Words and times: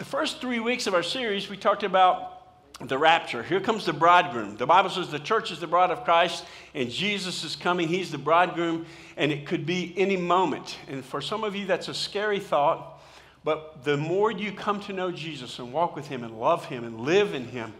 The 0.00 0.06
first 0.06 0.40
three 0.40 0.60
weeks 0.60 0.86
of 0.86 0.94
our 0.94 1.02
series, 1.02 1.50
we 1.50 1.58
talked 1.58 1.82
about 1.82 2.78
the 2.80 2.96
rapture. 2.96 3.42
Here 3.42 3.60
comes 3.60 3.84
the 3.84 3.92
bridegroom. 3.92 4.56
The 4.56 4.64
Bible 4.64 4.88
says 4.88 5.10
the 5.10 5.18
church 5.18 5.50
is 5.50 5.60
the 5.60 5.66
bride 5.66 5.90
of 5.90 6.04
Christ 6.04 6.46
and 6.74 6.90
Jesus 6.90 7.44
is 7.44 7.54
coming. 7.54 7.86
He's 7.86 8.10
the 8.10 8.16
bridegroom, 8.16 8.86
and 9.18 9.30
it 9.30 9.44
could 9.44 9.66
be 9.66 9.92
any 9.98 10.16
moment. 10.16 10.78
And 10.88 11.04
for 11.04 11.20
some 11.20 11.44
of 11.44 11.54
you, 11.54 11.66
that's 11.66 11.88
a 11.88 11.92
scary 11.92 12.40
thought. 12.40 12.98
But 13.44 13.84
the 13.84 13.98
more 13.98 14.30
you 14.30 14.52
come 14.52 14.80
to 14.84 14.94
know 14.94 15.12
Jesus 15.12 15.58
and 15.58 15.70
walk 15.70 15.94
with 15.94 16.08
Him 16.08 16.24
and 16.24 16.40
love 16.40 16.64
Him 16.64 16.84
and 16.84 17.02
live 17.02 17.34
in 17.34 17.44
Him, 17.44 17.74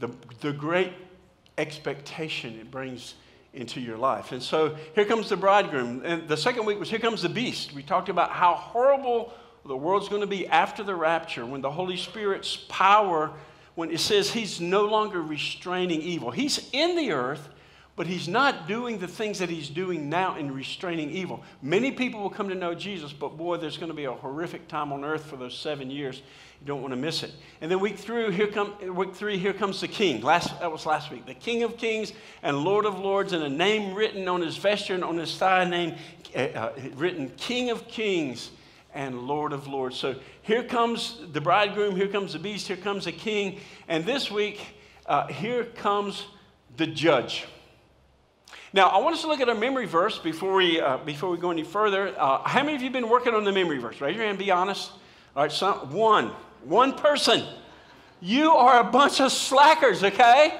the, 0.00 0.08
the 0.40 0.54
great 0.54 0.94
expectation 1.58 2.58
it 2.58 2.70
brings 2.70 3.16
into 3.52 3.82
your 3.82 3.98
life. 3.98 4.32
And 4.32 4.42
so 4.42 4.76
here 4.94 5.04
comes 5.04 5.28
the 5.28 5.36
bridegroom. 5.36 6.00
And 6.06 6.26
the 6.26 6.38
second 6.38 6.64
week 6.64 6.80
was 6.80 6.88
here 6.88 7.00
comes 7.00 7.20
the 7.20 7.28
beast. 7.28 7.74
We 7.74 7.82
talked 7.82 8.08
about 8.08 8.30
how 8.30 8.54
horrible 8.54 9.34
the 9.66 9.76
world's 9.76 10.08
going 10.08 10.20
to 10.20 10.26
be 10.26 10.46
after 10.46 10.82
the 10.82 10.94
rapture 10.94 11.44
when 11.44 11.60
the 11.60 11.70
Holy 11.70 11.96
Spirit's 11.96 12.56
power 12.68 13.32
when 13.76 13.90
it 13.90 14.00
says 14.00 14.30
he's 14.30 14.60
no 14.60 14.86
longer 14.86 15.22
restraining 15.22 16.00
evil. 16.00 16.30
He's 16.30 16.70
in 16.72 16.96
the 16.96 17.12
earth, 17.12 17.48
but 17.94 18.06
he's 18.06 18.26
not 18.26 18.66
doing 18.66 18.98
the 18.98 19.06
things 19.06 19.38
that 19.38 19.50
he's 19.50 19.68
doing 19.68 20.08
now 20.08 20.36
in 20.36 20.52
restraining 20.52 21.10
evil. 21.10 21.42
Many 21.62 21.92
people 21.92 22.20
will 22.20 22.30
come 22.30 22.48
to 22.48 22.54
know 22.54 22.74
Jesus, 22.74 23.12
but 23.12 23.36
boy, 23.36 23.58
there's 23.58 23.76
going 23.76 23.90
to 23.90 23.94
be 23.94 24.04
a 24.04 24.12
horrific 24.12 24.66
time 24.66 24.92
on 24.92 25.04
earth 25.04 25.26
for 25.26 25.36
those 25.36 25.56
seven 25.56 25.90
years. 25.90 26.22
You 26.60 26.66
don't 26.66 26.80
want 26.80 26.92
to 26.92 26.96
miss 26.96 27.22
it. 27.22 27.32
And 27.60 27.70
then 27.70 27.80
week 27.80 27.98
three, 27.98 28.32
here 28.32 28.46
come 28.46 28.72
week 28.94 29.14
three, 29.14 29.36
here 29.36 29.52
comes 29.52 29.80
the 29.82 29.88
King. 29.88 30.22
Last 30.22 30.58
that 30.60 30.72
was 30.72 30.86
last 30.86 31.10
week. 31.10 31.26
The 31.26 31.34
King 31.34 31.62
of 31.62 31.76
Kings 31.76 32.12
and 32.42 32.58
Lord 32.58 32.86
of 32.86 32.98
Lords, 32.98 33.34
and 33.34 33.42
a 33.42 33.48
name 33.48 33.94
written 33.94 34.26
on 34.26 34.40
his 34.40 34.56
vesture 34.56 34.94
and 34.94 35.04
on 35.04 35.18
his 35.18 35.36
thigh, 35.36 35.64
name 35.64 35.96
uh, 36.34 36.38
uh, 36.38 36.72
written 36.94 37.30
King 37.36 37.70
of 37.70 37.86
Kings 37.88 38.50
and 38.96 39.20
Lord 39.28 39.52
of 39.52 39.68
Lords. 39.68 39.96
So 39.96 40.16
here 40.42 40.64
comes 40.64 41.20
the 41.32 41.40
bridegroom, 41.40 41.94
here 41.94 42.08
comes 42.08 42.32
the 42.32 42.38
beast, 42.38 42.66
here 42.66 42.76
comes 42.76 43.04
the 43.04 43.12
king. 43.12 43.60
And 43.86 44.04
this 44.04 44.30
week, 44.30 44.60
uh, 45.04 45.28
here 45.28 45.64
comes 45.64 46.24
the 46.76 46.86
judge. 46.86 47.44
Now, 48.72 48.88
I 48.88 48.98
want 48.98 49.14
us 49.14 49.22
to 49.22 49.28
look 49.28 49.40
at 49.40 49.48
our 49.48 49.54
memory 49.54 49.86
verse 49.86 50.18
before 50.18 50.54
we, 50.54 50.80
uh, 50.80 50.96
before 50.98 51.30
we 51.30 51.38
go 51.38 51.50
any 51.50 51.62
further. 51.62 52.14
Uh, 52.18 52.38
how 52.48 52.62
many 52.62 52.74
of 52.74 52.82
you 52.82 52.86
have 52.86 52.92
been 52.92 53.08
working 53.08 53.34
on 53.34 53.44
the 53.44 53.52
memory 53.52 53.78
verse? 53.78 54.00
Raise 54.00 54.16
your 54.16 54.24
hand, 54.24 54.38
be 54.38 54.50
honest. 54.50 54.90
All 55.36 55.42
right, 55.42 55.52
some, 55.52 55.92
one. 55.92 56.32
One 56.64 56.94
person. 56.94 57.44
You 58.20 58.52
are 58.52 58.80
a 58.80 58.84
bunch 58.84 59.20
of 59.20 59.30
slackers, 59.30 60.02
okay? 60.02 60.58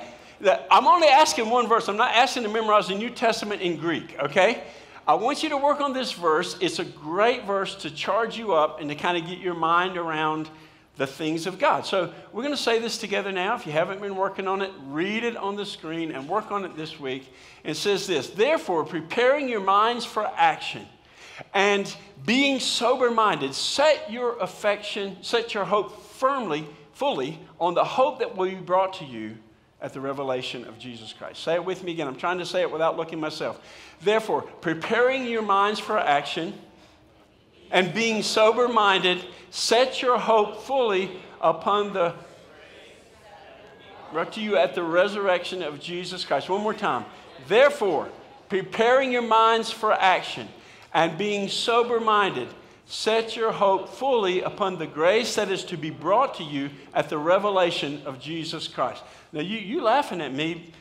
I'm 0.70 0.86
only 0.86 1.08
asking 1.08 1.48
one 1.48 1.66
verse. 1.66 1.88
I'm 1.88 1.96
not 1.96 2.14
asking 2.14 2.42
to 2.42 2.50
memorize 2.50 2.88
the 2.88 2.94
New 2.94 3.10
Testament 3.10 3.62
in 3.62 3.76
Greek, 3.76 4.14
okay? 4.20 4.62
I 5.08 5.14
want 5.14 5.44
you 5.44 5.50
to 5.50 5.56
work 5.56 5.80
on 5.80 5.92
this 5.92 6.12
verse. 6.12 6.56
It's 6.60 6.80
a 6.80 6.84
great 6.84 7.44
verse 7.44 7.76
to 7.76 7.90
charge 7.90 8.36
you 8.36 8.54
up 8.54 8.80
and 8.80 8.90
to 8.90 8.96
kind 8.96 9.16
of 9.16 9.28
get 9.28 9.38
your 9.38 9.54
mind 9.54 9.96
around 9.96 10.50
the 10.96 11.06
things 11.06 11.46
of 11.46 11.60
God. 11.60 11.86
So 11.86 12.12
we're 12.32 12.42
going 12.42 12.56
to 12.56 12.60
say 12.60 12.80
this 12.80 12.98
together 12.98 13.30
now. 13.30 13.54
If 13.54 13.66
you 13.66 13.72
haven't 13.72 14.00
been 14.00 14.16
working 14.16 14.48
on 14.48 14.62
it, 14.62 14.72
read 14.86 15.22
it 15.22 15.36
on 15.36 15.54
the 15.54 15.64
screen 15.64 16.10
and 16.10 16.28
work 16.28 16.50
on 16.50 16.64
it 16.64 16.76
this 16.76 16.98
week. 16.98 17.32
It 17.62 17.74
says 17.74 18.08
this 18.08 18.30
Therefore, 18.30 18.84
preparing 18.84 19.48
your 19.48 19.60
minds 19.60 20.04
for 20.04 20.26
action 20.36 20.86
and 21.54 21.94
being 22.24 22.58
sober 22.58 23.10
minded, 23.10 23.54
set 23.54 24.10
your 24.10 24.36
affection, 24.38 25.18
set 25.22 25.54
your 25.54 25.66
hope 25.66 26.02
firmly, 26.14 26.66
fully 26.94 27.38
on 27.60 27.74
the 27.74 27.84
hope 27.84 28.18
that 28.18 28.36
will 28.36 28.48
be 28.48 28.56
brought 28.56 28.94
to 28.94 29.04
you 29.04 29.36
at 29.80 29.92
the 29.92 30.00
revelation 30.00 30.64
of 30.64 30.78
Jesus 30.78 31.12
Christ. 31.12 31.42
Say 31.42 31.54
it 31.54 31.64
with 31.64 31.84
me 31.84 31.92
again. 31.92 32.08
I'm 32.08 32.16
trying 32.16 32.38
to 32.38 32.46
say 32.46 32.62
it 32.62 32.70
without 32.70 32.96
looking 32.96 33.20
myself. 33.20 33.60
Therefore, 34.00 34.42
preparing 34.42 35.26
your 35.26 35.42
minds 35.42 35.78
for 35.78 35.98
action 35.98 36.54
and 37.70 37.92
being 37.92 38.22
sober 38.22 38.68
minded, 38.68 39.24
set 39.50 40.00
your 40.00 40.18
hope 40.18 40.62
fully 40.62 41.20
upon 41.40 41.92
the 41.92 42.14
brought 44.12 44.32
to 44.32 44.40
you 44.40 44.56
at 44.56 44.74
the 44.74 44.82
resurrection 44.82 45.62
of 45.62 45.80
Jesus 45.80 46.24
Christ. 46.24 46.48
One 46.48 46.62
more 46.62 46.72
time. 46.72 47.04
Therefore, 47.48 48.08
preparing 48.48 49.12
your 49.12 49.22
minds 49.22 49.70
for 49.70 49.92
action 49.92 50.48
and 50.94 51.18
being 51.18 51.48
sober 51.48 52.00
minded, 52.00 52.48
set 52.86 53.36
your 53.36 53.52
hope 53.52 53.88
fully 53.88 54.42
upon 54.42 54.78
the 54.78 54.86
grace 54.86 55.34
that 55.34 55.50
is 55.50 55.64
to 55.64 55.76
be 55.76 55.90
brought 55.90 56.36
to 56.36 56.44
you 56.44 56.70
at 56.94 57.08
the 57.08 57.18
revelation 57.18 58.00
of 58.06 58.20
Jesus 58.20 58.68
Christ. 58.68 59.02
Now, 59.36 59.42
you, 59.42 59.58
you 59.58 59.82
laughing 59.82 60.22
at 60.22 60.32
me. 60.32 60.72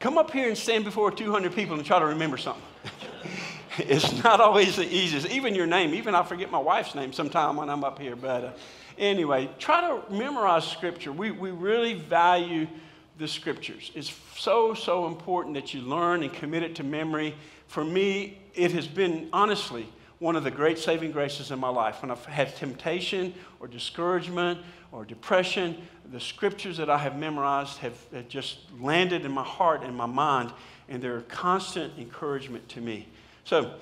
Come 0.00 0.18
up 0.18 0.32
here 0.32 0.48
and 0.48 0.58
stand 0.58 0.82
before 0.84 1.12
200 1.12 1.54
people 1.54 1.76
and 1.76 1.86
try 1.86 2.00
to 2.00 2.06
remember 2.06 2.36
something. 2.36 2.60
it's 3.78 4.20
not 4.24 4.40
always 4.40 4.74
the 4.74 4.92
easiest. 4.92 5.30
Even 5.30 5.54
your 5.54 5.66
name, 5.66 5.94
even 5.94 6.16
I 6.16 6.24
forget 6.24 6.50
my 6.50 6.58
wife's 6.58 6.96
name 6.96 7.12
sometime 7.12 7.54
when 7.54 7.70
I'm 7.70 7.84
up 7.84 8.00
here. 8.00 8.16
But 8.16 8.44
uh, 8.44 8.52
anyway, 8.98 9.48
try 9.60 9.80
to 9.82 10.12
memorize 10.12 10.66
Scripture. 10.66 11.12
We, 11.12 11.30
we 11.30 11.52
really 11.52 11.94
value 11.94 12.66
the 13.18 13.28
Scriptures. 13.28 13.92
It's 13.94 14.12
so, 14.36 14.74
so 14.74 15.06
important 15.06 15.54
that 15.54 15.72
you 15.72 15.80
learn 15.82 16.24
and 16.24 16.32
commit 16.32 16.64
it 16.64 16.74
to 16.74 16.82
memory. 16.82 17.36
For 17.68 17.84
me, 17.84 18.38
it 18.56 18.72
has 18.72 18.88
been, 18.88 19.28
honestly, 19.32 19.86
one 20.18 20.34
of 20.34 20.42
the 20.42 20.50
great 20.50 20.80
saving 20.80 21.12
graces 21.12 21.52
in 21.52 21.60
my 21.60 21.68
life. 21.68 22.02
When 22.02 22.10
I've 22.10 22.24
had 22.24 22.56
temptation 22.56 23.34
or 23.60 23.68
discouragement 23.68 24.58
or 24.94 25.04
depression, 25.04 25.76
the 26.12 26.20
scriptures 26.20 26.76
that 26.76 26.88
I 26.88 26.98
have 26.98 27.18
memorized 27.18 27.78
have, 27.78 27.98
have 28.12 28.28
just 28.28 28.58
landed 28.78 29.24
in 29.24 29.32
my 29.32 29.42
heart 29.42 29.82
and 29.82 29.94
my 29.96 30.06
mind, 30.06 30.52
and 30.88 31.02
they're 31.02 31.18
a 31.18 31.22
constant 31.22 31.98
encouragement 31.98 32.68
to 32.70 32.80
me. 32.80 33.08
So, 33.42 33.74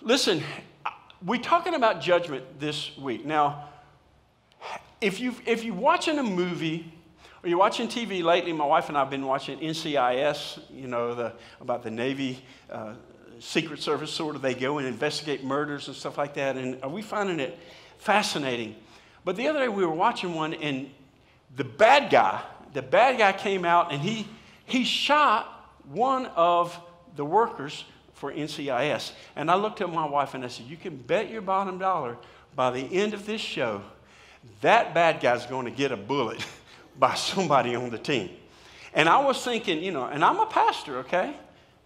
listen, 0.00 0.42
we're 1.24 1.42
talking 1.42 1.74
about 1.74 2.00
judgment 2.00 2.60
this 2.60 2.96
week. 2.96 3.26
Now, 3.26 3.70
if, 5.00 5.18
you 5.18 5.34
if 5.46 5.64
you're 5.64 5.74
watching 5.74 6.18
a 6.18 6.22
movie 6.22 6.92
or 7.42 7.48
you're 7.48 7.58
watching 7.58 7.88
TV 7.88 8.22
lately, 8.22 8.52
my 8.52 8.66
wife 8.66 8.88
and 8.88 8.96
I 8.96 9.00
have 9.00 9.10
been 9.10 9.26
watching 9.26 9.58
NCIS, 9.58 10.60
you 10.72 10.86
know, 10.86 11.14
the, 11.14 11.32
about 11.60 11.82
the 11.82 11.90
Navy 11.90 12.44
uh, 12.70 12.94
Secret 13.40 13.80
Service, 13.80 14.12
sort 14.12 14.36
of. 14.36 14.42
They 14.42 14.54
go 14.54 14.78
and 14.78 14.86
investigate 14.86 15.42
murders 15.42 15.88
and 15.88 15.96
stuff 15.96 16.18
like 16.18 16.34
that, 16.34 16.56
and 16.56 16.80
we 16.92 17.02
finding 17.02 17.40
it 17.40 17.58
fascinating. 17.98 18.76
But 19.24 19.36
the 19.36 19.48
other 19.48 19.60
day 19.60 19.68
we 19.68 19.84
were 19.84 19.94
watching 19.94 20.34
one, 20.34 20.54
and 20.54 20.90
the 21.56 21.64
bad 21.64 22.10
guy, 22.10 22.42
the 22.72 22.82
bad 22.82 23.18
guy 23.18 23.32
came 23.32 23.64
out 23.64 23.92
and 23.92 24.00
he, 24.00 24.26
he 24.64 24.84
shot 24.84 25.72
one 25.90 26.26
of 26.26 26.78
the 27.16 27.24
workers 27.24 27.84
for 28.14 28.32
NCIS. 28.32 29.12
And 29.36 29.50
I 29.50 29.54
looked 29.54 29.80
at 29.80 29.90
my 29.90 30.06
wife 30.06 30.34
and 30.34 30.44
I 30.44 30.48
said, 30.48 30.66
You 30.66 30.76
can 30.76 30.96
bet 30.96 31.30
your 31.30 31.40
bottom 31.40 31.78
dollar 31.78 32.16
by 32.54 32.70
the 32.70 32.80
end 32.80 33.14
of 33.14 33.24
this 33.24 33.40
show, 33.40 33.82
that 34.60 34.94
bad 34.94 35.20
guy's 35.20 35.46
going 35.46 35.64
to 35.66 35.70
get 35.70 35.92
a 35.92 35.96
bullet 35.96 36.44
by 36.98 37.14
somebody 37.14 37.74
on 37.74 37.90
the 37.90 37.98
team. 37.98 38.30
And 38.94 39.08
I 39.08 39.18
was 39.18 39.42
thinking, 39.44 39.82
you 39.82 39.92
know, 39.92 40.06
and 40.06 40.24
I'm 40.24 40.38
a 40.40 40.46
pastor, 40.46 40.98
okay? 40.98 41.34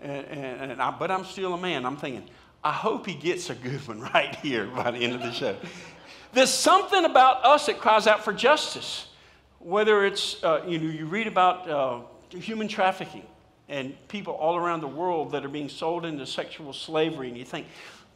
And, 0.00 0.26
and, 0.26 0.72
and 0.72 0.82
I, 0.82 0.91
but 0.91 1.10
I'm 1.10 1.25
still 1.25 1.54
a 1.54 1.59
man. 1.59 1.84
I'm 1.84 1.97
thinking, 1.97 2.25
I 2.64 2.72
hope 2.72 3.06
he 3.06 3.14
gets 3.14 3.50
a 3.50 3.54
good 3.54 3.87
one 3.88 4.00
right 4.00 4.34
here 4.37 4.66
by 4.66 4.91
the 4.91 4.99
end 4.99 5.14
of 5.14 5.20
the 5.20 5.32
show. 5.32 5.56
There's 6.32 6.50
something 6.50 7.04
about 7.04 7.44
us 7.44 7.66
that 7.66 7.78
cries 7.78 8.06
out 8.06 8.25
for 8.25 8.32
justice. 8.32 9.06
Whether 9.59 10.04
it's, 10.04 10.43
uh, 10.43 10.65
you 10.66 10.78
know, 10.78 10.91
you 10.91 11.06
read 11.06 11.26
about 11.26 11.69
uh, 11.69 12.00
human 12.31 12.69
trafficking 12.69 13.25
and 13.69 13.94
people 14.09 14.34
all 14.34 14.56
around 14.56 14.81
the 14.81 14.88
world 14.88 15.32
that 15.32 15.44
are 15.44 15.48
being 15.48 15.69
sold 15.69 16.04
into 16.04 16.26
sexual 16.26 16.72
slavery, 16.72 17.28
and 17.28 17.38
you 17.38 17.44
think, 17.44 17.66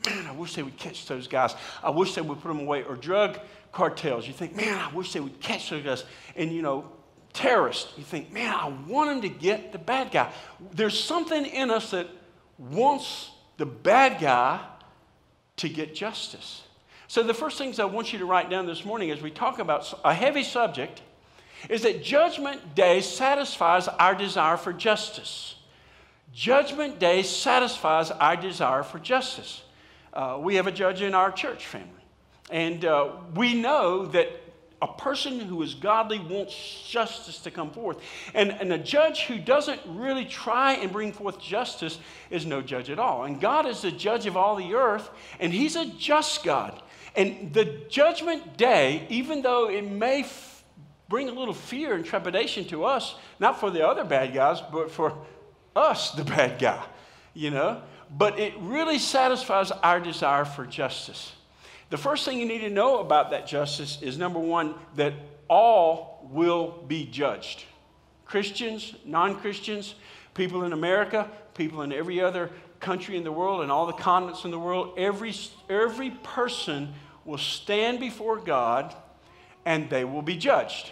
man, 0.05 0.27
I 0.27 0.33
wish 0.33 0.55
they 0.55 0.63
would 0.63 0.77
catch 0.77 1.07
those 1.07 1.29
guys. 1.29 1.55
I 1.83 1.91
wish 1.91 2.15
they 2.15 2.21
would 2.21 2.41
put 2.41 2.49
them 2.49 2.61
away. 2.61 2.83
Or 2.83 2.97
drug 2.97 3.39
cartels, 3.71 4.27
you 4.27 4.33
think, 4.33 4.57
man, 4.57 4.77
I 4.79 4.93
wish 4.93 5.13
they 5.13 5.21
would 5.21 5.41
catch 5.41 5.71
those 5.71 5.85
guys. 5.85 6.05
And, 6.35 6.51
you 6.53 6.63
know, 6.63 6.91
terrorists, 7.33 7.93
you 7.97 8.05
think, 8.05 8.33
man, 8.33 8.53
I 8.53 8.69
want 8.89 9.11
them 9.11 9.21
to 9.23 9.29
get 9.29 9.73
the 9.73 9.79
bad 9.79 10.11
guy. 10.11 10.33
There's 10.73 10.99
something 10.99 11.47
in 11.47 11.71
us 11.71 11.91
that 11.93 12.09
wants 12.59 13.31
the 13.57 13.67
bad 13.67 14.21
guy 14.21 14.61
to 15.59 15.69
get 15.69 15.95
justice. 15.95 16.63
So, 17.09 17.23
the 17.23 17.35
first 17.35 17.57
things 17.59 17.79
I 17.79 17.85
want 17.85 18.13
you 18.13 18.19
to 18.19 18.25
write 18.25 18.51
down 18.51 18.67
this 18.67 18.85
morning 18.85 19.11
as 19.11 19.23
we 19.23 19.31
talk 19.31 19.59
about 19.59 19.93
a 20.05 20.13
heavy 20.13 20.43
subject 20.43 21.03
is 21.71 21.83
that 21.83 22.03
Judgment 22.03 22.75
Day 22.75 23.01
satisfies 23.01 23.89
our 23.89 24.15
desire 24.15 24.57
for 24.57 24.73
justice. 24.73 25.55
Judgment 26.33 26.99
Day 26.99 27.23
satisfies 27.23 28.11
our 28.11 28.37
desire 28.37 28.83
for 28.83 28.99
justice. 28.99 29.63
Uh, 30.13 30.39
we 30.41 30.57
have 30.57 30.67
a 30.67 30.73
judge 30.73 31.01
in 31.01 31.15
our 31.15 31.31
church 31.31 31.67
family, 31.67 31.89
and 32.51 32.85
uh, 32.85 33.11
we 33.35 33.55
know 33.55 34.07
that 34.07 34.29
a 34.83 34.87
person 34.87 35.41
who 35.41 35.63
is 35.63 35.75
godly 35.75 36.19
wants 36.19 36.87
justice 36.89 37.39
to 37.39 37.51
come 37.51 37.71
forth. 37.71 37.99
And, 38.35 38.51
and 38.53 38.73
a 38.73 38.79
judge 38.79 39.23
who 39.23 39.39
doesn't 39.39 39.81
really 39.87 40.27
try 40.27 40.75
and 40.75 40.93
bring 40.93 41.13
forth 41.13 41.41
justice 41.41 41.99
is 42.31 42.45
no 42.45 42.61
judge 42.61 42.91
at 42.91 42.99
all. 42.99 43.25
And 43.25 43.41
God 43.41 43.67
is 43.67 43.83
the 43.83 43.91
judge 43.91 44.27
of 44.27 44.37
all 44.37 44.57
the 44.57 44.75
earth, 44.75 45.09
and 45.41 45.53
He's 45.53 45.77
a 45.77 45.87
just 45.87 46.45
God. 46.45 46.83
And 47.15 47.55
the 47.55 47.65
judgment 47.89 48.59
day, 48.59 49.07
even 49.09 49.41
though 49.41 49.71
it 49.71 49.91
may 49.91 50.21
f- 50.21 50.63
bring 51.09 51.31
a 51.31 51.33
little 51.33 51.55
fear 51.55 51.95
and 51.95 52.05
trepidation 52.05 52.67
to 52.67 52.85
us, 52.85 53.15
not 53.41 53.59
for 53.59 53.71
the 53.71 53.87
other 53.87 54.05
bad 54.05 54.35
guys, 54.35 54.61
but 54.71 54.91
for 54.91 55.17
us, 55.75 56.11
the 56.11 56.25
bad 56.25 56.59
guy, 56.59 56.85
you 57.33 57.51
know, 57.51 57.81
but 58.11 58.39
it 58.39 58.53
really 58.59 58.99
satisfies 58.99 59.71
our 59.71 60.01
desire 60.01 60.45
for 60.45 60.67
justice. 60.67 61.33
The 61.91 61.97
first 61.97 62.25
thing 62.25 62.41
you 62.41 62.47
need 62.47 62.61
to 62.61 62.71
know 62.71 62.99
about 62.99 63.31
that 63.31 63.47
justice 63.47 64.03
is 64.03 64.19
number 64.19 64.41
one, 64.41 64.75
that 64.97 65.15
all 65.49 66.29
will 66.31 66.83
be 66.87 67.07
judged 67.07 67.65
Christians, 68.25 68.95
non 69.05 69.37
Christians, 69.37 69.95
people 70.35 70.65
in 70.65 70.73
America, 70.73 71.31
people 71.55 71.83
in 71.83 71.93
every 71.93 72.21
other 72.21 72.51
country 72.81 73.17
in 73.17 73.25
the 73.25 73.33
world, 73.33 73.63
and 73.63 73.71
all 73.71 73.87
the 73.87 73.93
continents 73.93 74.45
in 74.45 74.51
the 74.51 74.59
world. 74.59 74.95
Every, 74.99 75.33
every 75.71 76.11
person 76.11 76.93
will 77.25 77.39
stand 77.39 78.01
before 78.01 78.39
God 78.39 78.95
and 79.65 79.89
they 79.91 80.05
will 80.05 80.23
be 80.23 80.37
judged. 80.37 80.91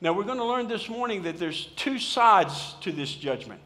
Now, 0.00 0.12
we're 0.12 0.24
going 0.24 0.38
to 0.38 0.44
learn 0.44 0.68
this 0.68 0.88
morning 0.88 1.22
that 1.22 1.38
there's 1.38 1.66
two 1.76 1.98
sides 1.98 2.74
to 2.82 2.92
this 2.92 3.14
judgment. 3.14 3.60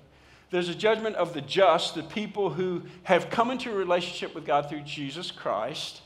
There's 0.50 0.68
a 0.68 0.74
judgment 0.74 1.16
of 1.16 1.34
the 1.34 1.40
just, 1.40 1.94
the 1.94 2.02
people 2.02 2.50
who 2.50 2.82
have 3.02 3.30
come 3.30 3.50
into 3.50 3.70
a 3.70 3.74
relationship 3.74 4.34
with 4.34 4.46
God 4.46 4.68
through 4.68 4.82
Jesus 4.82 5.30
Christ. 5.30 6.02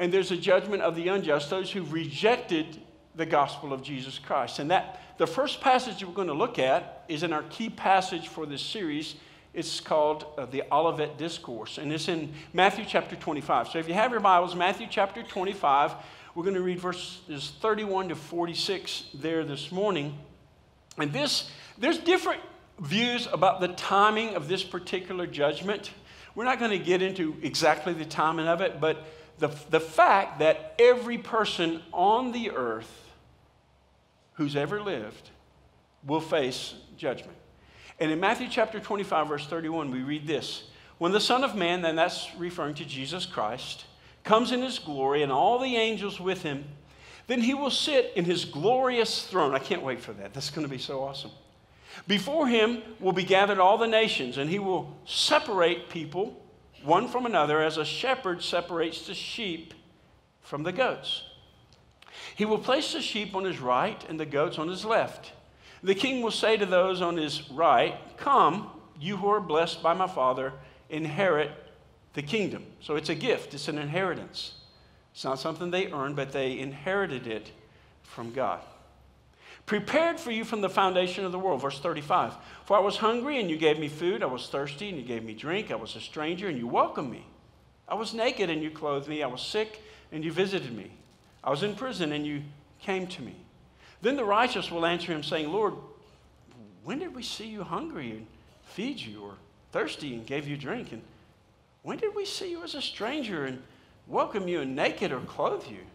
And 0.00 0.10
there's 0.10 0.30
a 0.30 0.36
judgment 0.36 0.82
of 0.82 0.96
the 0.96 1.08
unjust, 1.08 1.50
those 1.50 1.70
who've 1.70 1.92
rejected 1.92 2.80
the 3.16 3.26
gospel 3.26 3.74
of 3.74 3.82
Jesus 3.82 4.18
Christ. 4.18 4.58
And 4.58 4.70
that 4.70 4.98
the 5.18 5.26
first 5.26 5.60
passage 5.60 6.02
we're 6.02 6.14
going 6.14 6.28
to 6.28 6.34
look 6.34 6.58
at 6.58 7.04
is 7.06 7.22
in 7.22 7.34
our 7.34 7.42
key 7.44 7.68
passage 7.68 8.28
for 8.28 8.46
this 8.46 8.62
series. 8.62 9.16
It's 9.52 9.78
called 9.78 10.24
uh, 10.38 10.46
the 10.46 10.62
Olivet 10.72 11.18
Discourse, 11.18 11.76
and 11.76 11.92
it's 11.92 12.08
in 12.08 12.32
Matthew 12.54 12.86
chapter 12.88 13.14
25. 13.14 13.68
So 13.68 13.78
if 13.78 13.88
you 13.88 13.94
have 13.94 14.10
your 14.10 14.20
Bibles, 14.20 14.54
Matthew 14.54 14.86
chapter 14.88 15.22
25, 15.22 15.92
we're 16.34 16.44
going 16.44 16.54
to 16.54 16.62
read 16.62 16.80
verses 16.80 17.52
31 17.60 18.08
to 18.08 18.14
46 18.14 19.04
there 19.12 19.44
this 19.44 19.70
morning. 19.70 20.16
And 20.96 21.12
this, 21.12 21.50
there's 21.76 21.98
different 21.98 22.40
views 22.78 23.28
about 23.30 23.60
the 23.60 23.68
timing 23.68 24.34
of 24.34 24.48
this 24.48 24.64
particular 24.64 25.26
judgment. 25.26 25.90
We're 26.34 26.44
not 26.44 26.58
going 26.58 26.70
to 26.70 26.78
get 26.78 27.02
into 27.02 27.36
exactly 27.42 27.92
the 27.92 28.06
timing 28.06 28.46
of 28.46 28.62
it, 28.62 28.80
but 28.80 29.04
the, 29.40 29.48
the 29.70 29.80
fact 29.80 30.38
that 30.38 30.74
every 30.78 31.18
person 31.18 31.82
on 31.92 32.32
the 32.32 32.50
earth 32.50 33.10
who's 34.34 34.54
ever 34.54 34.82
lived 34.82 35.30
will 36.06 36.20
face 36.20 36.74
judgment. 36.96 37.36
And 37.98 38.10
in 38.10 38.20
Matthew 38.20 38.48
chapter 38.50 38.78
25, 38.78 39.28
verse 39.28 39.46
31, 39.46 39.90
we 39.90 40.02
read 40.02 40.26
this 40.26 40.64
When 40.98 41.12
the 41.12 41.20
Son 41.20 41.42
of 41.42 41.56
Man, 41.56 41.82
then 41.82 41.96
that's 41.96 42.28
referring 42.36 42.74
to 42.76 42.84
Jesus 42.84 43.26
Christ, 43.26 43.84
comes 44.24 44.52
in 44.52 44.62
his 44.62 44.78
glory 44.78 45.22
and 45.22 45.32
all 45.32 45.58
the 45.58 45.76
angels 45.76 46.20
with 46.20 46.42
him, 46.42 46.64
then 47.26 47.40
he 47.40 47.54
will 47.54 47.70
sit 47.70 48.12
in 48.16 48.24
his 48.24 48.44
glorious 48.44 49.26
throne. 49.26 49.54
I 49.54 49.58
can't 49.58 49.82
wait 49.82 50.00
for 50.00 50.12
that. 50.14 50.34
That's 50.34 50.50
going 50.50 50.66
to 50.66 50.70
be 50.70 50.78
so 50.78 51.02
awesome. 51.02 51.30
Before 52.06 52.46
him 52.46 52.82
will 52.98 53.12
be 53.12 53.24
gathered 53.24 53.58
all 53.58 53.78
the 53.78 53.86
nations, 53.86 54.36
and 54.36 54.50
he 54.50 54.58
will 54.58 54.96
separate 55.06 55.88
people 55.88 56.40
one 56.82 57.08
from 57.08 57.26
another 57.26 57.60
as 57.60 57.76
a 57.76 57.84
shepherd 57.84 58.42
separates 58.42 59.06
the 59.06 59.14
sheep 59.14 59.74
from 60.40 60.62
the 60.62 60.72
goats. 60.72 61.22
He 62.34 62.44
will 62.44 62.58
place 62.58 62.92
the 62.92 63.02
sheep 63.02 63.34
on 63.34 63.44
his 63.44 63.60
right 63.60 64.02
and 64.08 64.18
the 64.18 64.26
goats 64.26 64.58
on 64.58 64.68
his 64.68 64.84
left. 64.84 65.32
The 65.82 65.94
king 65.94 66.22
will 66.22 66.30
say 66.30 66.56
to 66.56 66.66
those 66.66 67.00
on 67.00 67.16
his 67.16 67.50
right, 67.50 67.96
Come, 68.16 68.70
you 68.98 69.16
who 69.16 69.28
are 69.28 69.40
blessed 69.40 69.82
by 69.82 69.94
my 69.94 70.06
Father, 70.06 70.52
inherit 70.88 71.50
the 72.14 72.22
kingdom. 72.22 72.66
So 72.80 72.96
it's 72.96 73.08
a 73.08 73.14
gift, 73.14 73.54
it's 73.54 73.68
an 73.68 73.78
inheritance. 73.78 74.54
It's 75.12 75.24
not 75.24 75.38
something 75.38 75.70
they 75.70 75.90
earned, 75.90 76.16
but 76.16 76.32
they 76.32 76.58
inherited 76.58 77.26
it 77.26 77.50
from 78.02 78.32
God 78.32 78.60
prepared 79.70 80.18
for 80.18 80.32
you 80.32 80.42
from 80.42 80.60
the 80.60 80.68
foundation 80.68 81.24
of 81.24 81.30
the 81.30 81.38
world. 81.38 81.62
Verse 81.62 81.78
35 81.78 82.34
For 82.64 82.76
I 82.76 82.80
was 82.80 82.96
hungry, 82.96 83.38
and 83.38 83.48
you 83.48 83.56
gave 83.56 83.78
me 83.78 83.86
food. 83.86 84.20
I 84.20 84.26
was 84.26 84.48
thirsty, 84.48 84.88
and 84.88 84.98
you 84.98 85.04
gave 85.04 85.22
me 85.22 85.32
drink. 85.32 85.70
I 85.70 85.76
was 85.76 85.94
a 85.94 86.00
stranger, 86.00 86.48
and 86.48 86.58
you 86.58 86.66
welcomed 86.66 87.08
me. 87.08 87.24
I 87.86 87.94
was 87.94 88.12
naked, 88.12 88.50
and 88.50 88.64
you 88.64 88.72
clothed 88.72 89.06
me. 89.06 89.22
I 89.22 89.28
was 89.28 89.40
sick, 89.40 89.80
and 90.10 90.24
you 90.24 90.32
visited 90.32 90.76
me. 90.76 90.90
I 91.44 91.50
was 91.50 91.62
in 91.62 91.76
prison, 91.76 92.10
and 92.10 92.26
you 92.26 92.42
came 92.80 93.06
to 93.06 93.22
me. 93.22 93.36
Then 94.02 94.16
the 94.16 94.24
righteous 94.24 94.72
will 94.72 94.84
answer 94.84 95.12
him, 95.12 95.22
saying, 95.22 95.52
Lord, 95.52 95.74
when 96.82 96.98
did 96.98 97.14
we 97.14 97.22
see 97.22 97.46
you 97.46 97.62
hungry 97.62 98.10
and 98.10 98.26
feed 98.64 98.98
you, 98.98 99.22
or 99.22 99.34
thirsty 99.70 100.14
and 100.14 100.26
gave 100.26 100.48
you 100.48 100.56
drink? 100.56 100.90
And 100.90 101.02
when 101.82 101.98
did 101.98 102.16
we 102.16 102.24
see 102.24 102.50
you 102.50 102.64
as 102.64 102.74
a 102.74 102.82
stranger 102.82 103.44
and 103.44 103.62
welcome 104.08 104.48
you, 104.48 104.62
and 104.62 104.74
naked 104.74 105.12
or 105.12 105.20
clothe 105.20 105.68
you? 105.68 105.86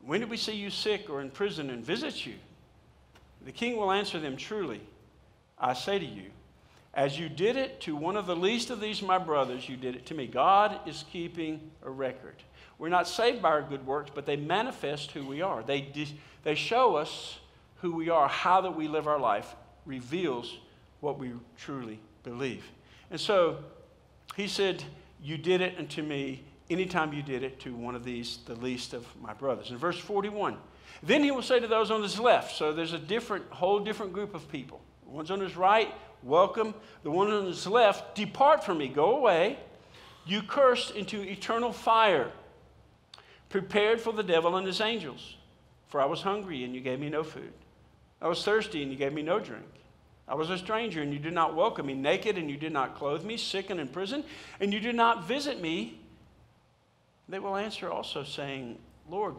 When 0.00 0.20
did 0.20 0.30
we 0.30 0.38
see 0.38 0.56
you 0.56 0.70
sick 0.70 1.10
or 1.10 1.20
in 1.20 1.28
prison 1.28 1.68
and 1.68 1.84
visit 1.84 2.24
you? 2.24 2.36
The 3.44 3.52
king 3.52 3.76
will 3.76 3.92
answer 3.92 4.18
them 4.18 4.36
truly, 4.36 4.80
I 5.58 5.74
say 5.74 5.98
to 5.98 6.04
you, 6.04 6.30
as 6.94 7.18
you 7.18 7.28
did 7.28 7.56
it 7.56 7.80
to 7.82 7.96
one 7.96 8.16
of 8.16 8.26
the 8.26 8.36
least 8.36 8.70
of 8.70 8.80
these 8.80 9.02
my 9.02 9.18
brothers, 9.18 9.68
you 9.68 9.76
did 9.76 9.96
it 9.96 10.06
to 10.06 10.14
me. 10.14 10.26
God 10.26 10.78
is 10.86 11.04
keeping 11.12 11.70
a 11.82 11.90
record. 11.90 12.36
We're 12.78 12.88
not 12.88 13.08
saved 13.08 13.42
by 13.42 13.50
our 13.50 13.62
good 13.62 13.86
works, 13.86 14.10
but 14.14 14.26
they 14.26 14.36
manifest 14.36 15.10
who 15.10 15.26
we 15.26 15.42
are. 15.42 15.62
They, 15.62 16.08
they 16.44 16.54
show 16.54 16.96
us 16.96 17.38
who 17.80 17.92
we 17.94 18.10
are, 18.10 18.28
how 18.28 18.60
that 18.60 18.76
we 18.76 18.88
live 18.88 19.06
our 19.06 19.18
life 19.18 19.54
reveals 19.84 20.58
what 21.00 21.18
we 21.18 21.32
truly 21.58 21.98
believe. 22.22 22.64
And 23.10 23.20
so 23.20 23.58
he 24.36 24.48
said, 24.48 24.82
You 25.22 25.36
did 25.36 25.60
it 25.60 25.78
unto 25.78 26.02
me 26.02 26.44
anytime 26.70 27.12
you 27.12 27.22
did 27.22 27.42
it 27.42 27.60
to 27.60 27.74
one 27.74 27.94
of 27.94 28.04
these, 28.04 28.38
the 28.46 28.54
least 28.54 28.94
of 28.94 29.06
my 29.20 29.34
brothers. 29.34 29.70
In 29.70 29.76
verse 29.76 29.98
41, 29.98 30.56
then 31.02 31.22
he 31.22 31.30
will 31.30 31.42
say 31.42 31.60
to 31.60 31.66
those 31.66 31.90
on 31.90 32.02
his 32.02 32.18
left, 32.18 32.56
so 32.56 32.72
there's 32.72 32.92
a 32.92 32.98
different, 32.98 33.44
whole 33.50 33.80
different 33.80 34.12
group 34.12 34.34
of 34.34 34.50
people. 34.50 34.80
The 35.04 35.10
ones 35.10 35.30
on 35.30 35.40
his 35.40 35.56
right, 35.56 35.92
welcome. 36.22 36.74
The 37.02 37.10
one 37.10 37.30
on 37.30 37.46
his 37.46 37.66
left, 37.66 38.14
depart 38.14 38.64
from 38.64 38.78
me, 38.78 38.88
go 38.88 39.16
away. 39.16 39.58
You 40.26 40.42
cursed 40.42 40.92
into 40.92 41.22
eternal 41.22 41.72
fire, 41.72 42.30
prepared 43.50 44.00
for 44.00 44.12
the 44.12 44.22
devil 44.22 44.56
and 44.56 44.66
his 44.66 44.80
angels. 44.80 45.36
For 45.88 46.00
I 46.00 46.06
was 46.06 46.22
hungry, 46.22 46.64
and 46.64 46.74
you 46.74 46.80
gave 46.80 46.98
me 46.98 47.10
no 47.10 47.22
food. 47.22 47.52
I 48.22 48.28
was 48.28 48.42
thirsty, 48.42 48.82
and 48.82 48.90
you 48.90 48.96
gave 48.96 49.12
me 49.12 49.22
no 49.22 49.38
drink. 49.38 49.66
I 50.26 50.34
was 50.34 50.48
a 50.48 50.56
stranger, 50.56 51.02
and 51.02 51.12
you 51.12 51.18
did 51.18 51.34
not 51.34 51.54
welcome 51.54 51.86
me, 51.86 51.94
naked, 51.94 52.38
and 52.38 52.48
you 52.48 52.56
did 52.56 52.72
not 52.72 52.96
clothe 52.96 53.24
me, 53.24 53.36
sick 53.36 53.68
and 53.68 53.78
in 53.78 53.88
prison, 53.88 54.24
and 54.58 54.72
you 54.72 54.80
did 54.80 54.94
not 54.94 55.28
visit 55.28 55.60
me. 55.60 56.00
They 57.28 57.38
will 57.38 57.56
answer 57.56 57.90
also, 57.90 58.24
saying, 58.24 58.78
Lord, 59.08 59.34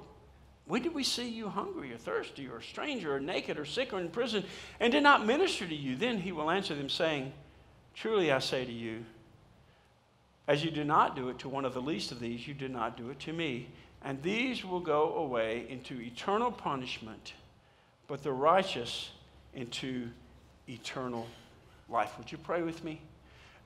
when 0.67 0.81
did 0.81 0.95
we 0.95 1.03
see 1.03 1.29
you 1.29 1.47
hungry 1.47 1.94
or 1.94 1.97
thirsty 1.97 2.47
or 2.47 2.57
a 2.57 2.63
stranger 2.63 3.15
or 3.15 3.19
naked 3.19 3.59
or 3.59 3.65
sick 3.65 3.94
or 3.94 4.00
in 4.00 4.09
prison 4.09 4.44
and 4.79 4.91
did 4.91 5.03
not 5.03 5.25
minister 5.25 5.67
to 5.67 5.75
you? 5.75 5.95
Then 5.95 6.19
he 6.19 6.31
will 6.31 6.50
answer 6.50 6.73
them, 6.73 6.89
saying, 6.89 7.33
Truly 7.94 8.31
I 8.31 8.39
say 8.39 8.65
to 8.65 8.71
you, 8.71 9.06
as 10.47 10.63
you 10.63 10.71
did 10.71 10.88
not 10.88 11.15
do 11.15 11.29
it 11.29 11.39
to 11.39 11.50
one 11.50 11.65
of 11.65 11.73
the 11.73 11.81
least 11.81 12.12
of 12.12 12.19
these, 12.19 12.47
you 12.47 12.53
did 12.53 12.71
not 12.71 12.97
do 12.97 13.09
it 13.09 13.19
to 13.21 13.33
me. 13.33 13.67
And 14.03 14.21
these 14.21 14.63
will 14.63 14.80
go 14.80 15.16
away 15.16 15.66
into 15.69 15.99
eternal 15.99 16.51
punishment, 16.51 17.33
but 18.07 18.21
the 18.21 18.31
righteous 18.31 19.11
into 19.54 20.09
eternal 20.68 21.28
life. 21.90 22.18
Would 22.18 22.31
you 22.31 22.37
pray 22.37 22.61
with 22.61 22.83
me? 22.83 23.01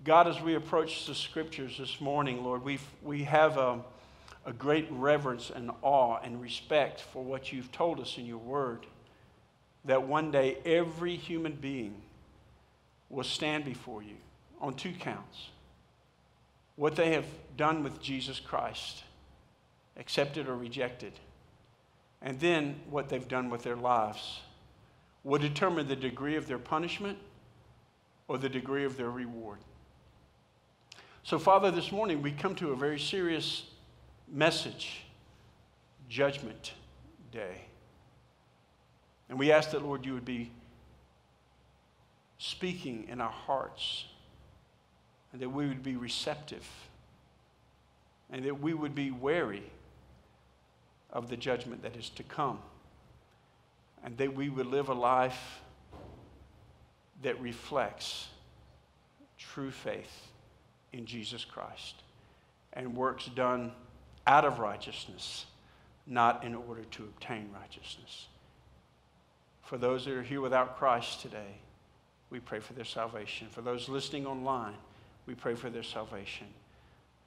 God, 0.06 0.28
as 0.28 0.40
we 0.40 0.56
approach 0.56 1.06
the 1.06 1.16
scriptures 1.16 1.78
this 1.78 2.00
morning, 2.00 2.44
Lord, 2.44 2.64
we 2.64 2.80
we 3.04 3.24
have 3.24 3.58
a. 3.58 3.68
Um, 3.70 3.84
a 4.50 4.54
great 4.54 4.88
reverence 4.90 5.52
and 5.54 5.70
awe 5.84 6.18
and 6.24 6.42
respect 6.42 7.02
for 7.02 7.24
what 7.24 7.54
you've 7.54 7.72
told 7.72 8.00
us 8.00 8.18
in 8.18 8.26
your 8.26 8.40
word. 8.40 8.88
That 9.86 10.08
one 10.08 10.32
day 10.32 10.58
every 10.66 11.16
human 11.16 11.54
being 11.54 12.02
will 13.10 13.24
stand 13.24 13.64
before 13.64 14.02
you 14.02 14.16
on 14.60 14.74
two 14.74 14.92
counts 14.92 15.50
what 16.76 16.96
they 16.96 17.12
have 17.12 17.26
done 17.58 17.84
with 17.84 18.02
Jesus 18.02 18.40
Christ, 18.40 19.04
accepted 19.98 20.48
or 20.48 20.56
rejected, 20.56 21.12
and 22.22 22.40
then 22.40 22.80
what 22.90 23.10
they've 23.10 23.28
done 23.28 23.50
with 23.50 23.64
their 23.64 23.76
lives 23.76 24.40
will 25.26 25.40
determine 25.40 25.90
the 25.90 25.96
degree 25.96 26.38
of 26.38 26.48
their 26.48 26.58
punishment 26.58 27.18
or 28.30 28.38
the 28.38 28.48
degree 28.48 28.86
of 28.86 28.96
their 28.96 29.12
reward. 29.12 29.60
So, 31.24 31.38
Father, 31.38 31.70
this 31.70 31.92
morning 31.92 32.22
we 32.22 32.32
come 32.32 32.56
to 32.56 32.72
a 32.72 32.76
very 32.78 32.98
serious 32.98 33.64
message 34.32 35.04
Judgment 36.08 36.74
Day. 37.32 37.62
And 39.30 39.38
we 39.38 39.52
ask 39.52 39.72
that, 39.72 39.84
Lord, 39.84 40.06
you 40.06 40.14
would 40.14 40.26
be 40.26 40.52
speaking 42.38 43.08
in 43.10 43.22
our 43.22 43.32
hearts 43.32 44.06
and 45.32 45.42
that 45.42 45.50
we 45.50 45.68
would 45.68 45.84
be 45.84 45.96
receptive 45.96 46.68
and 48.32 48.44
that 48.46 48.60
we 48.60 48.74
would 48.74 48.96
be 48.96 49.12
wary 49.12 49.64
of 51.12 51.30
the 51.30 51.38
judgment 51.38 51.84
that 51.84 51.96
is 51.96 52.10
to 52.10 52.24
come 52.24 52.60
and 54.04 54.18
that 54.18 54.34
we 54.34 54.50
would 54.50 54.68
live 54.68 54.90
a 54.90 54.94
life 54.94 55.62
that 57.22 57.40
reflects 57.42 58.28
true 59.38 59.72
faith 59.72 60.28
in 60.94 61.06
Jesus 61.06 61.44
Christ 61.44 61.96
and 62.74 62.96
works 62.96 63.26
done 63.36 63.72
out 64.30 64.46
of 64.46 64.60
righteousness, 64.60 65.48
not 66.06 66.44
in 66.44 66.54
order 66.54 66.84
to 66.84 67.04
obtain 67.04 67.50
righteousness. 67.52 68.28
For 69.64 69.76
those 69.80 70.06
that 70.06 70.14
are 70.14 70.22
here 70.22 70.40
without 70.40 70.78
Christ 70.78 71.22
today, 71.22 71.58
we 72.30 72.40
pray 72.40 72.60
for 72.60 72.74
their 72.74 72.86
salvation. 72.86 73.48
For 73.50 73.62
those 73.62 73.90
listening 73.90 74.28
online, 74.28 74.76
we 75.26 75.34
pray 75.34 75.56
for 75.56 75.72
their 75.72 75.84
salvation. 75.84 76.48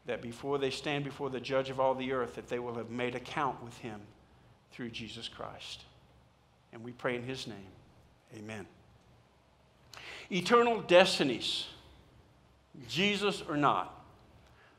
that 0.07 0.21
before 0.21 0.59
they 0.59 0.71
stand 0.71 1.05
before 1.05 1.31
the 1.31 1.41
judge 1.41 1.71
of 1.71 1.79
all 1.79 1.95
the 1.95 2.13
earth, 2.13 2.35
that 2.35 2.49
they 2.49 2.59
will 2.59 2.75
have 2.75 2.91
made 2.91 3.15
account 3.15 3.63
with 3.63 3.77
him 3.79 4.01
through 4.73 4.91
Jesus 4.91 5.29
Christ. 5.29 5.85
And 6.73 6.83
we 6.83 6.93
pray 6.93 7.17
in 7.17 7.23
his 7.23 7.47
name. 7.47 7.57
Amen. 8.37 8.67
Eternal 10.31 10.81
destinies, 10.81 11.67
Jesus 12.89 13.43
or 13.49 13.57
not. 13.57 14.03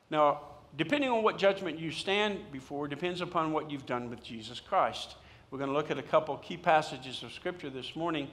Now, 0.10 0.42
depending 0.78 1.10
on 1.10 1.24
what 1.24 1.38
judgment 1.38 1.80
you 1.80 1.92
stand 1.92 2.40
before, 2.52 2.88
depends 2.88 3.22
upon 3.22 3.52
what 3.52 3.70
you've 3.70 3.86
done 3.86 4.10
with 4.10 4.24
Jesus 4.24 4.60
Christ. 4.60 5.16
We're 5.52 5.60
going 5.60 5.70
to 5.70 5.76
look 5.76 5.92
at 5.92 6.00
a 6.00 6.04
couple 6.04 6.36
key 6.38 6.58
passages 6.58 7.22
of 7.22 7.32
Scripture 7.32 7.70
this 7.70 7.96
morning 7.96 8.28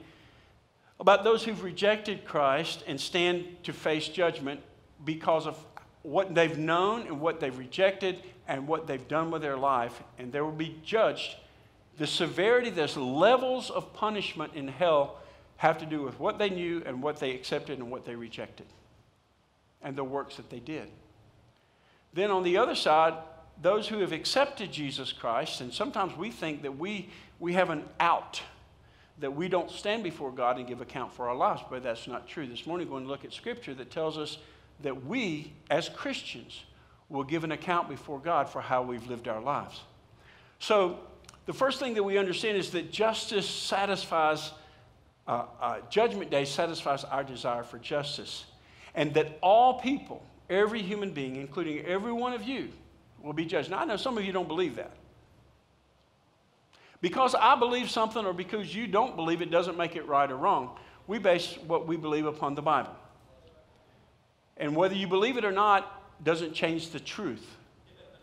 about 0.99 1.23
those 1.23 1.43
who've 1.43 1.63
rejected 1.63 2.25
Christ 2.25 2.83
and 2.87 2.99
stand 2.99 3.45
to 3.63 3.73
face 3.73 4.07
judgment 4.07 4.59
because 5.05 5.47
of 5.47 5.57
what 6.03 6.33
they've 6.33 6.57
known 6.57 7.01
and 7.07 7.21
what 7.21 7.39
they've 7.39 7.57
rejected 7.57 8.23
and 8.47 8.67
what 8.67 8.87
they've 8.87 9.07
done 9.07 9.31
with 9.31 9.41
their 9.41 9.57
life, 9.57 10.01
and 10.17 10.31
they 10.31 10.41
will 10.41 10.51
be 10.51 10.79
judged. 10.83 11.35
The 11.97 12.07
severity, 12.07 12.69
there's 12.69 12.97
levels 12.97 13.69
of 13.69 13.93
punishment 13.93 14.53
in 14.55 14.67
hell 14.67 15.19
have 15.57 15.77
to 15.77 15.85
do 15.85 16.01
with 16.01 16.19
what 16.19 16.39
they 16.39 16.49
knew 16.49 16.81
and 16.85 17.03
what 17.03 17.19
they 17.19 17.31
accepted 17.31 17.77
and 17.77 17.91
what 17.91 18.03
they 18.03 18.15
rejected, 18.15 18.65
and 19.83 19.95
the 19.95 20.03
works 20.03 20.37
that 20.37 20.49
they 20.49 20.59
did. 20.59 20.89
Then 22.13 22.31
on 22.31 22.43
the 22.43 22.57
other 22.57 22.75
side, 22.75 23.13
those 23.61 23.87
who 23.87 23.99
have 23.99 24.11
accepted 24.11 24.71
Jesus 24.71 25.13
Christ, 25.13 25.61
and 25.61 25.73
sometimes 25.73 26.15
we 26.17 26.31
think 26.31 26.63
that 26.63 26.77
we, 26.77 27.09
we 27.39 27.53
have 27.53 27.69
an 27.69 27.83
out, 27.99 28.41
that 29.19 29.35
we 29.35 29.47
don't 29.47 29.69
stand 29.69 30.03
before 30.03 30.31
God 30.31 30.57
and 30.57 30.67
give 30.67 30.81
account 30.81 31.13
for 31.13 31.29
our 31.29 31.35
lives, 31.35 31.61
but 31.69 31.83
that's 31.83 32.07
not 32.07 32.27
true. 32.27 32.47
This 32.47 32.65
morning, 32.65 32.87
we're 32.87 32.93
going 32.93 33.03
to 33.03 33.09
look 33.09 33.23
at 33.23 33.33
scripture 33.33 33.73
that 33.75 33.91
tells 33.91 34.17
us 34.17 34.39
that 34.81 35.05
we, 35.05 35.53
as 35.69 35.89
Christians, 35.89 36.63
will 37.07 37.23
give 37.23 37.43
an 37.43 37.51
account 37.51 37.87
before 37.87 38.19
God 38.19 38.49
for 38.49 38.61
how 38.61 38.81
we've 38.81 39.07
lived 39.07 39.27
our 39.27 39.41
lives. 39.41 39.81
So, 40.59 40.99
the 41.45 41.53
first 41.53 41.79
thing 41.79 41.95
that 41.95 42.03
we 42.03 42.17
understand 42.17 42.57
is 42.57 42.71
that 42.71 42.91
justice 42.91 43.49
satisfies, 43.49 44.51
uh, 45.27 45.45
uh, 45.59 45.79
Judgment 45.89 46.29
Day 46.31 46.45
satisfies 46.45 47.03
our 47.03 47.23
desire 47.23 47.63
for 47.63 47.79
justice. 47.79 48.45
And 48.93 49.13
that 49.15 49.39
all 49.41 49.79
people, 49.79 50.23
every 50.51 50.81
human 50.81 51.11
being, 51.11 51.37
including 51.37 51.83
every 51.85 52.11
one 52.11 52.33
of 52.33 52.43
you, 52.43 52.69
will 53.23 53.33
be 53.33 53.45
judged. 53.45 53.71
Now, 53.71 53.79
I 53.79 53.85
know 53.85 53.97
some 53.97 54.17
of 54.17 54.25
you 54.25 54.31
don't 54.31 54.47
believe 54.47 54.75
that. 54.75 54.91
Because 56.99 57.33
I 57.33 57.55
believe 57.55 57.89
something 57.89 58.25
or 58.25 58.33
because 58.33 58.75
you 58.75 58.85
don't 58.85 59.15
believe 59.15 59.41
it 59.41 59.49
doesn't 59.49 59.77
make 59.77 59.95
it 59.95 60.07
right 60.07 60.29
or 60.29 60.37
wrong. 60.37 60.77
We 61.07 61.17
base 61.17 61.57
what 61.65 61.87
we 61.87 61.97
believe 61.97 62.25
upon 62.25 62.53
the 62.53 62.61
Bible. 62.61 62.95
And 64.57 64.75
whether 64.75 64.93
you 64.93 65.07
believe 65.07 65.37
it 65.37 65.45
or 65.45 65.51
not 65.51 66.23
doesn't 66.23 66.53
change 66.53 66.89
the 66.89 66.99
truth. 66.99 67.45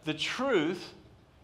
The 0.04 0.14
truth 0.14 0.94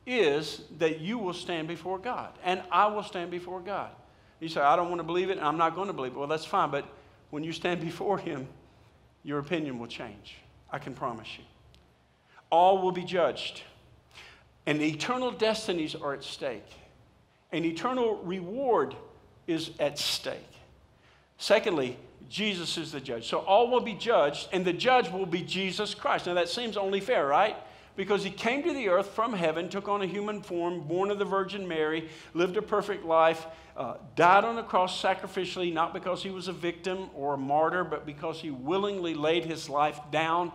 is 0.06 0.62
that 0.78 1.00
you 1.00 1.18
will 1.18 1.32
stand 1.32 1.66
before 1.66 1.98
God, 1.98 2.32
and 2.44 2.62
I 2.70 2.86
will 2.86 3.02
stand 3.02 3.30
before 3.30 3.60
God. 3.60 3.90
You 4.38 4.48
say, 4.48 4.60
I 4.60 4.76
don't 4.76 4.88
want 4.88 5.00
to 5.00 5.04
believe 5.04 5.30
it, 5.30 5.38
and 5.38 5.46
I'm 5.46 5.56
not 5.56 5.74
going 5.74 5.88
to 5.88 5.92
believe 5.92 6.12
it. 6.12 6.18
Well, 6.18 6.28
that's 6.28 6.44
fine, 6.44 6.70
but 6.70 6.86
when 7.30 7.42
you 7.42 7.52
stand 7.52 7.80
before 7.84 8.18
Him, 8.18 8.46
your 9.22 9.38
opinion 9.38 9.78
will 9.78 9.86
change. 9.86 10.36
I 10.74 10.78
can 10.78 10.92
promise 10.92 11.28
you. 11.38 11.44
All 12.50 12.82
will 12.82 12.90
be 12.90 13.04
judged, 13.04 13.62
and 14.66 14.82
eternal 14.82 15.30
destinies 15.30 15.94
are 15.94 16.14
at 16.14 16.24
stake, 16.24 16.66
and 17.52 17.64
eternal 17.64 18.16
reward 18.24 18.96
is 19.46 19.70
at 19.78 20.00
stake. 20.00 20.50
Secondly, 21.38 21.96
Jesus 22.28 22.76
is 22.76 22.90
the 22.90 23.00
judge. 23.00 23.28
So 23.28 23.38
all 23.38 23.70
will 23.70 23.82
be 23.82 23.94
judged, 23.94 24.48
and 24.52 24.64
the 24.64 24.72
judge 24.72 25.08
will 25.12 25.26
be 25.26 25.42
Jesus 25.42 25.94
Christ. 25.94 26.26
Now 26.26 26.34
that 26.34 26.48
seems 26.48 26.76
only 26.76 26.98
fair, 26.98 27.24
right? 27.24 27.56
Because 27.96 28.24
he 28.24 28.30
came 28.30 28.62
to 28.64 28.72
the 28.72 28.88
earth 28.88 29.08
from 29.10 29.32
heaven, 29.32 29.68
took 29.68 29.88
on 29.88 30.02
a 30.02 30.06
human 30.06 30.42
form, 30.42 30.80
born 30.80 31.10
of 31.10 31.18
the 31.18 31.24
Virgin 31.24 31.68
Mary, 31.68 32.08
lived 32.32 32.56
a 32.56 32.62
perfect 32.62 33.04
life, 33.04 33.46
uh, 33.76 33.94
died 34.16 34.44
on 34.44 34.56
the 34.56 34.62
cross 34.62 35.00
sacrificially, 35.00 35.72
not 35.72 35.94
because 35.94 36.22
he 36.22 36.30
was 36.30 36.48
a 36.48 36.52
victim 36.52 37.08
or 37.14 37.34
a 37.34 37.38
martyr, 37.38 37.84
but 37.84 38.04
because 38.04 38.40
he 38.40 38.50
willingly 38.50 39.14
laid 39.14 39.44
his 39.44 39.68
life 39.68 40.00
down 40.10 40.50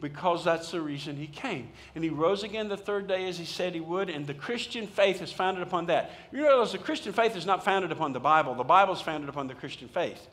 because 0.00 0.44
that's 0.44 0.70
the 0.70 0.80
reason 0.80 1.16
he 1.16 1.26
came. 1.26 1.68
And 1.94 2.02
he 2.02 2.10
rose 2.10 2.42
again 2.42 2.68
the 2.68 2.76
third 2.76 3.06
day 3.06 3.28
as 3.28 3.38
he 3.38 3.44
said 3.44 3.74
he 3.74 3.80
would, 3.80 4.08
and 4.08 4.26
the 4.26 4.34
Christian 4.34 4.86
faith 4.86 5.22
is 5.22 5.32
founded 5.32 5.62
upon 5.62 5.86
that. 5.86 6.10
You 6.32 6.42
realize 6.42 6.72
the 6.72 6.78
Christian 6.78 7.12
faith 7.12 7.36
is 7.36 7.46
not 7.46 7.64
founded 7.64 7.92
upon 7.92 8.12
the 8.12 8.20
Bible, 8.20 8.54
the 8.54 8.64
Bible 8.64 8.94
is 8.94 9.00
founded 9.00 9.28
upon 9.28 9.46
the 9.46 9.54
Christian 9.54 9.88
faith. 9.88 10.26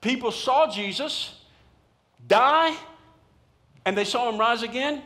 People 0.00 0.32
saw 0.32 0.70
Jesus 0.70 1.34
die, 2.26 2.74
and 3.84 3.96
they 3.96 4.04
saw 4.04 4.30
him 4.30 4.38
rise 4.38 4.62
again, 4.62 5.02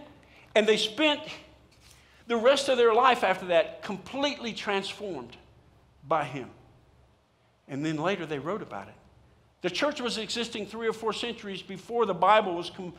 and 0.54 0.66
they 0.66 0.76
spent 0.76 1.20
the 2.26 2.36
rest 2.36 2.68
of 2.68 2.78
their 2.78 2.94
life 2.94 3.22
after 3.24 3.46
that 3.46 3.82
completely 3.82 4.52
transformed 4.52 5.36
by 6.06 6.24
him. 6.24 6.50
And 7.68 7.84
then 7.84 7.96
later 7.96 8.26
they 8.26 8.38
wrote 8.38 8.62
about 8.62 8.88
it. 8.88 8.94
The 9.62 9.70
church 9.70 10.00
was 10.00 10.18
existing 10.18 10.66
three 10.66 10.86
or 10.86 10.92
four 10.92 11.12
centuries 11.12 11.62
before 11.62 12.06
the 12.06 12.14
Bible 12.14 12.54
was 12.54 12.70
com- 12.70 12.92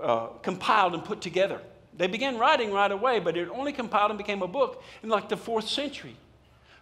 uh, 0.00 0.26
compiled 0.42 0.94
and 0.94 1.04
put 1.04 1.20
together. 1.20 1.60
They 1.96 2.06
began 2.06 2.38
writing 2.38 2.72
right 2.72 2.90
away, 2.90 3.18
but 3.18 3.36
it 3.36 3.48
only 3.48 3.72
compiled 3.72 4.12
and 4.12 4.18
became 4.18 4.42
a 4.42 4.48
book 4.48 4.82
in 5.02 5.08
like 5.08 5.28
the 5.28 5.36
fourth 5.36 5.68
century. 5.68 6.16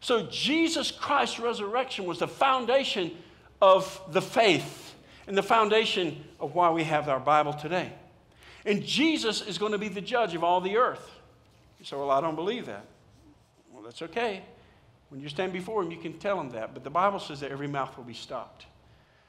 So 0.01 0.27
Jesus 0.27 0.91
Christ's 0.91 1.41
resurrection 1.41 2.05
was 2.05 2.19
the 2.19 2.29
foundation 2.29 3.13
of 3.61 4.01
the 4.11 4.23
faith 4.23 4.95
and 5.27 5.37
the 5.37 5.43
foundation 5.43 6.25
of 6.39 6.55
why 6.55 6.71
we 6.71 6.85
have 6.85 7.09
our 7.09 7.21
Bible 7.21 7.53
today. 7.53 7.93
And 8.64 8.85
Jesus 8.85 9.40
is 9.43 9.59
going 9.59 9.73
to 9.73 9.79
be 9.79 9.88
the 9.88 10.00
judge 10.00 10.35
of 10.35 10.45
all 10.45 10.61
the 10.61 10.76
earth. 10.76 11.09
You 11.79 11.85
say, 11.85 11.97
Well, 11.97 12.11
I 12.11 12.21
don't 12.21 12.37
believe 12.37 12.67
that. 12.67 12.85
Well, 13.73 13.83
that's 13.83 14.02
okay. 14.02 14.43
When 15.09 15.21
you 15.21 15.29
stand 15.29 15.52
before 15.52 15.83
him, 15.83 15.90
you 15.90 15.97
can 15.97 16.14
tell 16.14 16.40
him 16.40 16.50
that. 16.50 16.73
But 16.75 16.85
the 16.85 16.90
Bible 16.90 17.19
says 17.19 17.40
that 17.40 17.50
every 17.50 17.67
mouth 17.67 17.97
will 17.97 18.05
be 18.05 18.14
stopped. 18.14 18.67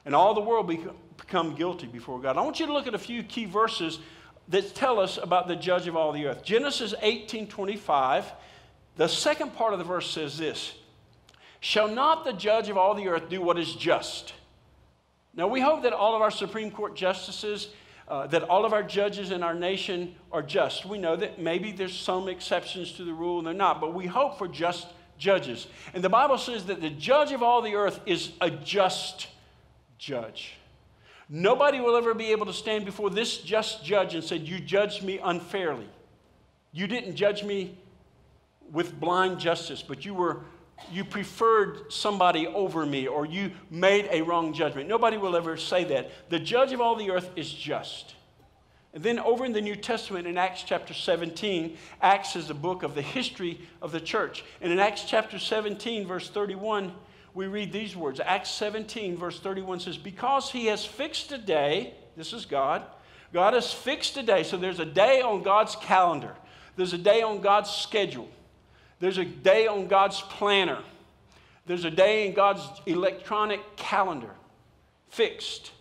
And 0.05 0.15
all 0.15 0.33
the 0.33 0.41
world 0.41 0.67
be, 0.67 0.79
become 1.17 1.55
guilty 1.55 1.87
before 1.87 2.19
God. 2.19 2.37
I 2.37 2.41
want 2.41 2.59
you 2.59 2.65
to 2.67 2.73
look 2.73 2.87
at 2.87 2.93
a 2.93 2.99
few 2.99 3.23
key 3.23 3.45
verses 3.45 3.99
that 4.49 4.75
tell 4.75 4.99
us 4.99 5.17
about 5.17 5.47
the 5.47 5.55
judge 5.55 5.87
of 5.87 5.95
all 5.95 6.11
the 6.11 6.25
earth. 6.27 6.43
Genesis 6.43 6.93
18 7.01 7.47
25, 7.47 8.31
the 8.97 9.07
second 9.07 9.55
part 9.55 9.73
of 9.73 9.79
the 9.79 9.85
verse 9.85 10.09
says 10.09 10.37
this 10.37 10.73
Shall 11.59 11.87
not 11.87 12.25
the 12.25 12.33
judge 12.33 12.69
of 12.69 12.77
all 12.77 12.93
the 12.95 13.07
earth 13.07 13.29
do 13.29 13.41
what 13.41 13.57
is 13.57 13.73
just? 13.73 14.33
Now, 15.33 15.47
we 15.47 15.61
hope 15.61 15.83
that 15.83 15.93
all 15.93 16.15
of 16.15 16.21
our 16.21 16.31
Supreme 16.31 16.71
Court 16.71 16.95
justices, 16.95 17.69
uh, 18.07 18.27
that 18.27 18.43
all 18.43 18.65
of 18.65 18.73
our 18.73 18.83
judges 18.83 19.31
in 19.31 19.43
our 19.43 19.53
nation 19.53 20.15
are 20.31 20.41
just. 20.41 20.85
We 20.85 20.97
know 20.97 21.15
that 21.15 21.39
maybe 21.39 21.71
there's 21.71 21.97
some 21.97 22.27
exceptions 22.27 22.91
to 22.93 23.03
the 23.03 23.13
rule 23.13 23.37
and 23.37 23.47
they're 23.47 23.53
not, 23.53 23.79
but 23.79 23.93
we 23.93 24.07
hope 24.07 24.37
for 24.37 24.47
just 24.47 24.87
judges. 25.17 25.67
And 25.93 26.03
the 26.03 26.09
Bible 26.09 26.37
says 26.37 26.65
that 26.65 26.81
the 26.81 26.89
judge 26.89 27.31
of 27.31 27.43
all 27.43 27.61
the 27.61 27.75
earth 27.75 27.99
is 28.05 28.31
a 28.41 28.49
just 28.49 29.27
judge. 29.97 30.55
Nobody 31.29 31.79
will 31.79 31.95
ever 31.95 32.13
be 32.13 32.31
able 32.31 32.47
to 32.47 32.53
stand 32.53 32.83
before 32.83 33.09
this 33.09 33.37
just 33.37 33.85
judge 33.85 34.15
and 34.15 34.23
say, 34.23 34.35
You 34.35 34.59
judged 34.59 35.03
me 35.03 35.19
unfairly. 35.23 35.87
You 36.73 36.87
didn't 36.87 37.15
judge 37.15 37.43
me 37.43 37.77
with 38.71 38.99
blind 38.99 39.39
justice, 39.39 39.81
but 39.81 40.03
you 40.03 40.13
were 40.13 40.41
you 40.91 41.03
preferred 41.03 41.91
somebody 41.91 42.47
over 42.47 42.85
me 42.85 43.07
or 43.07 43.25
you 43.25 43.51
made 43.69 44.07
a 44.11 44.21
wrong 44.21 44.53
judgment. 44.53 44.87
Nobody 44.87 45.17
will 45.17 45.35
ever 45.35 45.57
say 45.57 45.83
that. 45.85 46.11
The 46.29 46.39
judge 46.39 46.71
of 46.71 46.81
all 46.81 46.95
the 46.95 47.11
earth 47.11 47.29
is 47.35 47.51
just. 47.51 48.15
And 48.93 49.03
then 49.03 49.19
over 49.19 49.45
in 49.45 49.53
the 49.53 49.61
New 49.61 49.75
Testament, 49.75 50.27
in 50.27 50.37
Acts 50.37 50.63
chapter 50.63 50.93
17, 50.93 51.77
Acts 52.01 52.35
is 52.35 52.49
a 52.49 52.53
book 52.53 52.83
of 52.83 52.93
the 52.93 53.01
history 53.01 53.61
of 53.81 53.91
the 53.91 54.01
church. 54.01 54.43
And 54.61 54.71
in 54.71 54.79
Acts 54.79 55.05
chapter 55.05 55.39
17, 55.39 56.05
verse 56.05 56.29
31, 56.29 56.91
we 57.33 57.47
read 57.47 57.71
these 57.71 57.95
words. 57.95 58.19
Acts 58.19 58.51
17, 58.51 59.15
verse 59.15 59.39
31 59.39 59.79
says, 59.79 59.97
Because 59.97 60.51
he 60.51 60.65
has 60.65 60.85
fixed 60.85 61.31
a 61.31 61.37
day, 61.37 61.93
this 62.17 62.33
is 62.33 62.45
God, 62.45 62.83
God 63.31 63.53
has 63.53 63.71
fixed 63.71 64.17
a 64.17 64.23
day. 64.23 64.43
So 64.43 64.57
there's 64.57 64.79
a 64.79 64.85
day 64.85 65.21
on 65.21 65.41
God's 65.41 65.75
calendar, 65.77 66.35
there's 66.75 66.93
a 66.93 66.97
day 66.97 67.21
on 67.21 67.39
God's 67.41 67.69
schedule. 67.69 68.27
There's 69.01 69.17
a 69.17 69.25
day 69.25 69.65
on 69.65 69.87
God's 69.87 70.21
planner. 70.21 70.77
There's 71.65 71.85
a 71.85 71.91
day 71.91 72.27
in 72.27 72.33
God's 72.33 72.61
electronic 72.85 73.75
calendar, 73.75 74.29
fixed 75.09 75.71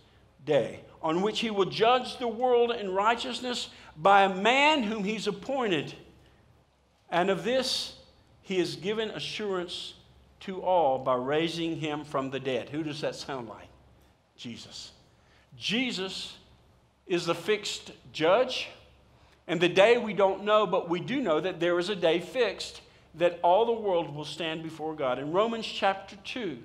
day, 0.43 0.79
on 1.03 1.21
which 1.21 1.39
He 1.39 1.51
will 1.51 1.65
judge 1.65 2.17
the 2.17 2.27
world 2.27 2.71
in 2.71 2.91
righteousness 2.91 3.69
by 3.95 4.23
a 4.23 4.35
man 4.35 4.81
whom 4.81 5.03
He's 5.03 5.27
appointed. 5.27 5.93
And 7.11 7.29
of 7.29 7.43
this 7.43 7.95
He 8.41 8.57
has 8.57 8.75
given 8.75 9.11
assurance 9.11 9.93
to 10.41 10.63
all 10.63 10.97
by 10.97 11.13
raising 11.13 11.77
Him 11.77 12.03
from 12.03 12.31
the 12.31 12.39
dead. 12.39 12.69
Who 12.69 12.83
does 12.83 13.01
that 13.01 13.15
sound 13.15 13.47
like? 13.47 13.67
Jesus. 14.35 14.93
Jesus 15.55 16.37
is 17.05 17.27
the 17.27 17.35
fixed 17.35 17.91
judge. 18.13 18.67
And 19.47 19.61
the 19.61 19.69
day 19.69 19.99
we 19.99 20.13
don't 20.13 20.43
know, 20.43 20.65
but 20.65 20.89
we 20.89 20.99
do 20.99 21.21
know 21.21 21.39
that 21.39 21.59
there 21.59 21.77
is 21.77 21.89
a 21.89 21.95
day 21.95 22.19
fixed 22.19 22.81
that 23.15 23.39
all 23.43 23.65
the 23.65 23.73
world 23.73 24.15
will 24.15 24.25
stand 24.25 24.63
before 24.63 24.95
God. 24.95 25.19
In 25.19 25.31
Romans 25.31 25.65
chapter 25.65 26.15
2, 26.23 26.57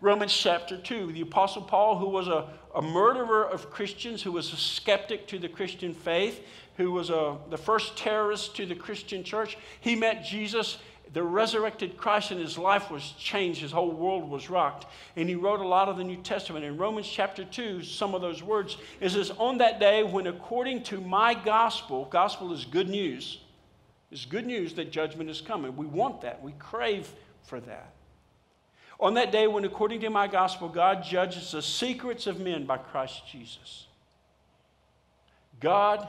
Romans 0.00 0.36
chapter 0.36 0.76
2, 0.76 1.12
the 1.12 1.20
Apostle 1.20 1.62
Paul, 1.62 1.96
who 1.96 2.08
was 2.08 2.26
a, 2.26 2.48
a 2.74 2.82
murderer 2.82 3.44
of 3.44 3.70
Christians, 3.70 4.20
who 4.20 4.32
was 4.32 4.52
a 4.52 4.56
skeptic 4.56 5.28
to 5.28 5.38
the 5.38 5.48
Christian 5.48 5.94
faith, 5.94 6.44
who 6.76 6.90
was 6.90 7.10
a, 7.10 7.36
the 7.50 7.56
first 7.56 7.96
terrorist 7.96 8.56
to 8.56 8.66
the 8.66 8.74
Christian 8.74 9.22
church. 9.22 9.56
He 9.80 9.94
met 9.94 10.24
Jesus. 10.24 10.78
The 11.12 11.22
resurrected 11.22 11.98
Christ 11.98 12.30
and 12.30 12.40
his 12.40 12.56
life 12.56 12.90
was 12.90 13.12
changed. 13.18 13.60
His 13.60 13.70
whole 13.70 13.90
world 13.90 14.28
was 14.28 14.48
rocked. 14.48 14.86
And 15.14 15.28
he 15.28 15.34
wrote 15.34 15.60
a 15.60 15.68
lot 15.68 15.88
of 15.88 15.98
the 15.98 16.04
New 16.04 16.16
Testament. 16.16 16.64
In 16.64 16.78
Romans 16.78 17.06
chapter 17.06 17.44
2, 17.44 17.82
some 17.84 18.14
of 18.14 18.22
those 18.22 18.42
words, 18.42 18.78
it 18.98 19.10
says, 19.10 19.30
On 19.38 19.58
that 19.58 19.78
day 19.78 20.02
when 20.02 20.26
according 20.26 20.82
to 20.84 21.00
my 21.00 21.34
gospel, 21.34 22.06
gospel 22.06 22.52
is 22.52 22.64
good 22.64 22.88
news. 22.88 23.38
It's 24.12 24.26
good 24.26 24.46
news 24.46 24.74
that 24.74 24.92
judgment 24.92 25.30
is 25.30 25.40
coming. 25.40 25.74
We 25.74 25.86
want 25.86 26.20
that. 26.20 26.42
We 26.42 26.52
crave 26.58 27.10
for 27.44 27.60
that. 27.60 27.94
On 29.00 29.14
that 29.14 29.32
day 29.32 29.46
when 29.46 29.64
according 29.64 30.00
to 30.02 30.10
my 30.10 30.28
gospel, 30.28 30.68
God 30.68 31.02
judges 31.02 31.50
the 31.52 31.62
secrets 31.62 32.26
of 32.26 32.38
men 32.38 32.66
by 32.66 32.76
Christ 32.76 33.22
Jesus. 33.26 33.86
God 35.60 36.06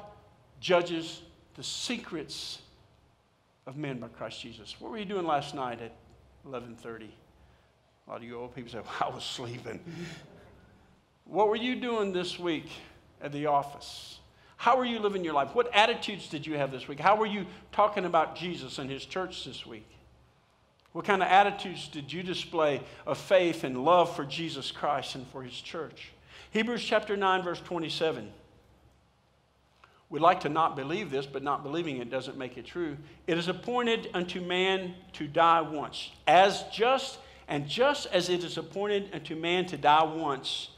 judges 0.59 1.21
the 1.55 1.63
secrets 1.63 2.59
of 3.65 3.77
men 3.77 3.99
by 3.99 4.09
Christ 4.09 4.41
Jesus. 4.41 4.75
What 4.79 4.91
were 4.91 4.97
you 4.97 5.05
doing 5.05 5.25
last 5.25 5.55
night 5.55 5.79
at 5.81 5.93
11:30? 6.45 7.07
A 8.05 8.09
lot 8.09 8.17
of 8.17 8.23
you 8.23 8.37
old 8.37 8.53
people 8.53 8.69
say, 8.69 8.79
well, 8.83 9.11
"I 9.11 9.15
was 9.15 9.23
sleeping." 9.23 9.79
what 11.23 11.47
were 11.47 11.55
you 11.55 11.77
doing 11.77 12.11
this 12.11 12.37
week 12.37 12.69
at 13.21 13.31
the 13.31 13.45
office? 13.45 14.19
How 14.63 14.79
are 14.79 14.85
you 14.85 14.99
living 14.99 15.25
your 15.25 15.33
life? 15.33 15.53
What 15.53 15.75
attitudes 15.75 16.29
did 16.29 16.47
you 16.47 16.53
have 16.53 16.71
this 16.71 16.87
week? 16.87 16.97
How 16.97 17.17
were 17.17 17.25
you 17.25 17.47
talking 17.73 18.05
about 18.05 18.37
Jesus 18.37 18.79
and 18.79 18.89
his 18.89 19.03
church 19.03 19.43
this 19.43 19.65
week? 19.65 19.85
What 20.93 21.03
kind 21.03 21.21
of 21.21 21.27
attitudes 21.27 21.89
did 21.89 22.13
you 22.13 22.23
display 22.23 22.79
of 23.05 23.17
faith 23.17 23.65
and 23.65 23.83
love 23.83 24.15
for 24.15 24.23
Jesus 24.23 24.71
Christ 24.71 25.15
and 25.15 25.27
for 25.27 25.43
his 25.43 25.59
church? 25.59 26.13
Hebrews 26.51 26.81
chapter 26.81 27.17
9 27.17 27.43
verse 27.43 27.59
27. 27.59 28.31
We'd 30.09 30.21
like 30.21 30.39
to 30.39 30.49
not 30.49 30.77
believe 30.77 31.11
this, 31.11 31.25
but 31.25 31.43
not 31.43 31.61
believing 31.61 31.97
it 31.97 32.09
doesn't 32.09 32.37
make 32.37 32.57
it 32.57 32.65
true. 32.65 32.95
It 33.27 33.37
is 33.37 33.49
appointed 33.49 34.11
unto 34.13 34.39
man 34.39 34.95
to 35.11 35.27
die 35.27 35.59
once, 35.59 36.09
as 36.25 36.63
just 36.71 37.19
and 37.49 37.67
just 37.67 38.05
as 38.13 38.29
it 38.29 38.45
is 38.45 38.57
appointed 38.57 39.09
unto 39.11 39.35
man 39.35 39.65
to 39.65 39.77
die 39.77 40.05
once, 40.05 40.69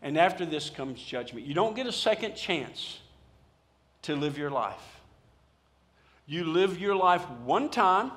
and 0.00 0.16
after 0.16 0.46
this 0.46 0.70
comes 0.70 1.02
judgment. 1.02 1.44
You 1.44 1.54
don't 1.54 1.74
get 1.74 1.88
a 1.88 1.92
second 1.92 2.36
chance 2.36 3.00
to 4.02 4.16
live 4.16 4.36
your 4.36 4.50
life. 4.50 5.00
You 6.26 6.44
live 6.44 6.78
your 6.78 6.94
life 6.94 7.28
one 7.44 7.68
time, 7.68 8.12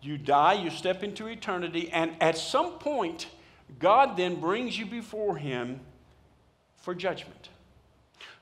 you 0.00 0.16
die, 0.16 0.54
you 0.54 0.70
step 0.70 1.02
into 1.02 1.26
eternity, 1.26 1.90
and 1.90 2.12
at 2.20 2.38
some 2.38 2.78
point, 2.78 3.26
God 3.78 4.16
then 4.16 4.40
brings 4.40 4.78
you 4.78 4.86
before 4.86 5.36
Him 5.36 5.80
for 6.76 6.94
judgment. 6.94 7.48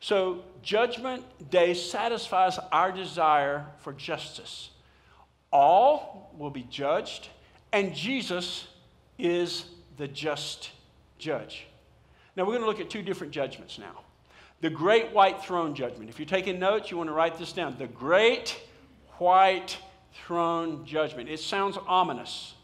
So, 0.01 0.45
Judgment 0.63 1.25
Day 1.51 1.75
satisfies 1.75 2.59
our 2.71 2.93
desire 2.93 3.67
for 3.81 3.93
justice. 3.93 4.71
All 5.51 6.31
will 6.37 6.51
be 6.51 6.63
judged, 6.65 7.29
and 7.73 7.95
Jesus 7.95 8.69
is 9.19 9.65
the 9.97 10.07
just 10.07 10.71
judge. 11.19 11.67
Now, 12.37 12.45
we're 12.45 12.59
going 12.59 12.61
to 12.61 12.67
look 12.67 12.81
at 12.81 12.91
two 12.91 13.03
different 13.03 13.33
judgments 13.33 13.79
now. 13.79 14.01
The 14.61 14.71
great 14.71 15.13
white 15.13 15.43
throne 15.43 15.75
judgment. 15.75 16.09
If 16.09 16.19
you're 16.19 16.27
taking 16.27 16.59
notes, 16.59 16.91
you 16.91 16.97
want 16.97 17.09
to 17.09 17.15
write 17.15 17.39
this 17.39 17.53
down. 17.53 17.77
The 17.79 17.87
great 17.87 18.59
white 19.19 19.77
throne 20.13 20.85
judgment. 20.87 21.29
It 21.29 21.41
sounds 21.41 21.79
ominous, 21.87 22.55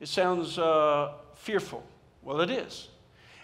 it 0.00 0.08
sounds 0.08 0.58
uh, 0.58 1.14
fearful. 1.34 1.84
Well, 2.22 2.40
it 2.40 2.50
is. 2.50 2.88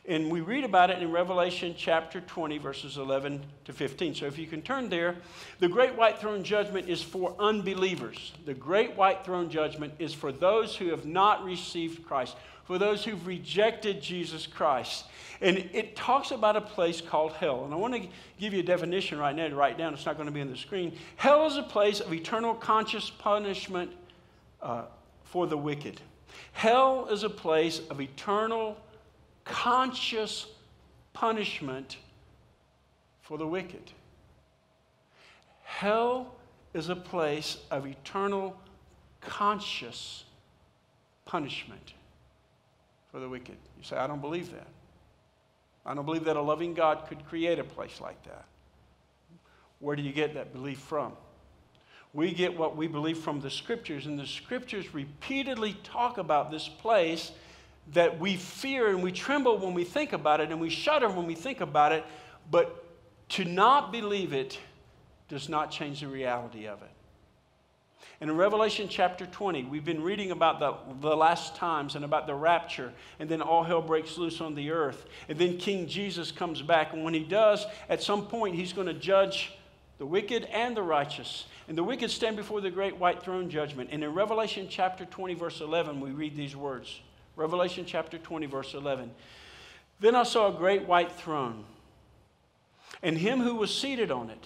And 0.09 0.31
we 0.31 0.41
read 0.41 0.65
about 0.65 0.89
it 0.89 1.03
in 1.03 1.13
Revelation 1.13 1.75
chapter 1.77 2.23
20, 2.23 2.57
verses 2.57 2.97
11 2.97 3.43
to 3.67 3.75
15. 3.75 4.15
So 4.15 4.25
if 4.25 4.39
you 4.39 4.47
can 4.47 4.63
turn 4.63 4.89
there, 4.89 5.17
the 5.59 5.69
great 5.69 5.95
white 5.97 6.19
throne 6.19 6.43
judgment 6.43 6.89
is 6.89 7.03
for 7.03 7.35
unbelievers. 7.39 8.33
The 8.47 8.55
great 8.55 8.97
white 8.97 9.23
throne 9.23 9.51
judgment 9.51 9.93
is 9.99 10.15
for 10.15 10.33
those 10.33 10.75
who 10.75 10.89
have 10.89 11.05
not 11.05 11.45
received 11.45 12.07
Christ, 12.07 12.37
for 12.69 12.77
those 12.77 13.03
who've 13.03 13.27
rejected 13.27 14.03
Jesus 14.03 14.47
Christ. 14.47 15.07
And 15.41 15.57
it 15.57 15.97
talks 15.97 16.33
about 16.33 16.55
a 16.55 16.61
place 16.61 17.01
called 17.01 17.33
hell. 17.33 17.65
And 17.65 17.73
I 17.73 17.79
want 17.79 17.95
to 17.95 18.07
give 18.39 18.53
you 18.53 18.61
a 18.61 18.63
definition 18.63 19.19
right 19.19 19.35
now 19.35 19.49
to 19.49 19.57
write 19.57 19.79
down. 19.79 19.95
It's 19.95 20.05
not 20.05 20.17
going 20.17 20.27
to 20.27 20.33
be 20.33 20.43
on 20.43 20.51
the 20.51 20.57
screen. 20.57 20.95
Hell 21.17 21.47
is 21.47 21.57
a 21.57 21.63
place 21.63 22.01
of 22.01 22.13
eternal 22.13 22.55
conscious 22.55 23.09
punishment 23.09 23.91
uh, 24.61 24.83
for 25.25 25.47
the 25.47 25.57
wicked. 25.57 26.03
Hell 26.53 27.09
is 27.11 27.23
a 27.23 27.31
place 27.31 27.81
of 27.89 28.03
eternal 28.03 28.77
conscious 29.47 30.47
punishment 31.15 31.97
for 33.23 33.39
the 33.39 33.47
wicked. 33.47 33.93
Hell 35.63 36.35
is 36.75 36.91
a 36.91 36.97
place 36.97 37.57
of 37.71 37.87
eternal 37.87 38.55
conscious 39.23 40.25
punishment 41.25 41.95
for 43.11 43.21
the 43.21 43.29
wicked. 43.29 43.57
You 43.77 43.85
say, 43.85 43.97
I 43.97 44.07
don't 44.07 44.21
believe 44.21 44.51
that. 44.53 44.67
I 45.85 45.95
don't 45.95 46.05
believe 46.05 46.25
that 46.25 46.37
a 46.37 46.43
loving 46.43 46.75
God 46.75 47.07
could 47.09 47.25
create 47.27 47.59
a 47.59 47.65
place 47.65 48.01
like 48.01 48.23
that. 48.25 48.45
Where 49.81 49.97
do 49.97 50.03
you 50.03 50.13
get 50.13 50.35
that 50.35 50.53
belief 50.53 50.79
from? 50.79 51.13
We 52.13 52.33
get 52.33 52.57
what 52.57 52.77
we 52.77 52.89
believe 52.89 53.19
from 53.19 53.41
the 53.41 53.51
scriptures, 53.51 54.07
and 54.07 54.19
the 54.19 54.27
scriptures 54.27 54.95
repeatedly 54.95 55.75
talk 55.85 56.19
about 56.19 56.51
this 56.51 56.69
place 56.69 57.33
that 57.93 58.19
we 58.19 58.37
fear 58.37 58.89
and 58.89 59.03
we 59.03 59.13
tremble 59.13 59.59
when 59.59 59.73
we 59.73 59.85
think 59.85 60.13
about 60.13 60.41
it 60.41 60.51
and 60.51 60.61
we 60.61 60.69
shudder 60.69 61.09
when 61.09 61.27
we 61.27 61.35
think 61.35 61.61
about 61.61 61.93
it, 61.93 62.05
but 62.51 62.85
to 63.31 63.45
not 63.45 63.93
believe 63.93 64.33
it 64.33 64.59
does 65.29 65.49
not 65.49 65.71
change 65.71 66.01
the 66.01 66.09
reality 66.09 66.67
of 66.67 66.83
it. 66.83 66.91
And 68.21 68.31
in 68.31 68.37
Revelation 68.37 68.89
chapter 68.89 69.27
20, 69.27 69.65
we've 69.65 69.85
been 69.85 70.03
reading 70.03 70.33
about 70.33 70.59
the, 70.59 70.75
the 71.01 71.17
last 71.17 71.55
times 71.55 71.95
and 71.95 72.05
about 72.05 72.27
the 72.27 72.35
rapture, 72.35 72.93
and 73.21 73.29
then 73.29 73.41
all 73.41 73.63
hell 73.63 73.81
breaks 73.81 74.19
loose 74.19 74.41
on 74.41 74.55
the 74.55 74.71
earth. 74.71 75.07
And 75.29 75.39
then 75.39 75.57
King 75.57 75.87
Jesus 75.87 76.33
comes 76.33 76.61
back, 76.61 76.93
and 76.93 77.05
when 77.05 77.15
he 77.15 77.23
does, 77.23 77.65
at 77.89 78.03
some 78.03 78.27
point, 78.27 78.57
he's 78.57 78.73
going 78.73 78.89
to 78.89 78.95
judge 78.95 79.53
the 79.99 80.07
wicked 80.07 80.45
and 80.47 80.77
the 80.77 80.83
righteous. 80.83 81.47
And 81.69 81.79
the 81.79 81.85
wicked 81.85 82.11
stand 82.11 82.37
before 82.37 82.61
the 82.61 82.71
great 82.71 82.97
white 82.97 83.23
throne 83.23 83.51
judgment. 83.51 83.91
And 83.93 84.03
in 84.03 84.15
Revelation 84.15 84.67
chapter 84.69 85.05
20, 85.05 85.35
verse 85.35 85.61
11, 85.61 86.01
we 86.01 86.11
read 86.11 86.35
these 86.35 86.57
words 86.57 87.01
Revelation 87.37 87.85
chapter 87.87 88.19
20, 88.19 88.47
verse 88.47 88.75
11. 88.75 89.13
Then 90.01 90.17
I 90.17 90.25
saw 90.25 90.49
a 90.49 90.57
great 90.57 90.87
white 90.87 91.13
throne, 91.13 91.65
and 93.01 93.17
him 93.17 93.41
who 93.41 93.55
was 93.55 93.73
seated 93.73 94.11
on 94.11 94.31
it. 94.31 94.45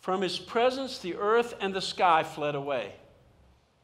From 0.00 0.22
his 0.22 0.38
presence, 0.38 0.98
the 0.98 1.16
earth 1.16 1.54
and 1.60 1.74
the 1.74 1.80
sky 1.80 2.22
fled 2.22 2.54
away. 2.54 2.94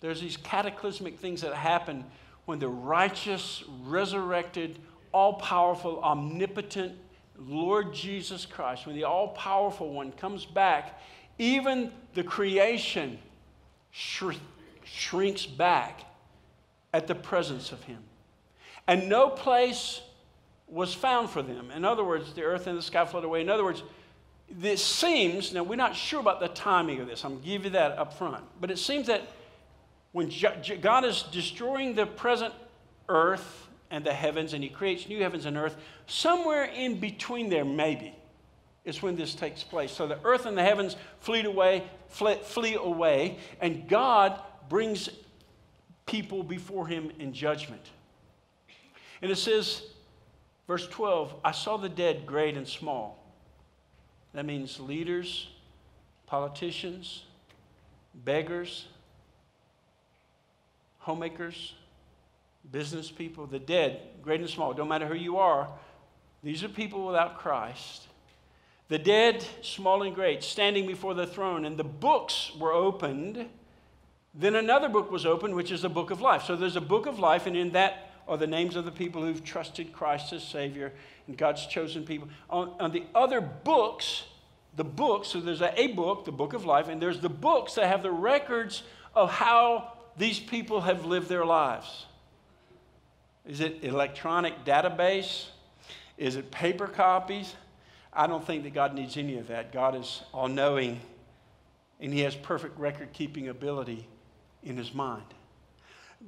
There's 0.00 0.20
these 0.20 0.36
cataclysmic 0.36 1.18
things 1.18 1.42
that 1.42 1.54
happen 1.54 2.04
when 2.46 2.58
the 2.58 2.68
righteous, 2.68 3.64
resurrected, 3.84 4.78
all 5.12 5.34
powerful, 5.34 6.00
omnipotent 6.02 6.92
Lord 7.38 7.92
Jesus 7.92 8.46
Christ, 8.46 8.86
when 8.86 8.96
the 8.96 9.04
all 9.04 9.28
powerful 9.28 9.92
one 9.92 10.12
comes 10.12 10.46
back, 10.46 11.00
even 11.38 11.92
the 12.14 12.22
creation 12.22 13.18
shrinks 13.90 15.44
back 15.44 16.04
at 16.94 17.06
the 17.06 17.14
presence 17.14 17.72
of 17.72 17.82
him. 17.82 17.98
And 18.86 19.08
no 19.08 19.28
place 19.28 20.00
was 20.66 20.94
found 20.94 21.28
for 21.28 21.42
them. 21.42 21.70
In 21.70 21.84
other 21.84 22.04
words, 22.04 22.32
the 22.32 22.42
earth 22.42 22.66
and 22.66 22.78
the 22.78 22.82
sky 22.82 23.04
fled 23.04 23.24
away. 23.24 23.40
In 23.40 23.50
other 23.50 23.64
words, 23.64 23.82
this 24.50 24.84
seems, 24.84 25.52
now 25.52 25.62
we're 25.62 25.76
not 25.76 25.96
sure 25.96 26.20
about 26.20 26.40
the 26.40 26.48
timing 26.48 27.00
of 27.00 27.06
this, 27.06 27.24
I'm 27.24 27.40
give 27.40 27.64
you 27.64 27.70
that 27.70 27.98
up 27.98 28.14
front. 28.14 28.44
But 28.60 28.70
it 28.70 28.78
seems 28.78 29.08
that 29.08 29.22
when 30.12 30.32
God 30.80 31.04
is 31.04 31.24
destroying 31.24 31.94
the 31.94 32.06
present 32.06 32.54
earth 33.08 33.68
and 33.90 34.04
the 34.04 34.12
heavens 34.12 34.52
and 34.52 34.62
he 34.62 34.70
creates 34.70 35.08
new 35.08 35.22
heavens 35.22 35.46
and 35.46 35.56
earth, 35.56 35.76
somewhere 36.06 36.64
in 36.64 36.98
between 36.98 37.50
there, 37.50 37.64
maybe, 37.64 38.14
is 38.84 39.02
when 39.02 39.16
this 39.16 39.34
takes 39.34 39.64
place. 39.64 39.90
So 39.90 40.06
the 40.06 40.18
earth 40.24 40.46
and 40.46 40.56
the 40.56 40.62
heavens 40.62 40.96
flee 41.20 41.44
away, 41.44 41.82
flee, 42.08 42.36
flee 42.42 42.74
away, 42.74 43.38
and 43.60 43.88
God 43.88 44.40
brings 44.68 45.10
people 46.06 46.44
before 46.44 46.86
him 46.86 47.10
in 47.18 47.32
judgment. 47.32 47.82
And 49.20 49.30
it 49.30 49.36
says, 49.36 49.82
verse 50.68 50.86
12, 50.86 51.34
I 51.44 51.50
saw 51.50 51.76
the 51.76 51.88
dead, 51.88 52.26
great 52.26 52.56
and 52.56 52.66
small. 52.66 53.25
That 54.36 54.44
means 54.44 54.78
leaders, 54.78 55.48
politicians, 56.26 57.22
beggars, 58.14 58.84
homemakers, 60.98 61.72
business 62.70 63.10
people, 63.10 63.46
the 63.46 63.58
dead, 63.58 63.98
great 64.22 64.40
and 64.40 64.50
small, 64.50 64.74
don't 64.74 64.88
matter 64.88 65.06
who 65.06 65.14
you 65.14 65.38
are, 65.38 65.70
these 66.42 66.62
are 66.62 66.68
people 66.68 67.06
without 67.06 67.38
Christ. 67.38 68.08
The 68.88 68.98
dead, 68.98 69.42
small 69.62 70.02
and 70.02 70.14
great, 70.14 70.42
standing 70.42 70.86
before 70.86 71.14
the 71.14 71.26
throne, 71.26 71.64
and 71.64 71.78
the 71.78 71.84
books 71.84 72.52
were 72.60 72.74
opened 72.74 73.48
then 74.38 74.54
another 74.54 74.90
book 74.90 75.10
was 75.10 75.24
opened, 75.24 75.54
which 75.54 75.72
is 75.72 75.82
the 75.82 75.88
book 75.88 76.10
of 76.10 76.20
life. 76.20 76.44
So 76.44 76.56
there's 76.56 76.76
a 76.76 76.80
book 76.80 77.06
of 77.06 77.18
life, 77.18 77.46
and 77.46 77.56
in 77.56 77.70
that 77.70 78.05
are 78.28 78.36
the 78.36 78.46
names 78.46 78.76
of 78.76 78.84
the 78.84 78.90
people 78.90 79.22
who've 79.22 79.44
trusted 79.44 79.92
Christ 79.92 80.32
as 80.32 80.42
Savior 80.42 80.92
and 81.26 81.36
God's 81.36 81.66
chosen 81.66 82.04
people. 82.04 82.28
On, 82.50 82.72
on 82.80 82.92
the 82.92 83.04
other 83.14 83.40
books, 83.40 84.24
the 84.74 84.84
books. 84.84 85.28
So 85.28 85.40
there's 85.40 85.60
a, 85.60 85.78
a 85.80 85.88
book, 85.88 86.24
the 86.24 86.32
book 86.32 86.52
of 86.52 86.64
life, 86.64 86.88
and 86.88 87.00
there's 87.00 87.20
the 87.20 87.28
books 87.28 87.74
that 87.74 87.86
have 87.86 88.02
the 88.02 88.10
records 88.10 88.82
of 89.14 89.30
how 89.30 89.92
these 90.16 90.40
people 90.40 90.80
have 90.82 91.04
lived 91.04 91.28
their 91.28 91.44
lives. 91.44 92.06
Is 93.46 93.60
it 93.60 93.78
electronic 93.82 94.64
database? 94.64 95.46
Is 96.18 96.36
it 96.36 96.50
paper 96.50 96.86
copies? 96.86 97.54
I 98.12 98.26
don't 98.26 98.44
think 98.44 98.64
that 98.64 98.74
God 98.74 98.94
needs 98.94 99.16
any 99.16 99.38
of 99.38 99.48
that. 99.48 99.72
God 99.72 99.94
is 99.94 100.22
all 100.32 100.48
knowing 100.48 101.00
and 102.00 102.12
he 102.12 102.20
has 102.20 102.34
perfect 102.34 102.78
record 102.78 103.12
keeping 103.12 103.48
ability 103.48 104.06
in 104.62 104.76
his 104.76 104.92
mind. 104.94 105.24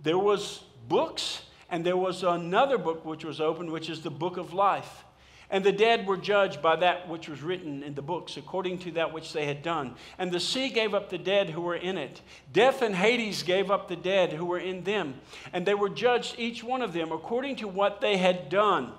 There 0.03 0.19
was 0.19 0.63
books 0.89 1.43
and 1.71 1.85
there 1.85 1.97
was 1.97 2.23
another 2.23 2.79
book 2.79 3.05
which 3.05 3.25
was 3.25 3.41
opened 3.41 3.71
which 3.71 3.91
is 3.91 4.03
the 4.03 4.11
book 4.11 4.37
of 4.37 4.53
life. 4.53 5.05
And 5.51 5.65
the 5.65 5.73
dead 5.73 6.07
were 6.07 6.19
judged 6.19 6.61
by 6.61 6.77
that 6.77 7.09
which 7.09 7.27
was 7.27 7.41
written 7.43 7.83
in 7.83 7.95
the 7.95 8.03
books, 8.03 8.37
according 8.37 8.79
to 8.81 8.91
that 8.93 9.15
which 9.15 9.33
they 9.33 9.47
had 9.47 9.63
done. 9.63 9.95
And 10.19 10.31
the 10.31 10.41
sea 10.41 10.69
gave 10.69 10.93
up 10.93 11.09
the 11.09 11.17
dead 11.17 11.49
who 11.49 11.63
were 11.63 11.77
in 11.77 11.97
it. 11.97 12.21
Death 12.53 12.83
and 12.83 12.95
Hades 12.95 13.43
gave 13.43 13.71
up 13.71 13.89
the 13.89 13.97
dead 13.97 14.35
who 14.35 14.45
were 14.45 14.59
in 14.59 14.85
them. 14.85 15.15
And 15.55 15.65
they 15.65 15.73
were 15.73 15.89
judged, 15.89 16.35
each 16.39 16.63
one 16.63 16.83
of 16.83 16.93
them, 16.93 17.13
according 17.13 17.57
to 17.57 17.69
what 17.69 18.03
they 18.03 18.19
had 18.19 18.51
done. 18.51 18.93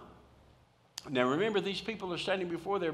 Now 1.08 1.30
remember, 1.30 1.62
these 1.62 1.82
people 1.82 2.12
are 2.14 2.18
standing 2.18 2.50
before 2.50 2.80
their 2.80 2.94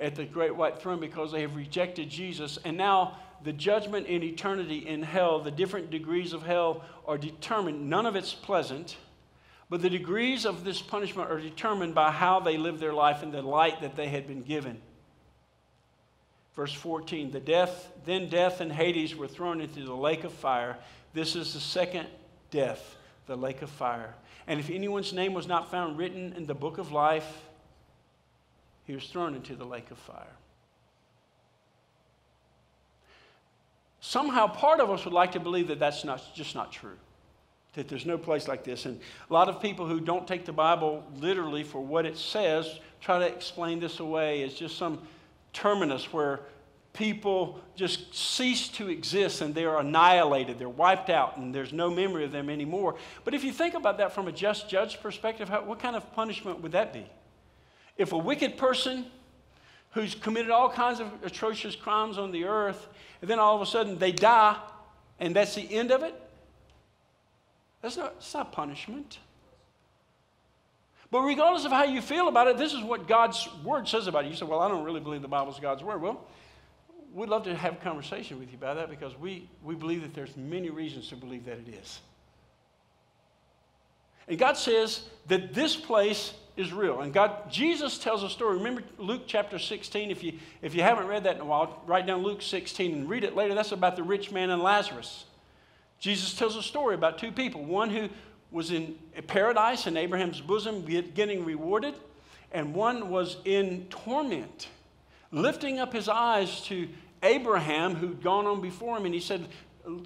at 0.00 0.14
the 0.16 0.24
great 0.24 0.56
white 0.56 0.80
throne 0.80 0.98
because 0.98 1.30
they 1.30 1.42
have 1.42 1.54
rejected 1.54 2.08
Jesus. 2.10 2.58
And 2.64 2.76
now 2.76 3.18
the 3.42 3.52
judgment 3.52 4.06
in 4.06 4.22
eternity 4.22 4.86
in 4.86 5.02
hell, 5.02 5.40
the 5.40 5.50
different 5.50 5.90
degrees 5.90 6.32
of 6.32 6.42
hell 6.42 6.84
are 7.06 7.18
determined. 7.18 7.88
None 7.88 8.06
of 8.06 8.16
it's 8.16 8.34
pleasant. 8.34 8.96
But 9.70 9.82
the 9.82 9.90
degrees 9.90 10.44
of 10.44 10.64
this 10.64 10.82
punishment 10.82 11.30
are 11.30 11.40
determined 11.40 11.94
by 11.94 12.10
how 12.10 12.40
they 12.40 12.56
live 12.56 12.80
their 12.80 12.92
life 12.92 13.22
in 13.22 13.30
the 13.30 13.40
light 13.40 13.80
that 13.80 13.96
they 13.96 14.08
had 14.08 14.26
been 14.26 14.42
given. 14.42 14.80
Verse 16.54 16.72
14, 16.72 17.30
the 17.30 17.40
death, 17.40 17.92
then 18.04 18.28
death 18.28 18.60
and 18.60 18.72
Hades 18.72 19.14
were 19.14 19.28
thrown 19.28 19.60
into 19.60 19.84
the 19.84 19.94
lake 19.94 20.24
of 20.24 20.32
fire. 20.32 20.76
This 21.14 21.36
is 21.36 21.54
the 21.54 21.60
second 21.60 22.08
death, 22.50 22.96
the 23.26 23.36
lake 23.36 23.62
of 23.62 23.70
fire. 23.70 24.14
And 24.48 24.58
if 24.58 24.68
anyone's 24.68 25.12
name 25.12 25.32
was 25.32 25.46
not 25.46 25.70
found 25.70 25.96
written 25.96 26.32
in 26.32 26.46
the 26.46 26.54
book 26.54 26.78
of 26.78 26.90
life, 26.90 27.42
he 28.84 28.94
was 28.94 29.06
thrown 29.06 29.36
into 29.36 29.54
the 29.54 29.64
lake 29.64 29.92
of 29.92 29.98
fire. 29.98 30.36
Somehow, 34.00 34.46
part 34.46 34.80
of 34.80 34.90
us 34.90 35.04
would 35.04 35.14
like 35.14 35.32
to 35.32 35.40
believe 35.40 35.68
that 35.68 35.78
that's 35.78 36.04
not, 36.04 36.22
just 36.34 36.54
not 36.54 36.72
true 36.72 36.96
that 37.74 37.88
there's 37.88 38.06
no 38.06 38.18
place 38.18 38.48
like 38.48 38.64
this. 38.64 38.86
And 38.86 39.00
a 39.28 39.32
lot 39.32 39.48
of 39.48 39.62
people 39.62 39.86
who 39.86 40.00
don't 40.00 40.26
take 40.26 40.44
the 40.44 40.52
Bible 40.52 41.04
literally 41.16 41.62
for 41.62 41.80
what 41.80 42.04
it 42.04 42.16
says 42.16 42.80
try 43.00 43.18
to 43.18 43.26
explain 43.26 43.80
this 43.80 44.00
away 44.00 44.42
as 44.42 44.54
just 44.54 44.76
some 44.76 45.00
terminus 45.52 46.12
where 46.12 46.40
people 46.92 47.60
just 47.76 48.12
cease 48.14 48.68
to 48.68 48.88
exist 48.88 49.40
and 49.40 49.54
they're 49.54 49.78
annihilated, 49.78 50.58
they're 50.58 50.68
wiped 50.68 51.08
out, 51.08 51.36
and 51.36 51.54
there's 51.54 51.72
no 51.72 51.88
memory 51.88 52.24
of 52.24 52.32
them 52.32 52.50
anymore. 52.50 52.96
But 53.24 53.34
if 53.34 53.44
you 53.44 53.52
think 53.52 53.74
about 53.74 53.98
that 53.98 54.12
from 54.12 54.26
a 54.26 54.32
just 54.32 54.68
judge 54.68 55.00
perspective, 55.00 55.48
how, 55.48 55.62
what 55.62 55.78
kind 55.78 55.94
of 55.94 56.12
punishment 56.12 56.60
would 56.62 56.72
that 56.72 56.92
be? 56.92 57.06
If 57.96 58.12
a 58.12 58.18
wicked 58.18 58.58
person 58.58 59.06
who's 59.92 60.14
committed 60.14 60.50
all 60.50 60.70
kinds 60.70 61.00
of 61.00 61.08
atrocious 61.24 61.74
crimes 61.74 62.18
on 62.18 62.30
the 62.30 62.44
earth, 62.44 62.88
and 63.20 63.30
then 63.30 63.38
all 63.38 63.56
of 63.56 63.62
a 63.62 63.66
sudden 63.66 63.98
they 63.98 64.12
die, 64.12 64.56
and 65.18 65.34
that's 65.34 65.54
the 65.54 65.72
end 65.72 65.90
of 65.90 66.02
it, 66.02 66.14
that's 67.82 67.96
not, 67.96 68.14
it's 68.18 68.34
not 68.34 68.52
punishment. 68.52 69.18
But 71.10 71.22
regardless 71.22 71.64
of 71.64 71.72
how 71.72 71.84
you 71.84 72.00
feel 72.00 72.28
about 72.28 72.46
it, 72.46 72.56
this 72.56 72.72
is 72.72 72.82
what 72.82 73.08
God's 73.08 73.48
word 73.64 73.88
says 73.88 74.06
about 74.06 74.24
it. 74.24 74.28
You 74.28 74.36
say, 74.36 74.44
Well, 74.46 74.60
I 74.60 74.68
don't 74.68 74.84
really 74.84 75.00
believe 75.00 75.22
the 75.22 75.28
Bible's 75.28 75.58
God's 75.58 75.82
word. 75.82 76.00
Well, 76.00 76.24
we'd 77.12 77.28
love 77.28 77.44
to 77.44 77.56
have 77.56 77.72
a 77.74 77.76
conversation 77.76 78.38
with 78.38 78.50
you 78.50 78.58
about 78.58 78.76
that 78.76 78.90
because 78.90 79.18
we, 79.18 79.48
we 79.64 79.74
believe 79.74 80.02
that 80.02 80.14
there's 80.14 80.36
many 80.36 80.70
reasons 80.70 81.08
to 81.08 81.16
believe 81.16 81.44
that 81.46 81.58
it 81.58 81.74
is. 81.82 82.00
And 84.28 84.38
God 84.38 84.56
says 84.56 85.02
that 85.26 85.52
this 85.52 85.74
place 85.74 86.34
is 86.60 86.72
real. 86.72 87.00
And 87.00 87.12
God, 87.12 87.50
Jesus 87.50 87.98
tells 87.98 88.22
a 88.22 88.30
story. 88.30 88.58
Remember 88.58 88.82
Luke 88.98 89.22
chapter 89.26 89.58
16? 89.58 90.10
If 90.10 90.22
you, 90.22 90.34
if 90.62 90.74
you 90.74 90.82
haven't 90.82 91.06
read 91.06 91.24
that 91.24 91.36
in 91.36 91.40
a 91.40 91.44
while, 91.44 91.82
write 91.86 92.06
down 92.06 92.22
Luke 92.22 92.42
16 92.42 92.92
and 92.92 93.08
read 93.08 93.24
it 93.24 93.34
later. 93.34 93.54
That's 93.54 93.72
about 93.72 93.96
the 93.96 94.02
rich 94.02 94.30
man 94.30 94.50
and 94.50 94.62
Lazarus. 94.62 95.24
Jesus 95.98 96.34
tells 96.34 96.56
a 96.56 96.62
story 96.62 96.94
about 96.94 97.18
two 97.18 97.32
people 97.32 97.64
one 97.64 97.90
who 97.90 98.08
was 98.50 98.70
in 98.70 98.98
paradise 99.26 99.86
in 99.86 99.96
Abraham's 99.96 100.40
bosom 100.40 100.84
getting 101.14 101.44
rewarded, 101.44 101.94
and 102.52 102.74
one 102.74 103.10
was 103.10 103.36
in 103.44 103.86
torment, 103.90 104.68
lifting 105.30 105.78
up 105.78 105.92
his 105.92 106.08
eyes 106.08 106.62
to 106.62 106.88
Abraham 107.22 107.94
who'd 107.94 108.22
gone 108.22 108.46
on 108.46 108.60
before 108.60 108.96
him, 108.96 109.04
and 109.04 109.14
he 109.14 109.20
said, 109.20 109.46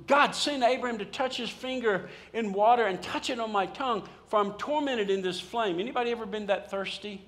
God, 0.06 0.34
send 0.34 0.62
Abraham 0.62 0.98
to 0.98 1.04
touch 1.04 1.36
his 1.36 1.50
finger 1.50 2.08
in 2.32 2.52
water 2.52 2.86
and 2.86 3.02
touch 3.02 3.30
it 3.30 3.40
on 3.40 3.50
my 3.50 3.66
tongue, 3.66 4.06
for 4.34 4.40
I'm 4.40 4.54
tormented 4.54 5.10
in 5.10 5.22
this 5.22 5.38
flame. 5.38 5.78
Anybody 5.78 6.10
ever 6.10 6.26
been 6.26 6.46
that 6.46 6.68
thirsty? 6.68 7.24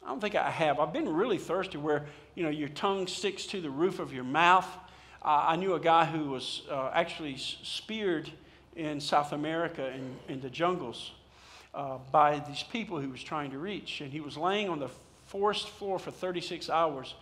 I 0.00 0.10
don't 0.10 0.20
think 0.20 0.36
I 0.36 0.48
have. 0.48 0.78
I've 0.78 0.92
been 0.92 1.08
really 1.08 1.38
thirsty 1.38 1.76
where, 1.76 2.06
you 2.36 2.44
know, 2.44 2.50
your 2.50 2.68
tongue 2.68 3.08
sticks 3.08 3.46
to 3.46 3.60
the 3.60 3.68
roof 3.68 3.98
of 3.98 4.12
your 4.12 4.22
mouth 4.22 4.68
uh, 5.22 5.44
I 5.48 5.56
knew 5.56 5.74
a 5.74 5.80
guy 5.80 6.06
who 6.06 6.30
was 6.30 6.62
uh, 6.70 6.90
actually 6.94 7.36
speared 7.36 8.30
in 8.74 9.00
South 9.00 9.32
America 9.32 9.92
in, 9.92 10.16
in 10.28 10.40
the 10.40 10.48
jungles 10.48 11.10
uh, 11.74 11.98
by 12.10 12.38
these 12.48 12.62
people 12.62 12.98
he 13.00 13.08
was 13.08 13.22
trying 13.22 13.50
to 13.50 13.58
reach. 13.58 14.00
And 14.00 14.12
he 14.12 14.20
was 14.20 14.38
laying 14.38 14.68
on 14.68 14.78
the 14.78 14.88
forest 15.26 15.68
floor 15.68 15.98
for 15.98 16.10
36 16.10 16.70
hours 16.70 17.14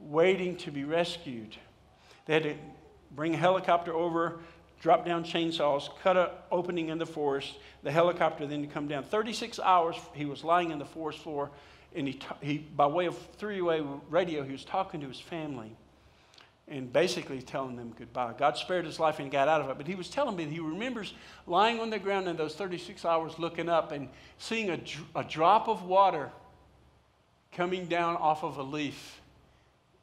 waiting 0.00 0.56
to 0.56 0.72
be 0.72 0.84
rescued. 0.84 1.54
They 2.26 2.32
had 2.32 2.42
to 2.42 2.54
bring 3.12 3.34
a 3.34 3.36
helicopter 3.36 3.92
over, 3.92 4.40
drop 4.84 5.06
down 5.06 5.24
chainsaws, 5.24 5.88
cut 6.02 6.14
an 6.14 6.28
opening 6.52 6.90
in 6.90 6.98
the 6.98 7.06
forest, 7.06 7.54
the 7.84 7.90
helicopter 7.90 8.46
then 8.46 8.60
to 8.60 8.66
come 8.66 8.86
down. 8.86 9.02
36 9.02 9.58
hours 9.60 9.96
he 10.12 10.26
was 10.26 10.44
lying 10.44 10.72
in 10.72 10.78
the 10.78 10.84
forest 10.84 11.20
floor, 11.20 11.50
and 11.94 12.06
he, 12.06 12.20
he 12.42 12.58
by 12.58 12.86
way 12.86 13.06
of 13.06 13.16
three-way 13.38 13.82
radio, 14.10 14.42
he 14.42 14.52
was 14.52 14.62
talking 14.62 15.00
to 15.00 15.08
his 15.08 15.18
family 15.18 15.74
and 16.68 16.92
basically 16.92 17.40
telling 17.40 17.76
them 17.76 17.94
goodbye. 17.98 18.34
God 18.36 18.58
spared 18.58 18.84
his 18.84 19.00
life 19.00 19.20
and 19.20 19.30
got 19.30 19.48
out 19.48 19.62
of 19.62 19.70
it, 19.70 19.78
but 19.78 19.86
he 19.86 19.94
was 19.94 20.10
telling 20.10 20.36
me 20.36 20.44
he 20.44 20.60
remembers 20.60 21.14
lying 21.46 21.80
on 21.80 21.88
the 21.88 21.98
ground 21.98 22.28
in 22.28 22.36
those 22.36 22.54
36 22.54 23.06
hours 23.06 23.38
looking 23.38 23.70
up 23.70 23.90
and 23.90 24.10
seeing 24.36 24.68
a, 24.68 24.78
a 25.16 25.24
drop 25.24 25.66
of 25.66 25.84
water 25.84 26.30
coming 27.52 27.86
down 27.86 28.16
off 28.18 28.44
of 28.44 28.58
a 28.58 28.62
leaf. 28.62 29.22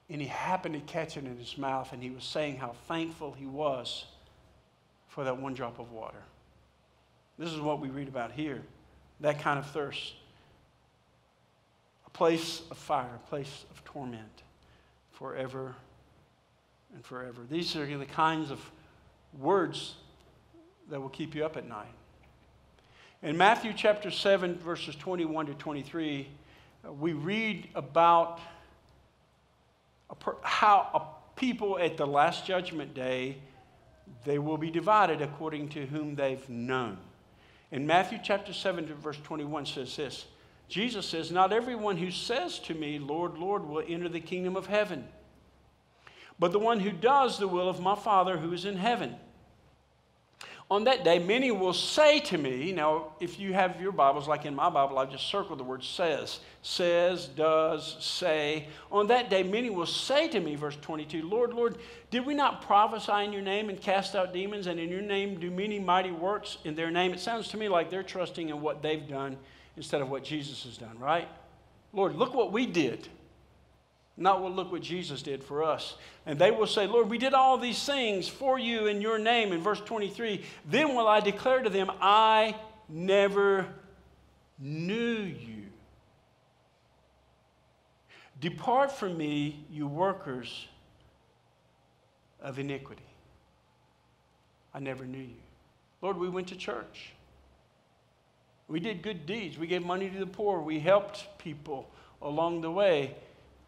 And 0.10 0.20
he 0.20 0.28
happened 0.28 0.74
to 0.74 0.82
catch 0.82 1.18
it 1.18 1.26
in 1.26 1.38
his 1.38 1.56
mouth, 1.56 1.94
and 1.94 2.02
he 2.02 2.10
was 2.10 2.24
saying 2.24 2.58
how 2.58 2.74
thankful 2.88 3.34
he 3.34 3.46
was 3.46 4.06
for 5.12 5.26
that 5.26 5.38
one 5.38 5.54
drop 5.54 5.78
of 5.78 5.92
water. 5.92 6.24
This 7.38 7.52
is 7.52 7.60
what 7.60 7.82
we 7.82 7.90
read 7.90 8.08
about 8.08 8.32
here 8.32 8.64
that 9.20 9.40
kind 9.40 9.60
of 9.60 9.68
thirst. 9.68 10.16
A 12.08 12.10
place 12.10 12.64
of 12.72 12.78
fire, 12.78 13.10
a 13.16 13.30
place 13.30 13.66
of 13.70 13.84
torment 13.84 14.44
forever 15.12 15.76
and 16.96 17.06
forever. 17.06 17.42
These 17.50 17.76
are 17.76 17.86
the 17.86 18.06
kinds 18.06 18.52
of 18.52 18.60
words 19.38 19.96
that 20.90 21.00
will 21.00 21.10
keep 21.10 21.36
you 21.36 21.46
up 21.46 21.56
at 21.56 21.68
night. 21.68 21.94
In 23.22 23.38
Matthew 23.38 23.74
chapter 23.76 24.10
7, 24.10 24.56
verses 24.56 24.96
21 24.96 25.48
to 25.48 25.54
23, 25.54 26.28
uh, 26.84 26.94
we 26.94 27.14
read 27.14 27.68
about 27.76 28.40
a 30.10 30.16
per, 30.16 30.36
how 30.42 30.90
a 30.96 31.40
people 31.40 31.78
at 31.78 31.98
the 31.98 32.08
last 32.08 32.46
judgment 32.46 32.94
day 32.96 33.38
they 34.26 34.40
will 34.40 34.58
be 34.58 34.72
divided 34.72 35.22
according 35.22 35.70
to 35.70 35.86
whom 35.86 36.16
they've 36.16 36.48
known. 36.50 36.98
In 37.72 37.88
Matthew 37.88 38.20
chapter 38.24 38.54
7 38.54 38.86
verse 38.96 39.18
21 39.24 39.66
says 39.66 39.96
this. 39.96 40.26
Jesus 40.68 41.06
says, 41.06 41.32
"Not 41.32 41.52
everyone 41.52 41.98
who 41.98 42.12
says 42.12 42.60
to 42.60 42.74
me, 42.74 43.00
Lord, 43.00 43.38
Lord, 43.38 43.66
will 43.66 43.84
enter 43.88 44.10
the 44.10 44.20
kingdom 44.20 44.56
of 44.56 44.68
heaven." 44.68 45.08
but 46.42 46.52
the 46.52 46.58
one 46.60 46.80
who 46.80 46.92
does 46.92 47.38
the 47.38 47.48
will 47.48 47.70
of 47.70 47.80
my 47.80 47.94
Father 47.94 48.40
who 48.40 48.52
is 48.52 48.66
in 48.66 48.76
heaven. 48.76 49.16
On 50.72 50.86
that 50.86 51.04
day, 51.04 51.20
many 51.20 51.52
will 51.52 51.74
say 51.74 52.22
to 52.22 52.38
me, 52.38 52.72
now, 52.72 53.12
if 53.20 53.38
you 53.38 53.52
have 53.52 53.82
your 53.82 53.92
Bibles, 53.92 54.30
like 54.30 54.46
in 54.46 54.56
my 54.56 54.70
Bible, 54.70 54.98
I've 54.98 55.12
just 55.12 55.28
circled 55.28 55.60
the 55.60 55.66
word 55.66 55.84
says. 55.84 56.40
Says, 56.62 57.26
does, 57.26 57.98
say. 58.00 58.70
On 58.90 59.08
that 59.08 59.30
day, 59.30 59.44
many 59.44 59.70
will 59.70 59.86
say 59.86 60.30
to 60.30 60.40
me, 60.40 60.56
verse 60.56 60.78
22, 60.82 61.28
Lord, 61.28 61.54
Lord, 61.54 61.78
did 62.10 62.26
we 62.26 62.34
not 62.34 62.62
prophesy 62.62 63.26
in 63.26 63.34
your 63.34 63.42
name 63.42 63.68
and 63.68 63.82
cast 63.82 64.16
out 64.16 64.32
demons, 64.32 64.68
and 64.68 64.80
in 64.80 64.90
your 64.90 65.02
name 65.02 65.42
do 65.42 65.52
many 65.52 65.78
mighty 65.78 66.12
works 66.12 66.58
in 66.64 66.74
their 66.74 66.90
name? 66.90 67.12
It 67.12 67.20
sounds 67.20 67.50
to 67.50 67.58
me 67.58 67.68
like 67.68 67.90
they're 67.90 68.02
trusting 68.02 68.48
in 68.48 68.62
what 68.62 68.82
they've 68.82 69.06
done 69.06 69.36
instead 69.76 70.00
of 70.00 70.10
what 70.10 70.24
Jesus 70.24 70.64
has 70.64 70.78
done, 70.78 70.98
right? 70.98 71.28
Lord, 71.92 72.16
look 72.16 72.34
what 72.34 72.54
we 72.54 72.66
did. 72.66 73.10
Not 74.18 74.42
well, 74.42 74.52
look 74.52 74.72
what 74.72 74.82
Jesus 74.82 75.22
did 75.22 75.44
for 75.44 75.64
us. 75.64 75.96
And 76.26 76.38
they 76.38 76.52
will 76.52 76.68
say, 76.68 76.86
Lord, 76.86 77.10
we 77.10 77.18
did 77.18 77.34
all 77.34 77.58
these 77.58 77.84
things 77.84 78.28
for 78.28 78.60
you 78.60 78.88
in 78.88 79.02
your 79.02 79.18
name. 79.18 79.52
In 79.52 79.62
verse 79.62 79.80
23, 79.82 80.44
then 80.70 80.96
will 80.96 81.08
I 81.08 81.22
declare 81.22 81.64
to 81.64 81.70
them, 81.70 81.90
I 82.02 82.56
never 82.90 83.68
knew 84.60 85.18
you. 85.18 85.64
Depart 88.40 88.92
from 88.92 89.18
me, 89.18 89.66
you 89.72 89.88
workers 89.88 90.68
of 92.42 92.60
iniquity. 92.60 93.04
I 94.74 94.80
never 94.80 95.06
knew 95.06 95.20
you. 95.20 95.36
Lord, 96.02 96.18
we 96.18 96.28
went 96.30 96.48
to 96.48 96.56
church. 96.56 97.14
We 98.68 98.80
did 98.80 99.04
good 99.04 99.26
deeds. 99.26 99.58
We 99.58 99.68
gave 99.68 99.86
money 99.86 100.10
to 100.10 100.18
the 100.18 100.26
poor. 100.26 100.62
We 100.62 100.80
helped 100.80 101.38
people 101.38 101.90
along 102.22 102.62
the 102.62 102.72
way. 102.72 103.16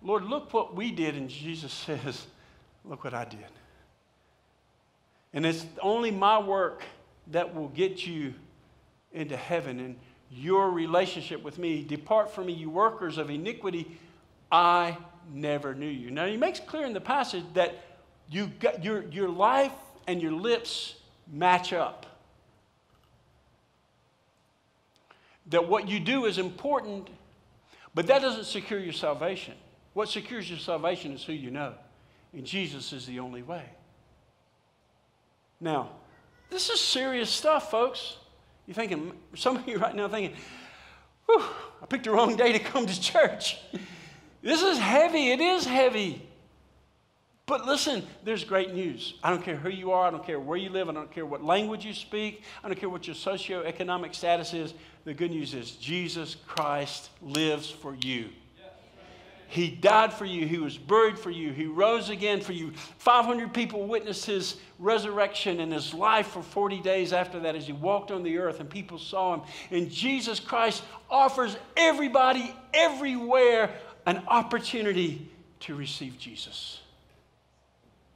Lord, 0.04 0.26
look 0.26 0.54
what 0.54 0.76
we 0.76 0.92
did. 0.92 1.16
And 1.16 1.30
Jesus 1.30 1.72
says, 1.72 2.28
Look 2.86 3.04
what 3.04 3.14
I 3.14 3.26
did. 3.26 3.40
And 5.34 5.46
it's 5.46 5.66
only 5.82 6.12
my 6.12 6.38
work 6.38 6.84
that 7.28 7.56
will 7.56 7.70
get 7.70 8.06
you 8.06 8.34
into 9.14 9.38
heaven 9.38 9.80
and 9.80 9.96
your 10.30 10.70
relationship 10.70 11.44
with 11.44 11.58
me. 11.58 11.84
Depart 11.84 12.32
from 12.32 12.48
me, 12.48 12.54
you 12.54 12.70
workers 12.70 13.18
of 13.18 13.30
iniquity. 13.30 13.98
I 14.52 14.98
never 15.32 15.74
knew 15.74 15.88
you. 15.88 16.12
Now, 16.12 16.26
he 16.26 16.38
makes 16.38 16.60
clear 16.60 16.86
in 16.86 16.94
the 16.94 17.02
passage 17.02 17.46
that 17.54 17.84
you 18.30 18.48
got, 18.60 18.84
your, 18.84 19.04
your 19.10 19.30
life 19.30 19.72
and 20.08 20.22
your 20.22 20.34
lips 20.34 20.96
match 21.32 21.72
up. 21.72 22.06
That 25.48 25.68
what 25.68 25.88
you 25.88 26.00
do 26.00 26.26
is 26.26 26.38
important, 26.38 27.10
but 27.96 28.08
that 28.08 28.22
doesn't 28.22 28.46
secure 28.46 28.80
your 28.80 28.94
salvation. 28.94 29.54
What 29.94 30.10
secures 30.10 30.50
your 30.50 30.60
salvation 30.60 31.14
is 31.14 31.24
who 31.24 31.34
you 31.34 31.52
know. 31.52 31.74
And 32.34 32.46
Jesus 32.46 32.94
is 32.94 33.06
the 33.06 33.20
only 33.20 33.44
way. 33.44 33.66
Now, 35.62 35.90
this 36.50 36.70
is 36.70 36.82
serious 36.82 37.30
stuff, 37.30 37.70
folks. 37.72 38.18
You're 38.68 38.76
thinking, 38.76 39.14
some 39.36 39.58
of 39.58 39.68
you 39.68 39.78
right 39.78 39.96
now 39.96 40.08
thinking, 40.08 40.36
whew, 41.26 41.44
I 41.82 41.86
picked 41.86 42.06
the 42.06 42.12
wrong 42.12 42.36
day 42.36 42.54
to 42.54 42.60
come 42.60 42.86
to 42.86 43.02
church. 43.02 43.60
This 44.42 44.62
is 44.62 44.78
heavy. 44.78 45.32
It 45.32 45.40
is 45.40 45.66
heavy. 45.66 46.28
But 47.46 47.66
listen, 47.66 48.04
there's 48.24 48.44
great 48.44 48.74
news. 48.74 49.16
I 49.22 49.30
don't 49.30 49.44
care 49.44 49.58
who 49.58 49.70
you 49.70 49.92
are, 49.92 50.08
I 50.08 50.12
don't 50.12 50.26
care 50.26 50.40
where 50.40 50.58
you 50.58 50.70
live, 50.70 50.88
I 50.88 50.94
don't 50.94 51.12
care 51.12 51.26
what 51.26 51.44
language 51.44 51.86
you 51.86 51.94
speak, 51.94 52.44
I 52.64 52.70
don't 52.70 52.80
care 52.80 52.88
what 52.90 53.06
your 53.06 53.18
socioeconomic 53.18 54.16
status 54.16 54.54
is. 54.54 54.74
The 55.04 55.14
good 55.14 55.32
news 55.32 55.54
is 55.54 55.72
Jesus 55.72 56.38
Christ 56.48 57.10
lives 57.22 57.70
for 57.70 57.96
you. 57.96 58.30
He 59.54 59.70
died 59.70 60.12
for 60.12 60.26
you. 60.26 60.48
He 60.48 60.58
was 60.58 60.80
buried 60.80 61.20
for 61.20 61.30
you. 61.30 61.52
He 61.52 61.68
rose 61.68 62.10
again 62.10 62.42
for 62.42 62.54
you. 62.54 62.72
500 62.98 63.54
people 63.54 63.86
witnessed 63.86 64.26
his 64.26 64.56
resurrection 64.80 65.60
and 65.60 65.72
his 65.72 65.94
life 65.94 66.26
for 66.30 66.42
40 66.42 66.80
days 66.80 67.14
after 67.14 67.40
that 67.42 67.56
as 67.56 67.68
he 67.68 67.72
walked 67.72 68.10
on 68.10 68.24
the 68.24 68.40
earth 68.40 68.60
and 68.60 68.68
people 68.68 68.98
saw 68.98 69.36
him. 69.36 69.42
And 69.70 69.92
Jesus 69.92 70.40
Christ 70.40 70.82
offers 71.08 71.56
everybody, 71.78 72.56
everywhere, 72.74 73.76
an 74.08 74.24
opportunity 74.28 75.30
to 75.60 75.76
receive 75.76 76.18
Jesus. 76.18 76.82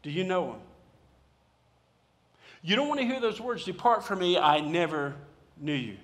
Do 0.01 0.09
you 0.09 0.23
know 0.23 0.53
him? 0.53 0.59
You 2.63 2.75
don't 2.75 2.87
want 2.87 2.99
to 2.99 3.05
hear 3.05 3.19
those 3.19 3.39
words, 3.39 3.63
Depart 3.63 4.03
from 4.03 4.17
me, 4.17 4.39
I 4.39 4.59
never 4.59 5.13
knew 5.61 5.75
you 5.75 5.97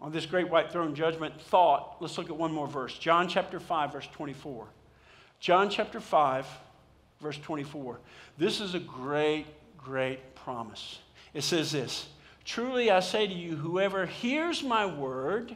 on 0.00 0.12
this 0.12 0.26
great 0.26 0.48
white 0.48 0.72
throne 0.72 0.94
judgment 0.94 1.40
thought, 1.40 1.96
let's 2.00 2.16
look 2.16 2.30
at 2.30 2.36
one 2.36 2.52
more 2.52 2.66
verse. 2.66 2.96
John 2.98 3.28
chapter 3.28 3.60
5, 3.60 3.92
verse 3.92 4.08
24. 4.12 4.66
John 5.40 5.68
chapter 5.70 6.00
5, 6.00 6.46
verse 7.20 7.38
24. 7.38 8.00
This 8.38 8.60
is 8.60 8.74
a 8.74 8.80
great, 8.80 9.46
great 9.76 10.34
promise. 10.34 11.00
It 11.34 11.42
says 11.42 11.72
this 11.72 12.08
Truly 12.44 12.90
I 12.90 13.00
say 13.00 13.26
to 13.26 13.32
you, 13.32 13.56
whoever 13.56 14.06
hears 14.06 14.62
my 14.62 14.86
word 14.86 15.54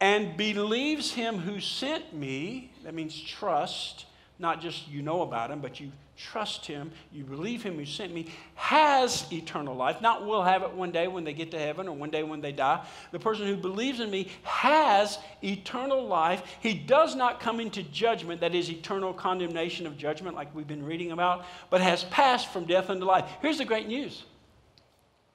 and 0.00 0.36
believes 0.36 1.12
him 1.12 1.38
who 1.38 1.60
sent 1.60 2.14
me, 2.14 2.72
that 2.84 2.94
means 2.94 3.20
trust, 3.20 4.06
not 4.38 4.60
just 4.60 4.88
you 4.88 5.02
know 5.02 5.22
about 5.22 5.50
him, 5.50 5.60
but 5.60 5.80
you 5.80 5.90
trust 6.16 6.66
him, 6.66 6.90
you 7.12 7.24
believe 7.24 7.62
him 7.62 7.76
who 7.76 7.84
sent 7.84 8.12
me, 8.12 8.26
has 8.54 9.26
eternal 9.32 9.74
life. 9.74 10.00
Not 10.00 10.26
will 10.26 10.42
have 10.42 10.62
it 10.62 10.72
one 10.72 10.90
day 10.90 11.08
when 11.08 11.24
they 11.24 11.32
get 11.32 11.50
to 11.52 11.58
heaven 11.58 11.88
or 11.88 11.96
one 11.96 12.10
day 12.10 12.22
when 12.22 12.40
they 12.40 12.52
die. 12.52 12.84
The 13.12 13.18
person 13.18 13.46
who 13.46 13.56
believes 13.56 14.00
in 14.00 14.10
me 14.10 14.28
has 14.42 15.18
eternal 15.42 16.06
life. 16.06 16.42
He 16.60 16.74
does 16.74 17.16
not 17.16 17.40
come 17.40 17.60
into 17.60 17.82
judgment, 17.82 18.40
that 18.40 18.54
is 18.54 18.70
eternal 18.70 19.12
condemnation 19.12 19.86
of 19.86 19.96
judgment, 19.96 20.36
like 20.36 20.54
we've 20.54 20.68
been 20.68 20.84
reading 20.84 21.12
about, 21.12 21.44
but 21.70 21.80
has 21.80 22.04
passed 22.04 22.52
from 22.52 22.64
death 22.64 22.90
unto 22.90 23.04
life. 23.04 23.28
Here's 23.40 23.58
the 23.58 23.64
great 23.64 23.88
news. 23.88 24.24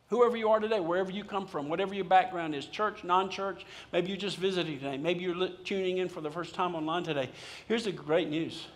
Whoever 0.09 0.37
you 0.37 0.49
are 0.49 0.59
today, 0.59 0.79
wherever 0.79 1.11
you 1.11 1.23
come 1.23 1.47
from, 1.47 1.69
whatever 1.69 1.95
your 1.95 2.05
background 2.05 2.53
is, 2.53 2.67
church, 2.67 3.03
non 3.03 3.29
church, 3.29 3.65
maybe 3.91 4.09
you're 4.09 4.17
just 4.17 4.37
visiting 4.37 4.77
today, 4.77 4.97
maybe 4.97 5.23
you're 5.23 5.49
tuning 5.63 5.97
in 5.97 6.07
for 6.07 6.21
the 6.21 6.29
first 6.29 6.53
time 6.53 6.75
online 6.75 7.03
today. 7.03 7.29
Here's 7.67 7.85
the 7.85 7.91
great 7.91 8.29
news 8.29 8.67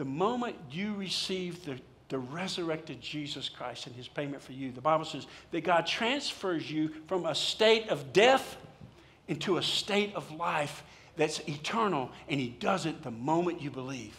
the 0.00 0.06
moment 0.06 0.56
you 0.70 0.94
receive 0.94 1.62
the, 1.66 1.78
the 2.08 2.18
resurrected 2.18 3.02
Jesus 3.02 3.50
Christ 3.50 3.86
and 3.86 3.94
his 3.94 4.08
payment 4.08 4.40
for 4.40 4.52
you, 4.52 4.72
the 4.72 4.80
Bible 4.80 5.04
says 5.04 5.26
that 5.50 5.60
God 5.60 5.86
transfers 5.86 6.70
you 6.70 6.90
from 7.06 7.26
a 7.26 7.34
state 7.34 7.90
of 7.90 8.14
death 8.14 8.56
into 9.28 9.58
a 9.58 9.62
state 9.62 10.14
of 10.14 10.32
life 10.32 10.84
that's 11.18 11.40
eternal, 11.40 12.10
and 12.30 12.40
he 12.40 12.48
does 12.48 12.86
it 12.86 13.02
the 13.02 13.10
moment 13.10 13.60
you 13.60 13.70
believe. 13.70 14.16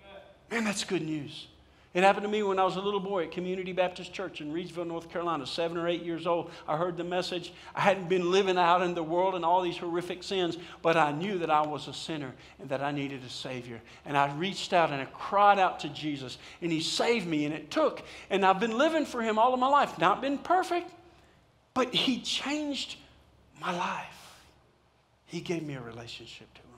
Amen. 0.00 0.22
Man, 0.50 0.64
that's 0.64 0.82
good 0.82 1.02
news. 1.02 1.46
It 1.94 2.04
happened 2.04 2.24
to 2.24 2.30
me 2.30 2.42
when 2.42 2.58
I 2.58 2.64
was 2.64 2.76
a 2.76 2.80
little 2.80 3.00
boy 3.00 3.24
at 3.24 3.32
Community 3.32 3.72
Baptist 3.72 4.14
Church 4.14 4.40
in 4.40 4.50
Reidsville, 4.50 4.86
North 4.86 5.10
Carolina, 5.10 5.46
seven 5.46 5.76
or 5.76 5.86
eight 5.86 6.02
years 6.02 6.26
old. 6.26 6.50
I 6.66 6.78
heard 6.78 6.96
the 6.96 7.04
message. 7.04 7.52
I 7.74 7.82
hadn't 7.82 8.08
been 8.08 8.30
living 8.30 8.56
out 8.56 8.80
in 8.80 8.94
the 8.94 9.02
world 9.02 9.34
and 9.34 9.44
all 9.44 9.60
these 9.60 9.76
horrific 9.76 10.22
sins, 10.22 10.56
but 10.80 10.96
I 10.96 11.12
knew 11.12 11.36
that 11.38 11.50
I 11.50 11.66
was 11.66 11.88
a 11.88 11.92
sinner 11.92 12.32
and 12.58 12.70
that 12.70 12.82
I 12.82 12.92
needed 12.92 13.22
a 13.24 13.28
Savior. 13.28 13.82
And 14.06 14.16
I 14.16 14.32
reached 14.34 14.72
out 14.72 14.90
and 14.90 15.02
I 15.02 15.04
cried 15.04 15.58
out 15.58 15.80
to 15.80 15.90
Jesus, 15.90 16.38
and 16.62 16.72
He 16.72 16.80
saved 16.80 17.26
me, 17.26 17.44
and 17.44 17.54
it 17.54 17.70
took. 17.70 18.02
And 18.30 18.42
I've 18.42 18.60
been 18.60 18.78
living 18.78 19.04
for 19.04 19.20
Him 19.20 19.38
all 19.38 19.52
of 19.52 19.60
my 19.60 19.68
life. 19.68 19.98
Not 19.98 20.22
been 20.22 20.38
perfect, 20.38 20.90
but 21.74 21.92
He 21.92 22.20
changed 22.20 22.96
my 23.60 23.76
life. 23.76 24.40
He 25.26 25.42
gave 25.42 25.62
me 25.62 25.74
a 25.74 25.80
relationship 25.82 26.52
to 26.54 26.60
Him. 26.60 26.68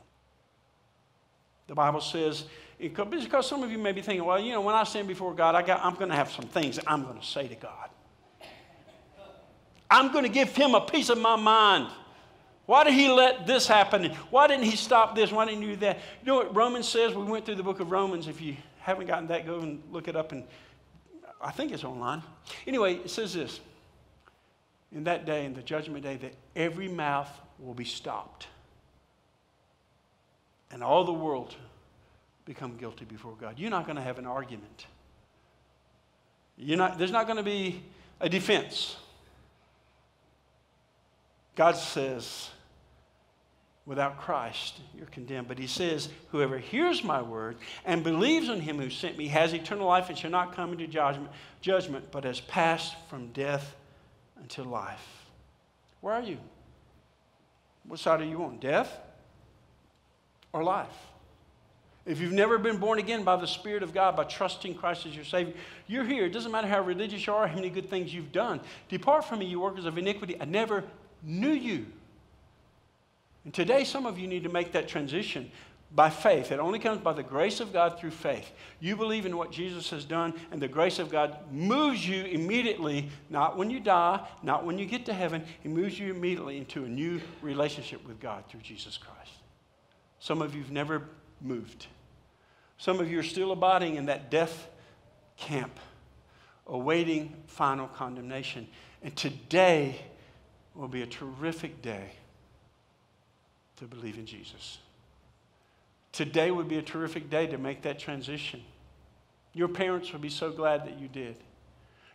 The 1.69 1.75
Bible 1.77 2.01
says, 2.01 2.45
because 2.89 3.49
some 3.49 3.63
of 3.63 3.71
you 3.71 3.79
may 3.79 3.93
be 3.93 4.03
thinking, 4.03 4.25
well, 4.25 4.39
you 4.39 4.53
know, 4.53 4.61
when 4.61 4.75
I 4.75 4.85
stand 4.85 5.09
before 5.09 5.35
God, 5.35 5.55
I 5.55 5.63
got, 5.63 5.85
I'm 5.85 5.95
going 5.95 6.11
to 6.11 6.17
have 6.17 6.31
some 6.31 6.47
things 6.47 6.79
I'm 6.87 7.05
going 7.05 7.19
to 7.19 7.27
say 7.27 7.49
to 7.49 7.55
God. 7.55 7.91
I'm 9.91 10.13
going 10.13 10.25
to 10.25 10.31
give 10.31 10.55
him 10.55 10.75
a 10.75 10.81
piece 10.81 11.09
of 11.09 11.19
my 11.19 11.37
mind. 11.37 11.89
Why 12.67 12.85
did 12.85 12.95
he 12.95 13.11
let 13.11 13.47
this 13.47 13.67
happen? 13.67 14.07
Why 14.31 14.47
didn't 14.47 14.65
he 14.65 14.77
stop 14.77 15.15
this? 15.15 15.31
Why 15.31 15.45
didn't 15.45 15.63
he 15.63 15.69
do 15.69 15.77
that? 15.77 15.99
You 16.23 16.27
know 16.27 16.37
what 16.37 16.57
Romans 16.57 16.89
says? 16.89 17.15
We 17.15 17.25
went 17.25 17.45
through 17.45 17.57
the 17.57 17.63
book 17.63 17.81
of 17.81 17.91
Romans. 17.91 18.27
If 18.27 18.41
you 18.41 18.57
haven't 18.81 19.07
gotten 19.07 19.29
that, 19.29 19.47
go 19.47 19.61
and 19.61 19.83
look 19.93 20.09
it 20.09 20.17
up. 20.17 20.33
And 20.33 20.45
I 21.41 21.51
think 21.51 21.73
it's 21.73 21.85
online. 21.85 22.23
Anyway, 22.67 22.95
it 22.95 23.11
says 23.11 23.35
this 23.35 23.61
In 24.93 25.05
that 25.05 25.27
day, 25.27 25.45
in 25.45 25.55
the 25.55 25.63
judgment 25.63 26.03
day, 26.03 26.17
that 26.17 26.35
every 26.57 26.89
mouth 26.89 27.31
will 27.59 27.75
be 27.75 27.85
stopped. 27.85 28.47
And 30.71 30.83
all 30.83 31.05
the 31.05 31.13
world 31.13 31.55
become 32.45 32.77
guilty 32.77 33.05
before 33.05 33.35
God. 33.41 33.59
You're 33.59 33.71
not 33.71 33.87
going 33.87 33.97
to 33.97 34.03
have 34.03 34.19
an 34.19 34.27
argument. 34.27 34.87
You're 36.57 36.79
not, 36.79 36.99
there's 36.99 37.11
not 37.11 37.27
going 37.27 37.39
to 37.39 37.43
be 37.43 37.83
a 38.21 38.29
defense. 38.29 38.97
God 41.57 41.77
says, 41.77 42.51
without 43.87 44.19
Christ, 44.21 44.81
you're 44.97 45.07
condemned. 45.07 45.49
But 45.49 45.59
he 45.59 45.67
says, 45.67 46.09
Whoever 46.31 46.59
hears 46.59 47.05
my 47.05 47.23
word 47.23 47.57
and 47.85 48.03
believes 48.03 48.49
in 48.49 48.61
him 48.61 48.79
who 48.79 48.91
sent 48.91 49.17
me 49.17 49.29
has 49.29 49.53
eternal 49.53 49.87
life 49.87 50.09
and 50.09 50.19
shall 50.19 50.31
not 50.31 50.55
come 50.55 50.73
into 50.73 50.87
judgment, 50.87 51.31
judgment 51.61 52.07
but 52.11 52.25
has 52.25 52.41
passed 52.41 52.95
from 53.09 53.29
death 53.29 53.75
unto 54.39 54.63
life. 54.63 55.27
Where 56.01 56.15
are 56.15 56.23
you? 56.23 56.39
What 57.87 58.01
side 58.01 58.21
are 58.21 58.27
you 58.27 58.43
on? 58.43 58.59
Death 58.59 58.97
or 60.53 60.63
life? 60.63 60.89
If 62.07 62.21
you've 62.21 62.33
never 62.33 62.59
been 62.59 62.77
born 62.77 62.99
again 62.99 63.25
by 63.25 63.37
the 63.37 63.47
Spirit 63.47 63.83
of 63.83 63.95
God, 63.95 64.15
by 64.15 64.25
trusting 64.25 64.75
Christ 64.75 65.07
as 65.07 65.17
your 65.17 65.25
Savior, 65.25 65.55
you're 65.87 66.05
here. 66.05 66.27
It 66.27 66.33
doesn't 66.33 66.53
matter 66.53 66.69
how 66.69 66.83
religious 66.83 67.27
you 67.27 67.33
are, 67.33 67.47
how 67.47 67.55
many 67.55 67.71
good 67.71 67.89
things 67.89 68.13
you've 68.13 68.33
done. 68.33 68.61
Depart 68.89 69.25
from 69.25 69.39
me, 69.39 69.47
you 69.47 69.61
workers 69.61 69.87
of 69.87 69.97
iniquity. 69.97 70.37
I 70.39 70.45
never 70.45 70.85
knew 71.23 71.53
you. 71.53 71.87
And 73.45 73.55
today, 73.55 73.85
some 73.85 74.05
of 74.05 74.19
you 74.19 74.27
need 74.27 74.43
to 74.45 74.51
make 74.51 74.73
that 74.73 74.87
transition 74.87 75.51
by 75.95 76.11
faith. 76.11 76.51
It 76.51 76.59
only 76.59 76.79
comes 76.79 77.01
by 77.01 77.13
the 77.13 77.23
grace 77.23 77.61
of 77.61 77.73
God 77.73 77.99
through 77.99 78.11
faith. 78.11 78.51
You 78.81 78.97
believe 78.97 79.25
in 79.25 79.37
what 79.37 79.51
Jesus 79.51 79.89
has 79.91 80.05
done, 80.05 80.35
and 80.51 80.61
the 80.61 80.69
grace 80.69 80.99
of 80.99 81.11
God 81.11 81.39
moves 81.51 82.07
you 82.07 82.25
immediately, 82.25 83.09
not 83.31 83.57
when 83.57 83.71
you 83.71 83.81
die, 83.81 84.21
not 84.43 84.65
when 84.67 84.79
you 84.79 84.87
get 84.87 85.07
to 85.07 85.15
heaven. 85.15 85.45
It 85.63 85.71
moves 85.71 85.99
you 85.99 86.13
immediately 86.13 86.59
into 86.59 86.85
a 86.85 86.89
new 86.89 87.21
relationship 87.41 88.07
with 88.07 88.21
God 88.21 88.45
through 88.49 88.61
Jesus 88.61 88.99
Christ. 88.99 89.33
Some 90.19 90.43
of 90.43 90.55
you 90.55 90.63
have 90.63 90.73
never 90.73 91.05
moved. 91.41 91.87
Some 92.79 93.01
of 93.01 93.11
you 93.11 93.19
are 93.19 93.25
still 93.25 93.53
abiding 93.53 93.97
in 93.97 94.07
that 94.07 94.31
death 94.31 94.69
camp, 95.37 95.79
awaiting 96.67 97.35
final 97.47 97.87
condemnation. 97.89 98.67
And 99.03 99.15
today 99.17 100.01
will 100.75 100.89
be 100.89 101.03
a 101.03 101.07
terrific 101.07 101.83
day 101.83 102.13
to 103.77 103.85
believe 103.85 104.19
in 104.19 104.27
Jesus. 104.27 104.79
Today 106.13 106.51
would 106.51 106.69
be 106.69 106.79
a 106.79 106.83
terrific 106.83 107.29
day 107.29 107.47
to 107.49 107.59
make 107.59 107.83
that 107.83 107.99
transition. 107.99 108.63
Your 109.53 109.69
parents 109.69 110.13
would 110.13 110.23
be 110.23 110.29
so 110.29 110.51
glad 110.51 110.85
that 110.87 110.99
you 110.99 111.09
did. 111.09 111.37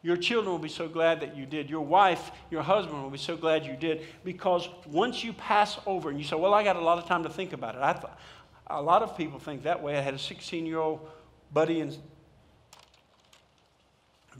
Your 0.02 0.16
children 0.16 0.52
will 0.52 0.60
be 0.60 0.70
so 0.70 0.88
glad 0.88 1.20
that 1.20 1.36
you 1.36 1.46
did. 1.46 1.70
Your 1.70 1.82
wife, 1.82 2.32
your 2.50 2.62
husband 2.62 3.04
will 3.04 3.10
be 3.10 3.18
so 3.18 3.36
glad 3.36 3.66
you 3.66 3.76
did 3.76 4.06
because 4.24 4.70
once 4.88 5.24
you 5.24 5.34
pass 5.34 5.78
over 5.86 6.10
and 6.10 6.18
you 6.18 6.24
say, 6.24 6.38
Well, 6.38 6.54
I 6.54 6.64
got 6.64 6.78
a 6.78 6.82
lot 6.82 6.98
of 6.98 7.06
time 7.06 7.24
to 7.24 7.30
think 7.30 7.52
about 7.52 7.76
it. 7.76 7.82
I 7.82 7.94
th- 7.94 8.06
a 8.70 8.82
lot 8.82 9.02
of 9.02 9.18
people 9.18 9.40
think 9.40 9.64
that 9.64 9.82
way. 9.82 9.98
I 9.98 10.02
had 10.02 10.14
a 10.14 10.20
16 10.20 10.66
year 10.66 10.80
old 10.80 11.08
buddy 11.52 11.80
in 11.80 11.96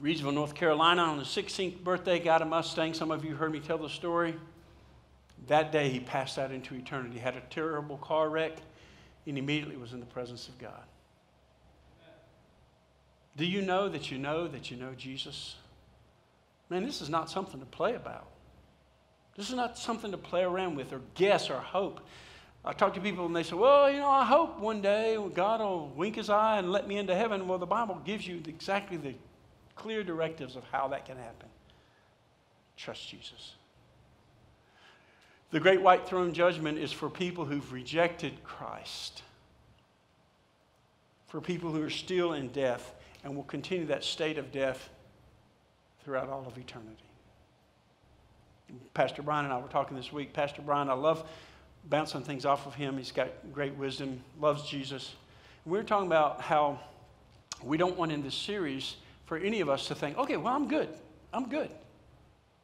Reidsville, 0.02 0.34
North 0.34 0.56
Carolina, 0.56 1.04
on 1.04 1.20
his 1.20 1.28
16th 1.28 1.84
birthday, 1.84 2.20
got 2.20 2.42
a 2.42 2.46
Mustang. 2.46 2.94
Some 2.94 3.12
of 3.12 3.26
you 3.26 3.36
heard 3.36 3.52
me 3.52 3.60
tell 3.60 3.78
the 3.78 3.90
story. 3.90 4.34
That 5.48 5.72
day, 5.72 5.90
he 5.90 6.00
passed 6.00 6.38
out 6.38 6.52
into 6.52 6.76
eternity. 6.76 7.20
Had 7.20 7.36
a 7.36 7.42
terrible 7.50 7.98
car 7.98 8.30
wreck 8.30 8.58
and 9.26 9.38
immediately 9.38 9.76
was 9.76 9.94
in 9.94 10.00
the 10.00 10.06
presence 10.06 10.48
of 10.48 10.58
God. 10.58 10.84
Do 13.36 13.46
you 13.46 13.62
know 13.62 13.90
that 13.90 14.10
you 14.10 14.18
know 14.18 14.48
that 14.48 14.72
you 14.72 14.78
know 14.78 14.94
Jesus? 14.98 15.56
Man, 16.70 16.84
this 16.84 17.02
is 17.02 17.10
not 17.10 17.30
something 17.30 17.60
to 17.60 17.66
play 17.66 17.96
about. 17.96 18.28
This 19.36 19.50
is 19.50 19.56
not 19.56 19.78
something 19.78 20.12
to 20.12 20.18
play 20.18 20.44
around 20.44 20.76
with 20.76 20.94
or 20.94 21.02
guess 21.16 21.50
or 21.50 21.60
hope. 21.60 22.02
I 22.70 22.74
talk 22.74 22.94
to 22.94 23.02
people 23.02 23.26
and 23.26 23.36
they 23.36 23.42
say, 23.42 23.56
Well, 23.56 23.90
you 23.90 23.98
know, 23.98 24.10
I 24.10 24.24
hope 24.24 24.60
one 24.60 24.80
day 24.80 25.18
God 25.34 25.60
will 25.60 25.88
wink 25.96 26.18
his 26.18 26.30
eye 26.30 26.60
and 26.60 26.72
let 26.72 26.88
me 26.88 26.98
into 26.98 27.16
heaven. 27.16 27.48
Well, 27.48 27.58
the 27.58 27.66
Bible 27.66 28.00
gives 28.06 28.28
you 28.28 28.44
exactly 28.48 28.96
the 28.96 29.16
clear 29.76 30.04
directives 30.04 30.56
of 30.56 30.64
how 30.72 30.88
that 30.90 31.04
can 31.04 31.18
happen. 31.18 31.50
Trust 32.78 33.10
Jesus. 33.10 33.56
The 35.50 35.60
great 35.60 35.82
white 35.82 36.08
throne 36.08 36.32
judgment 36.32 36.78
is 36.78 36.92
for 36.92 37.10
people 37.10 37.44
who've 37.44 37.74
rejected 37.74 38.44
Christ, 38.44 39.24
for 41.26 41.42
people 41.42 41.72
who 41.72 41.82
are 41.82 41.90
still 41.90 42.34
in 42.34 42.50
death 42.50 42.94
and 43.24 43.36
will 43.36 43.44
continue 43.46 43.88
that 43.88 44.04
state 44.04 44.38
of 44.38 44.52
death 44.52 44.90
throughout 46.04 46.30
all 46.30 46.46
of 46.46 46.56
eternity. 46.56 47.04
Pastor 48.94 49.24
Brian 49.24 49.46
and 49.46 49.54
I 49.56 49.58
were 49.58 49.70
talking 49.70 49.98
this 49.98 50.14
week. 50.14 50.34
Pastor 50.34 50.62
Brian, 50.62 50.88
I 50.88 50.94
love 50.94 51.28
bouncing 51.86 52.22
things 52.22 52.46
off 52.46 52.68
of 52.68 52.76
him. 52.76 52.98
He's 52.98 53.12
got 53.12 53.30
great 53.54 53.76
wisdom, 53.76 54.22
loves 54.40 54.70
Jesus. 54.70 55.16
We 55.66 55.78
were 55.78 55.84
talking 55.84 56.08
about 56.08 56.42
how 56.42 56.80
we 57.64 57.78
don't 57.78 57.98
want 57.98 58.12
in 58.12 58.24
this 58.24 58.36
series 58.36 58.96
for 59.26 59.38
any 59.38 59.62
of 59.62 59.70
us 59.70 59.88
to 59.88 59.96
think, 59.96 60.18
okay, 60.18 60.38
well, 60.38 60.54
I'm 60.54 60.68
good. 60.68 60.90
I'm 61.34 61.50
good. 61.50 61.70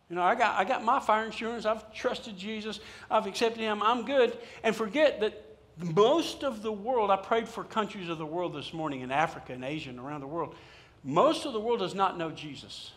You 0.09 0.15
know, 0.15 0.23
I 0.23 0.35
got, 0.35 0.59
I 0.59 0.63
got 0.63 0.83
my 0.83 0.99
fire 0.99 1.25
insurance. 1.25 1.65
I've 1.65 1.91
trusted 1.93 2.37
Jesus. 2.37 2.79
I've 3.09 3.25
accepted 3.25 3.59
Him. 3.59 3.81
I'm 3.81 4.05
good. 4.05 4.37
And 4.63 4.75
forget 4.75 5.19
that 5.21 5.57
most 5.77 6.43
of 6.43 6.61
the 6.61 6.71
world, 6.71 7.11
I 7.11 7.17
prayed 7.17 7.49
for 7.49 7.63
countries 7.63 8.09
of 8.09 8.17
the 8.17 8.25
world 8.25 8.53
this 8.55 8.73
morning 8.73 9.01
in 9.01 9.11
Africa 9.11 9.53
and 9.53 9.63
Asia 9.63 9.89
and 9.89 9.99
around 9.99 10.21
the 10.21 10.27
world. 10.27 10.55
Most 11.03 11.45
of 11.45 11.53
the 11.53 11.59
world 11.59 11.79
does 11.79 11.95
not 11.95 12.17
know 12.17 12.31
Jesus. 12.31 12.91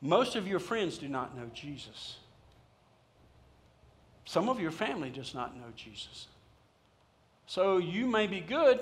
Most 0.00 0.34
of 0.34 0.46
your 0.48 0.58
friends 0.58 0.98
do 0.98 1.08
not 1.08 1.36
know 1.36 1.48
Jesus. 1.54 2.16
Some 4.24 4.48
of 4.48 4.60
your 4.60 4.70
family 4.70 5.10
does 5.10 5.34
not 5.34 5.56
know 5.56 5.66
Jesus. 5.76 6.28
So 7.46 7.78
you 7.78 8.06
may 8.06 8.26
be 8.26 8.40
good, 8.40 8.80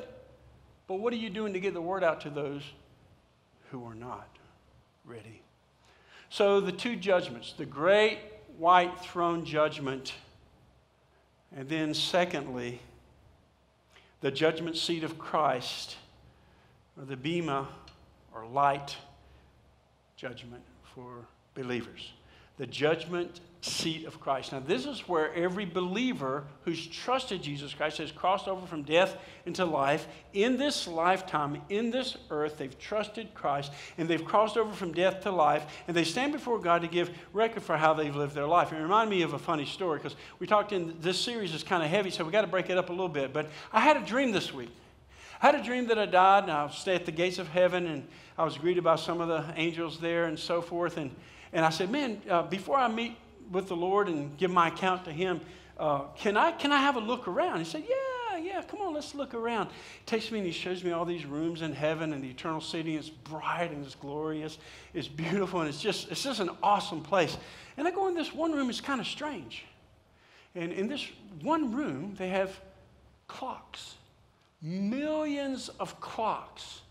but 0.86 0.96
what 0.96 1.12
are 1.12 1.16
you 1.16 1.30
doing 1.30 1.52
to 1.52 1.60
get 1.60 1.74
the 1.74 1.80
word 1.80 2.04
out 2.04 2.20
to 2.22 2.30
those 2.30 2.62
who 3.70 3.84
are 3.86 3.94
not 3.94 4.28
ready? 5.04 5.42
So, 6.28 6.60
the 6.60 6.70
two 6.70 6.94
judgments 6.94 7.54
the 7.56 7.66
great 7.66 8.18
white 8.56 9.00
throne 9.00 9.44
judgment, 9.44 10.14
and 11.56 11.68
then, 11.68 11.92
secondly, 11.92 12.80
the 14.20 14.30
judgment 14.30 14.76
seat 14.76 15.02
of 15.02 15.18
Christ, 15.18 15.96
or 16.96 17.04
the 17.04 17.16
Bema 17.16 17.66
or 18.34 18.46
light 18.46 18.96
judgment 20.16 20.62
for 20.94 21.26
believers. 21.54 22.12
The 22.58 22.66
judgment 22.66 23.40
seat 23.62 24.06
of 24.06 24.18
Christ. 24.20 24.52
Now, 24.52 24.60
this 24.60 24.86
is 24.86 25.00
where 25.00 25.34
every 25.34 25.66
believer 25.66 26.44
who's 26.64 26.86
trusted 26.86 27.42
Jesus 27.42 27.74
Christ 27.74 27.98
has 27.98 28.10
crossed 28.10 28.48
over 28.48 28.66
from 28.66 28.82
death 28.82 29.16
into 29.44 29.66
life. 29.66 30.08
In 30.32 30.56
this 30.56 30.88
lifetime, 30.88 31.60
in 31.68 31.90
this 31.90 32.16
earth, 32.30 32.56
they've 32.56 32.78
trusted 32.78 33.34
Christ 33.34 33.72
and 33.98 34.08
they've 34.08 34.24
crossed 34.24 34.56
over 34.56 34.72
from 34.72 34.92
death 34.92 35.20
to 35.22 35.30
life, 35.30 35.66
and 35.86 35.96
they 35.96 36.04
stand 36.04 36.32
before 36.32 36.58
God 36.58 36.80
to 36.82 36.88
give 36.88 37.10
record 37.34 37.62
for 37.62 37.76
how 37.76 37.92
they've 37.92 38.14
lived 38.14 38.34
their 38.34 38.46
life. 38.46 38.72
It 38.72 38.76
reminded 38.76 39.10
me 39.10 39.22
of 39.22 39.34
a 39.34 39.38
funny 39.38 39.66
story 39.66 39.98
because 39.98 40.16
we 40.38 40.46
talked 40.46 40.72
in 40.72 40.96
this 41.00 41.18
series 41.18 41.54
is 41.54 41.62
kind 41.62 41.82
of 41.82 41.90
heavy, 41.90 42.10
so 42.10 42.24
we 42.24 42.32
got 42.32 42.42
to 42.42 42.46
break 42.46 42.70
it 42.70 42.78
up 42.78 42.88
a 42.88 42.92
little 42.92 43.08
bit. 43.08 43.32
But 43.32 43.50
I 43.72 43.80
had 43.80 43.98
a 43.98 44.04
dream 44.04 44.32
this 44.32 44.54
week. 44.54 44.70
I 45.42 45.46
had 45.46 45.54
a 45.54 45.62
dream 45.62 45.86
that 45.88 45.98
I 45.98 46.06
died, 46.06 46.44
and 46.44 46.52
I 46.52 46.64
was 46.64 46.76
stay 46.76 46.94
at 46.94 47.04
the 47.04 47.12
gates 47.12 47.38
of 47.38 47.48
heaven, 47.48 47.86
and 47.86 48.06
I 48.38 48.44
was 48.44 48.56
greeted 48.56 48.84
by 48.84 48.96
some 48.96 49.20
of 49.20 49.28
the 49.28 49.52
angels 49.56 49.98
there 49.98 50.26
and 50.26 50.38
so 50.38 50.62
forth. 50.62 50.96
And, 50.96 51.10
and 51.52 51.64
I 51.64 51.70
said, 51.70 51.90
Man, 51.90 52.22
uh, 52.28 52.42
before 52.42 52.78
I 52.78 52.88
meet 52.88 53.16
with 53.50 53.68
the 53.68 53.76
Lord 53.76 54.08
and 54.08 54.36
give 54.36 54.50
my 54.50 54.68
account 54.68 55.04
to 55.04 55.12
Him, 55.12 55.40
uh, 55.78 56.02
can, 56.16 56.36
I, 56.36 56.52
can 56.52 56.72
I 56.72 56.78
have 56.78 56.96
a 56.96 57.00
look 57.00 57.26
around? 57.26 57.58
He 57.58 57.64
said, 57.64 57.84
Yeah, 57.88 58.36
yeah, 58.38 58.62
come 58.62 58.80
on, 58.80 58.94
let's 58.94 59.14
look 59.14 59.34
around. 59.34 59.68
He 59.68 60.06
takes 60.06 60.30
me 60.30 60.38
and 60.38 60.46
he 60.46 60.52
shows 60.52 60.84
me 60.84 60.92
all 60.92 61.04
these 61.04 61.24
rooms 61.24 61.62
in 61.62 61.72
heaven 61.72 62.12
and 62.12 62.22
the 62.22 62.28
eternal 62.28 62.60
city. 62.60 62.96
It's 62.96 63.08
bright 63.08 63.70
and 63.70 63.84
it's 63.84 63.94
glorious. 63.94 64.58
It's 64.94 65.08
beautiful 65.08 65.60
and 65.60 65.68
it's 65.68 65.80
just, 65.80 66.10
it's 66.10 66.22
just 66.22 66.40
an 66.40 66.50
awesome 66.62 67.02
place. 67.02 67.36
And 67.76 67.86
I 67.86 67.90
go 67.90 68.08
in 68.08 68.14
this 68.14 68.34
one 68.34 68.52
room, 68.52 68.70
it's 68.70 68.80
kind 68.80 69.00
of 69.00 69.06
strange. 69.06 69.64
And 70.54 70.72
in 70.72 70.88
this 70.88 71.06
one 71.42 71.72
room, 71.72 72.14
they 72.18 72.28
have 72.28 72.58
clocks, 73.28 73.94
millions 74.60 75.68
of 75.80 76.00
clocks, 76.00 76.82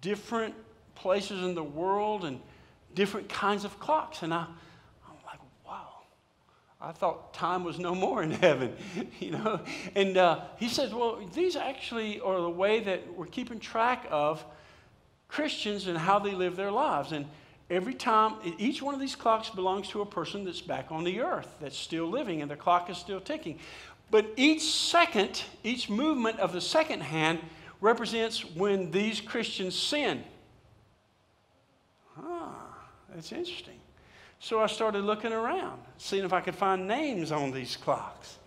different 0.00 0.54
places 0.94 1.42
in 1.42 1.54
the 1.54 1.62
world 1.62 2.24
and 2.24 2.40
different 2.94 3.28
kinds 3.28 3.64
of 3.64 3.80
clocks. 3.80 4.22
And 4.22 4.34
I, 4.34 4.46
I 6.80 6.92
thought 6.92 7.34
time 7.34 7.64
was 7.64 7.78
no 7.78 7.94
more 7.94 8.22
in 8.22 8.30
heaven, 8.46 8.74
you 9.18 9.32
know. 9.32 9.60
And 9.94 10.16
uh, 10.16 10.40
he 10.58 10.68
says, 10.68 10.94
well, 10.94 11.18
these 11.34 11.56
actually 11.56 12.20
are 12.20 12.40
the 12.40 12.50
way 12.50 12.80
that 12.80 13.14
we're 13.14 13.26
keeping 13.26 13.58
track 13.58 14.06
of 14.10 14.44
Christians 15.26 15.86
and 15.88 15.98
how 15.98 16.18
they 16.18 16.34
live 16.34 16.56
their 16.56 16.70
lives. 16.70 17.12
And 17.12 17.26
every 17.68 17.94
time, 17.94 18.36
each 18.58 18.80
one 18.80 18.94
of 18.94 19.00
these 19.00 19.16
clocks 19.16 19.50
belongs 19.50 19.88
to 19.88 20.00
a 20.02 20.06
person 20.06 20.44
that's 20.44 20.60
back 20.60 20.86
on 20.90 21.04
the 21.04 21.20
earth, 21.20 21.56
that's 21.60 21.76
still 21.76 22.06
living, 22.06 22.42
and 22.42 22.50
the 22.50 22.56
clock 22.56 22.88
is 22.88 22.96
still 22.96 23.20
ticking. 23.20 23.58
But 24.10 24.26
each 24.36 24.62
second, 24.62 25.42
each 25.64 25.90
movement 25.90 26.38
of 26.38 26.52
the 26.52 26.60
second 26.60 27.02
hand 27.02 27.40
represents 27.80 28.44
when 28.54 28.90
these 28.90 29.20
Christians 29.20 29.74
sin. 29.76 30.24
Ah, 32.16 32.78
that's 33.12 33.32
interesting. 33.32 33.78
So 34.40 34.60
I 34.60 34.66
started 34.66 35.04
looking 35.04 35.32
around, 35.32 35.80
seeing 35.96 36.24
if 36.24 36.32
I 36.32 36.40
could 36.40 36.54
find 36.54 36.86
names 36.86 37.32
on 37.32 37.50
these 37.50 37.76
clocks. 37.76 38.38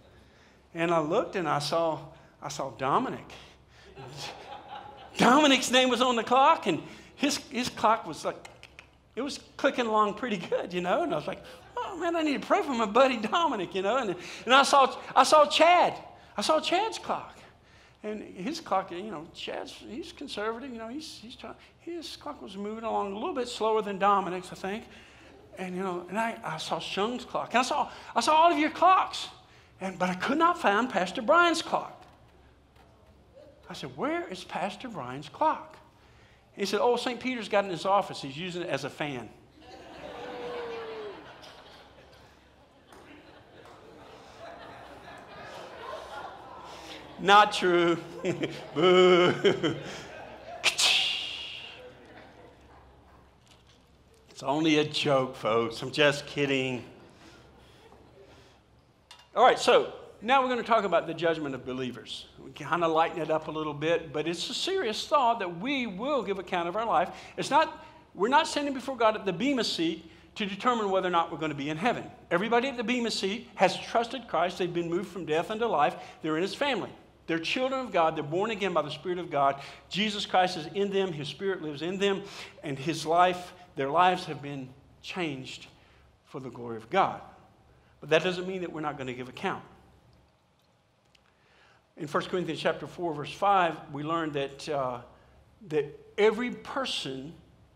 And 0.74 0.92
I 0.92 1.00
looked 1.00 1.36
and 1.36 1.48
I 1.48 1.60
saw, 1.60 2.00
I 2.42 2.48
saw 2.48 2.72
Dominic. 2.72 3.30
Dominic's 5.18 5.70
name 5.70 5.90
was 5.90 6.02
on 6.02 6.16
the 6.16 6.24
clock, 6.24 6.68
and 6.68 6.82
his, 7.16 7.38
his 7.50 7.68
clock 7.70 8.08
was 8.08 8.24
like, 8.24 8.48
it 9.16 9.22
was 9.22 9.40
clicking 9.58 9.86
along 9.86 10.14
pretty 10.14 10.38
good, 10.38 10.74
you 10.74 10.80
know. 10.80 11.04
And 11.04 11.14
I 11.14 11.18
was 11.18 11.28
like, 11.28 11.44
oh 11.76 11.98
man, 11.98 12.16
I 12.16 12.24
need 12.24 12.42
to 12.42 12.48
pray 12.48 12.62
for 12.64 12.74
my 12.74 12.86
buddy 12.86 13.18
Dominic, 13.18 13.76
you 13.76 13.82
know. 13.82 13.98
And, 13.98 14.16
and 14.46 14.54
I, 14.54 14.64
saw, 14.64 14.96
I 15.14 15.24
saw 15.24 15.46
Chad. 15.46 15.94
I 16.38 16.42
saw 16.42 16.62
Chad's 16.62 16.98
clock. 16.98 17.38
And 18.04 18.24
his 18.36 18.62
clock, 18.62 18.92
you 18.92 19.12
know, 19.12 19.28
Chad's, 19.36 19.74
he's 19.88 20.12
conservative, 20.12 20.72
you 20.72 20.80
know, 20.80 20.88
he's, 20.88 21.20
he's 21.22 21.36
trying, 21.36 21.54
his 21.82 22.16
clock 22.16 22.42
was 22.42 22.58
moving 22.58 22.84
along 22.84 23.12
a 23.12 23.16
little 23.16 23.36
bit 23.36 23.48
slower 23.48 23.82
than 23.82 24.00
Dominic's, 24.00 24.52
I 24.52 24.56
think. 24.56 24.86
And 25.58 25.76
you 25.76 25.84
know, 25.84 26.06
and 26.10 26.18
I, 26.18 26.38
I 26.44 26.58
saw 26.58 26.80
Shung's 26.80 27.26
clock. 27.26 27.50
And 27.54 27.60
I 27.60 27.64
saw, 27.64 27.90
I 28.16 28.22
saw 28.22 28.36
all 28.36 28.52
of 28.52 28.58
your 28.58 28.70
clocks. 28.70 29.28
And, 29.80 29.98
but 29.98 30.10
I 30.10 30.16
could 30.16 30.38
not 30.38 30.62
find 30.62 30.90
Pastor 30.90 31.22
Brian's 31.22 31.62
clock. 31.62 32.06
I 33.70 33.74
said, 33.74 33.96
Where 33.96 34.28
is 34.28 34.44
Pastor 34.44 34.90
Brian's 34.90 35.30
clock? 35.30 35.78
he 36.56 36.66
said, 36.66 36.80
Oh, 36.82 36.98
St. 36.98 37.20
Peter's 37.20 37.48
got 37.50 37.64
it 37.64 37.68
in 37.68 37.72
his 37.72 37.86
office. 37.86 38.22
He's 38.22 38.38
using 38.38 38.64
it 38.64 38.70
as 38.70 38.84
a 38.84 38.90
fan. 38.90 39.30
Not 47.20 47.54
true. 47.54 47.98
Boo. 48.76 49.76
It's 54.42 54.48
only 54.48 54.80
a 54.80 54.84
joke, 54.84 55.36
folks. 55.36 55.84
I'm 55.84 55.92
just 55.92 56.26
kidding. 56.26 56.84
All 59.36 59.46
right, 59.46 59.60
so 59.60 59.94
now 60.20 60.42
we're 60.42 60.48
going 60.48 60.58
to 60.58 60.66
talk 60.66 60.84
about 60.84 61.06
the 61.06 61.14
judgment 61.14 61.54
of 61.54 61.64
believers. 61.64 62.26
We 62.44 62.50
kind 62.50 62.84
of 62.84 62.92
lighten 62.92 63.22
it 63.22 63.30
up 63.30 63.50
a 63.50 63.52
little 63.52 63.76
bit, 63.76 64.12
but 64.12 64.28
it's 64.28 64.50
a 64.50 64.56
serious 64.56 65.08
thought 65.08 65.38
that 65.38 65.60
we 65.60 65.86
will 65.86 66.24
give 66.24 66.40
account 66.40 66.68
of 66.68 66.76
our 66.76 66.88
life. 66.88 67.10
It's 67.38 67.52
not, 67.52 67.86
we're 68.16 68.30
not 68.30 68.48
standing 68.48 68.74
before 68.74 68.98
God 68.98 69.16
at 69.16 69.28
the 69.28 69.34
Bema 69.34 69.64
seat 69.64 70.10
to 70.34 70.48
determine 70.48 70.90
whether 70.90 71.08
or 71.08 71.12
not 71.12 71.32
we're 71.32 71.38
going 71.38 71.52
to 71.52 71.56
be 71.56 71.70
in 71.70 71.78
heaven. 71.78 72.04
Everybody 72.32 72.68
at 72.68 72.78
the 72.78 72.84
Bema 72.84 73.12
seat 73.12 73.48
has 73.54 73.78
trusted 73.78 74.28
Christ. 74.28 74.58
They've 74.58 74.74
been 74.74 74.90
moved 74.90 75.10
from 75.10 75.26
death 75.26 75.52
unto 75.52 75.66
life. 75.66 75.98
They're 76.24 76.38
in 76.38 76.42
his 76.42 76.56
family. 76.56 76.90
They're 77.28 77.40
children 77.40 77.80
of 77.80 77.94
God. 77.94 78.16
They're 78.16 78.24
born 78.24 78.52
again 78.52 78.74
by 78.74 78.82
the 78.82 78.90
Spirit 78.90 79.18
of 79.18 79.30
God. 79.30 79.62
Jesus 79.90 80.26
Christ 80.26 80.58
is 80.58 80.66
in 80.74 80.92
them. 80.92 81.14
His 81.14 81.28
Spirit 81.28 81.62
lives 81.62 81.82
in 81.82 81.98
them. 81.98 82.24
And 82.64 82.78
His 82.78 83.06
life, 83.06 83.54
their 83.76 83.90
lives 83.90 84.26
have 84.26 84.42
been 84.42 84.70
changed 85.02 85.68
for 86.26 86.40
the 86.40 86.50
glory 86.50 86.78
of 86.78 86.90
God. 86.90 87.22
But 88.00 88.10
that 88.10 88.24
doesn't 88.24 88.48
mean 88.48 88.62
that 88.62 88.72
we're 88.72 88.82
not 88.82 88.98
going 88.98 89.08
to 89.08 89.14
give 89.14 89.30
account. 89.30 89.64
In 91.98 92.08
1 92.08 92.24
Corinthians 92.26 92.60
chapter 92.60 92.88
4, 92.88 93.14
verse 93.14 93.34
5, 93.34 93.78
we 93.92 94.04
learned 94.04 94.34
that, 94.34 94.70
uh, 94.70 95.02
that 95.68 95.86
every 96.18 96.52
person 96.52 97.34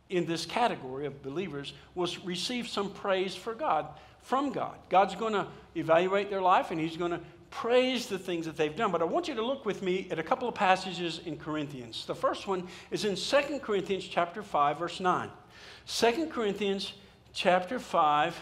in 0.09 0.25
this 0.25 0.45
category 0.45 1.05
of 1.05 1.21
believers 1.21 1.73
will 1.93 2.07
receive 2.23 2.67
some 2.67 2.91
praise 2.91 3.35
for 3.35 3.53
God, 3.53 3.87
from 4.21 4.51
God. 4.51 4.75
God's 4.89 5.15
going 5.15 5.33
to 5.33 5.47
evaluate 5.75 6.29
their 6.29 6.41
life 6.41 6.71
and 6.71 6.79
He's 6.79 6.97
going 6.97 7.11
to 7.11 7.19
praise 7.51 8.07
the 8.07 8.19
things 8.19 8.45
that 8.45 8.57
they've 8.57 8.75
done. 8.75 8.91
But 8.91 9.01
I 9.01 9.05
want 9.05 9.27
you 9.27 9.35
to 9.35 9.45
look 9.45 9.65
with 9.65 9.81
me 9.81 10.07
at 10.11 10.19
a 10.19 10.23
couple 10.23 10.47
of 10.47 10.55
passages 10.55 11.21
in 11.25 11.37
Corinthians. 11.37 12.05
The 12.05 12.15
first 12.15 12.47
one 12.47 12.67
is 12.91 13.05
in 13.05 13.15
2 13.15 13.59
Corinthians 13.59 14.05
chapter 14.07 14.43
5, 14.43 14.79
verse 14.79 14.99
9. 14.99 15.29
2 15.87 16.27
Corinthians 16.27 16.93
chapter 17.33 17.79
5, 17.79 18.35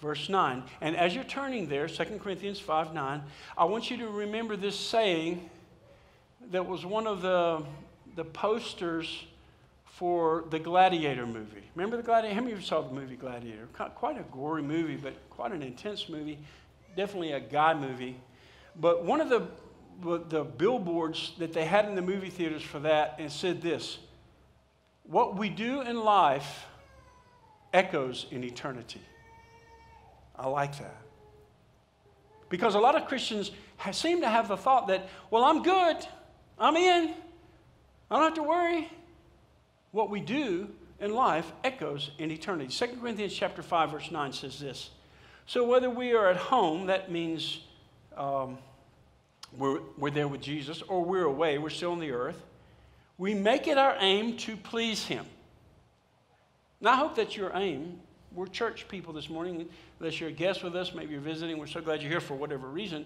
verse 0.00 0.28
9. 0.28 0.62
And 0.80 0.96
as 0.96 1.14
you're 1.14 1.24
turning 1.24 1.68
there, 1.68 1.88
2 1.88 2.04
Corinthians 2.18 2.58
5 2.60 2.94
9, 2.94 3.22
I 3.56 3.64
want 3.64 3.90
you 3.90 3.96
to 3.98 4.08
remember 4.08 4.56
this 4.56 4.78
saying 4.78 5.48
that 6.50 6.66
was 6.66 6.86
one 6.86 7.06
of 7.06 7.20
the, 7.22 7.62
the 8.16 8.24
posters 8.24 9.24
for 9.84 10.44
the 10.50 10.58
Gladiator 10.58 11.26
movie. 11.26 11.64
Remember 11.74 11.96
the 11.96 12.02
Gladiator? 12.02 12.34
How 12.34 12.40
many 12.40 12.52
of 12.52 12.60
you 12.60 12.64
saw 12.64 12.82
the 12.82 12.94
movie 12.94 13.16
Gladiator? 13.16 13.66
Quite 13.72 14.18
a 14.18 14.22
gory 14.32 14.62
movie, 14.62 14.96
but 14.96 15.14
quite 15.30 15.52
an 15.52 15.62
intense 15.62 16.08
movie. 16.08 16.38
Definitely 16.96 17.32
a 17.32 17.40
guy 17.40 17.74
movie. 17.74 18.16
But 18.76 19.04
one 19.04 19.20
of 19.20 19.28
the, 19.28 19.48
the 20.28 20.44
billboards 20.44 21.32
that 21.38 21.52
they 21.52 21.64
had 21.64 21.86
in 21.86 21.96
the 21.96 22.02
movie 22.02 22.30
theaters 22.30 22.62
for 22.62 22.78
that 22.80 23.16
and 23.18 23.30
said 23.30 23.60
this 23.60 23.98
What 25.08 25.36
we 25.36 25.48
do 25.48 25.80
in 25.80 25.98
life 26.04 26.66
echoes 27.72 28.26
in 28.30 28.44
eternity. 28.44 29.00
I 30.36 30.48
like 30.48 30.78
that. 30.78 30.96
Because 32.48 32.74
a 32.74 32.78
lot 32.78 32.94
of 32.94 33.08
Christians 33.08 33.50
seem 33.92 34.20
to 34.20 34.28
have 34.28 34.48
the 34.48 34.56
thought 34.56 34.88
that, 34.88 35.08
well, 35.30 35.44
I'm 35.44 35.62
good, 35.62 35.96
I'm 36.58 36.76
in, 36.76 37.14
I 38.10 38.16
don't 38.16 38.24
have 38.24 38.34
to 38.34 38.42
worry 38.42 38.90
what 39.92 40.10
we 40.10 40.20
do 40.20 40.68
in 41.00 41.14
life 41.14 41.50
echoes 41.64 42.10
in 42.18 42.30
eternity. 42.30 42.68
2 42.68 42.98
Corinthians 43.00 43.34
chapter 43.34 43.62
5, 43.62 43.90
verse 43.90 44.10
9 44.10 44.32
says 44.32 44.58
this. 44.58 44.90
So 45.46 45.66
whether 45.66 45.88
we 45.88 46.12
are 46.12 46.28
at 46.28 46.36
home, 46.36 46.86
that 46.86 47.10
means 47.10 47.60
um, 48.16 48.58
we're, 49.56 49.80
we're 49.96 50.10
there 50.10 50.28
with 50.28 50.42
Jesus, 50.42 50.82
or 50.82 51.04
we're 51.04 51.24
away, 51.24 51.58
we're 51.58 51.70
still 51.70 51.92
on 51.92 52.00
the 52.00 52.10
earth, 52.10 52.42
we 53.18 53.34
make 53.34 53.66
it 53.66 53.76
our 53.76 53.96
aim 54.00 54.36
to 54.38 54.56
please 54.56 55.04
him. 55.04 55.26
Now, 56.80 56.92
I 56.92 56.96
hope 56.96 57.16
that 57.16 57.36
your 57.36 57.50
aim, 57.54 57.98
we're 58.32 58.46
church 58.46 58.86
people 58.88 59.12
this 59.12 59.28
morning, 59.28 59.68
unless 59.98 60.20
you're 60.20 60.28
a 60.28 60.32
guest 60.32 60.62
with 60.62 60.76
us, 60.76 60.94
maybe 60.94 61.12
you're 61.12 61.20
visiting, 61.20 61.58
we're 61.58 61.66
so 61.66 61.80
glad 61.80 62.00
you're 62.00 62.10
here 62.10 62.20
for 62.20 62.34
whatever 62.34 62.68
reason. 62.68 63.04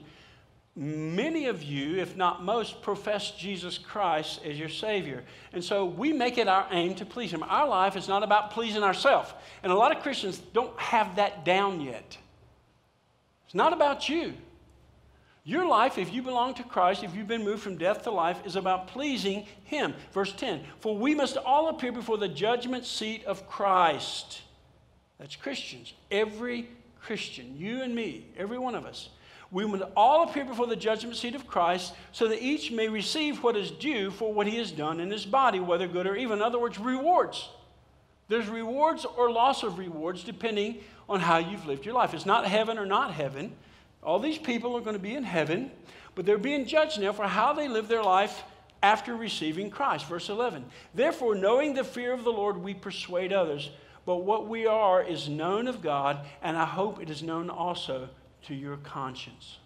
Many 0.75 1.47
of 1.47 1.63
you, 1.63 1.99
if 1.99 2.17
not 2.17 2.45
most, 2.45 2.81
profess 2.81 3.33
Jesus 3.33 3.77
Christ 3.77 4.41
as 4.45 4.59
your 4.59 4.71
Savior. 4.71 5.23
And 5.53 5.63
so 5.63 5.85
we 5.85 6.13
make 6.13 6.39
it 6.39 6.49
our 6.49 6.67
aim 6.71 6.95
to 6.97 7.05
please 7.05 7.31
Him. 7.31 7.43
Our 7.43 7.69
life 7.69 7.95
is 7.95 8.09
not 8.09 8.23
about 8.23 8.53
pleasing 8.53 8.83
ourselves. 8.83 9.33
And 9.63 9.71
a 9.71 9.75
lot 9.75 9.95
of 9.95 10.03
Christians 10.03 10.39
don't 10.39 10.79
have 10.79 11.17
that 11.17 11.45
down 11.45 11.83
yet. 11.83 12.17
It's 13.45 13.55
not 13.55 13.75
about 13.75 14.09
you. 14.09 14.33
Your 15.45 15.67
life, 15.67 15.99
if 15.99 16.13
you 16.13 16.23
belong 16.23 16.55
to 16.55 16.63
Christ, 16.63 17.03
if 17.03 17.15
you've 17.15 17.27
been 17.27 17.45
moved 17.45 17.63
from 17.63 17.77
death 17.77 18.05
to 18.05 18.11
life, 18.11 18.39
is 18.47 18.55
about 18.55 18.89
pleasing 18.89 19.47
Him. 19.65 19.95
Verse 20.13 20.33
10 20.33 20.63
For 20.81 20.97
we 20.97 21.15
must 21.15 21.37
all 21.37 21.69
appear 21.69 21.93
before 21.93 22.19
the 22.19 22.29
judgment 22.29 22.85
seat 22.85 23.25
of 23.25 23.49
Christ. 23.49 24.43
That's 25.19 25.37
Christians. 25.37 25.95
Every 26.11 26.69
Christian, 27.01 27.57
you 27.57 27.83
and 27.83 27.95
me, 27.95 28.27
every 28.37 28.59
one 28.59 28.75
of 28.75 28.87
us 28.87 29.09
we 29.53 29.67
will 29.67 29.83
all 29.95 30.29
appear 30.29 30.47
before 30.47 30.67
the 30.67 30.75
judgment 30.75 31.15
seat 31.15 31.35
of 31.35 31.47
Christ 31.47 31.93
so 32.11 32.27
that 32.29 32.43
each 32.43 32.73
may 32.73 32.89
receive 32.89 33.43
what 33.43 33.55
is 33.55 33.71
due 33.71 34.11
for 34.11 34.33
what 34.33 34.47
he 34.47 34.57
has 34.57 34.73
done 34.73 34.99
in 34.99 35.11
his 35.11 35.27
body, 35.27 35.61
whether 35.61 35.87
good 35.87 36.07
or 36.07 36.17
evil. 36.17 36.35
In 36.35 36.43
other 36.43 36.59
words, 36.59 36.79
rewards. 36.79 37.51
There's 38.29 38.49
rewards 38.49 39.05
or 39.05 39.31
loss 39.31 39.63
of 39.63 39.79
rewards 39.79 40.25
depending 40.25 40.79
on 41.07 41.21
how 41.21 41.37
you've 41.37 41.67
lived 41.67 41.85
your 41.85 41.95
life. 41.95 42.15
It's 42.15 42.25
not 42.25 42.47
heaven 42.47 42.79
or 42.79 42.87
not 42.87 43.13
heaven. 43.13 43.53
All 44.03 44.19
these 44.19 44.39
people 44.39 44.77
are 44.77 44.81
going 44.81 44.97
to 44.97 45.03
be 45.03 45.15
in 45.15 45.25
heaven, 45.25 45.71
but 46.15 46.27
they're 46.27 46.39
being 46.39 46.67
judged 46.67 47.01
now 47.01 47.13
for 47.13 47.27
how 47.27 47.53
they 47.53 47.69
live 47.69 47.89
their 47.89 48.03
life 48.03 48.43
after 48.83 49.15
receiving 49.15 49.71
Christ. 49.71 50.07
Verse 50.07 50.29
11. 50.29 50.65
Therefore, 50.95 51.35
knowing 51.35 51.75
the 51.75 51.85
fear 51.85 52.13
of 52.13 52.25
the 52.25 52.33
Lord, 52.33 52.59
we 52.59 52.75
persuade 52.75 53.33
others. 53.33 53.71
But 54.05 54.25
what 54.25 54.49
we 54.49 54.67
are 54.67 55.03
is 55.03 55.29
known 55.29 55.69
of 55.69 55.81
God, 55.81 56.27
and 56.43 56.57
I 56.57 56.65
hope 56.65 57.01
it 57.01 57.09
is 57.09 57.23
known 57.23 57.49
also 57.49 58.09
to 58.47 58.55
your 58.55 58.77
conscience. 58.79 59.59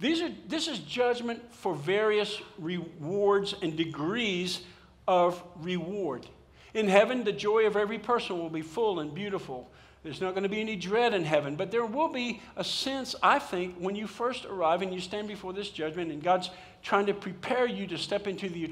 These 0.00 0.22
are, 0.22 0.30
this 0.48 0.68
is 0.68 0.78
judgment 0.80 1.42
for 1.54 1.74
various 1.74 2.40
rewards 2.58 3.54
and 3.62 3.76
degrees 3.76 4.60
of 5.06 5.42
reward. 5.60 6.26
In 6.74 6.88
heaven, 6.88 7.24
the 7.24 7.32
joy 7.32 7.66
of 7.66 7.76
every 7.76 7.98
person 7.98 8.38
will 8.38 8.50
be 8.50 8.62
full 8.62 9.00
and 9.00 9.14
beautiful. 9.14 9.70
There's 10.02 10.20
not 10.20 10.30
going 10.30 10.44
to 10.44 10.48
be 10.48 10.60
any 10.60 10.76
dread 10.76 11.12
in 11.12 11.24
heaven, 11.24 11.56
but 11.56 11.70
there 11.70 11.84
will 11.84 12.08
be 12.08 12.40
a 12.56 12.64
sense, 12.64 13.16
I 13.22 13.38
think, 13.38 13.76
when 13.78 13.96
you 13.96 14.06
first 14.06 14.44
arrive 14.44 14.82
and 14.82 14.94
you 14.94 15.00
stand 15.00 15.28
before 15.28 15.52
this 15.52 15.70
judgment 15.70 16.12
and 16.12 16.22
God's 16.22 16.50
trying 16.82 17.06
to 17.06 17.14
prepare 17.14 17.66
you 17.66 17.86
to 17.88 17.98
step 17.98 18.26
into 18.26 18.48
the 18.48 18.70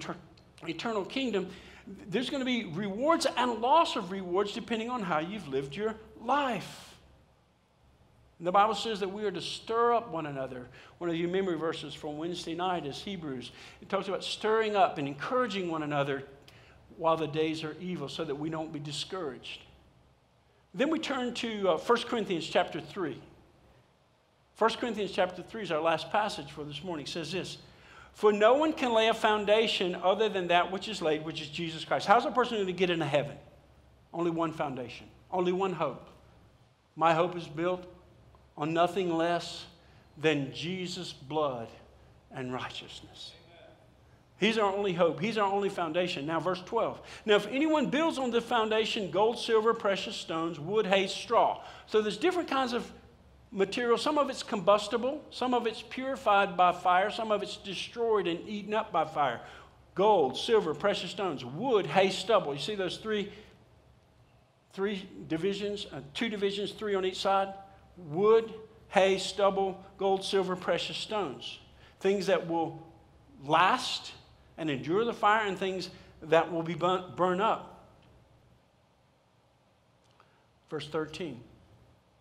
eternal 0.67 1.05
kingdom, 1.05 1.49
there's 2.09 2.31
going 2.31 2.41
to 2.41 2.47
be 2.47 2.65
rewards 2.65 3.27
and 3.37 3.61
loss 3.61 3.97
of 3.97 4.11
rewards 4.11 4.53
depending 4.53 4.89
on 4.89 5.03
how 5.03 5.19
you've 5.19 5.49
lived 5.49 5.75
your 5.75 5.97
life. 6.21 6.97
And 8.39 8.47
the 8.47 8.53
Bible 8.53 8.75
says 8.75 9.01
that 9.01 9.13
we 9.13 9.25
are 9.25 9.31
to 9.31 9.41
stir 9.41 9.95
up 9.95 10.11
one 10.11 10.27
another. 10.27 10.69
One 10.99 11.09
of 11.09 11.17
your 11.17 11.31
memory 11.31 11.57
verses 11.57 11.95
from 11.95 12.19
Wednesday 12.19 12.55
night 12.55 12.87
is 12.87 13.01
Hebrews. 13.01 13.51
It 13.81 13.89
talks 13.89 14.09
about 14.09 14.23
stirring 14.23 14.77
up 14.77 14.99
and 14.99 15.09
encouraging 15.09 15.71
one 15.71 15.83
another 15.83 16.25
while 16.99 17.17
the 17.17 17.27
days 17.27 17.65
are 17.65 17.77
evil 17.81 18.09
so 18.09 18.25
that 18.25 18.35
we 18.35 18.51
don't 18.51 18.73
be 18.73 18.79
discouraged. 18.79 19.63
Then 20.77 20.91
we 20.91 20.99
turn 20.99 21.33
to 21.35 21.71
uh, 21.71 21.79
1 21.79 22.03
Corinthians 22.03 22.47
chapter 22.47 22.83
3. 22.83 23.19
1 24.59 24.71
Corinthians 24.75 25.11
chapter 25.11 25.43
3 25.43 25.63
is 25.63 25.73
our 25.73 25.81
last 25.81 26.13
passage 26.13 26.53
for 26.53 26.65
this 26.65 26.85
morning. 26.85 27.07
It 27.07 27.09
says 27.09 27.33
this 27.33 27.57
For 28.13 28.31
no 28.31 28.55
one 28.55 28.75
can 28.75 28.93
lay 28.93 29.09
a 29.09 29.15
foundation 29.15 29.95
other 29.95 30.29
than 30.29 30.49
that 30.49 30.71
which 30.71 30.87
is 30.89 31.01
laid, 31.01 31.25
which 31.25 31.41
is 31.41 31.49
Jesus 31.49 31.83
Christ. 31.87 32.07
How's 32.07 32.27
a 32.27 32.31
person 32.31 32.59
going 32.59 32.67
to 32.67 32.75
get 32.75 32.91
into 32.91 33.07
heaven? 33.07 33.37
Only 34.13 34.31
one 34.31 34.53
foundation, 34.53 35.07
only 35.31 35.53
one 35.53 35.73
hope. 35.73 36.11
My 36.95 37.15
hope 37.15 37.37
is 37.37 37.47
built 37.47 37.87
on 38.57 38.75
nothing 38.75 39.15
less 39.17 39.65
than 40.19 40.53
Jesus' 40.55 41.13
blood 41.13 41.69
and 42.31 42.53
righteousness. 42.53 43.33
He's 44.39 44.59
our 44.59 44.71
only 44.71 44.93
hope. 44.93 45.21
He's 45.21 45.39
our 45.39 45.51
only 45.51 45.69
foundation. 45.69 46.27
Now, 46.27 46.41
verse 46.41 46.63
12. 46.67 47.01
Now, 47.25 47.37
if 47.37 47.47
anyone 47.47 47.87
builds 47.87 48.19
on 48.19 48.31
the 48.31 48.41
foundation 48.41 49.11
gold, 49.11 49.39
silver, 49.39 49.73
precious 49.73 50.15
stones, 50.15 50.61
wood, 50.61 50.87
hay, 50.87 51.07
straw. 51.07 51.63
So 51.87 52.03
there's 52.03 52.19
different 52.19 52.49
kinds 52.49 52.73
of 52.73 52.91
material. 53.51 53.97
Some 53.97 54.19
of 54.19 54.29
it's 54.29 54.43
combustible, 54.43 55.25
some 55.31 55.55
of 55.55 55.67
it's 55.67 55.83
purified 55.83 56.57
by 56.57 56.73
fire, 56.73 57.11
some 57.11 57.33
of 57.33 57.43
it's 57.43 57.57
destroyed 57.57 58.27
and 58.27 58.47
eaten 58.47 58.75
up 58.75 58.93
by 58.93 59.07
fire. 59.07 59.41
Gold, 59.95 60.37
silver, 60.37 60.75
precious 60.75 61.11
stones, 61.11 61.43
wood, 61.43 61.87
hay, 61.87 62.11
stubble. 62.11 62.53
You 62.53 62.61
see 62.61 62.75
those 62.75 62.99
three, 62.99 63.33
three 64.75 65.09
divisions, 65.29 65.87
uh, 65.91 66.01
two 66.13 66.29
divisions, 66.29 66.73
three 66.73 66.95
on 66.95 67.07
each 67.07 67.19
side? 67.19 67.55
wood, 67.97 68.53
hay, 68.89 69.19
stubble, 69.19 69.83
gold, 69.99 70.25
silver, 70.25 70.57
precious 70.57 70.97
stones. 70.97 71.59
Things 72.01 72.27
that 72.27 72.49
will 72.49 72.87
last 73.45 74.13
and 74.59 74.71
endure 74.71 75.05
the 75.05 75.13
fire, 75.13 75.47
and 75.47 75.59
things 75.59 75.91
that 76.23 76.51
will 76.51 76.63
be 76.63 76.75
burned 76.75 77.43
up. 77.43 77.89
Verse 80.71 80.89
13 80.89 81.41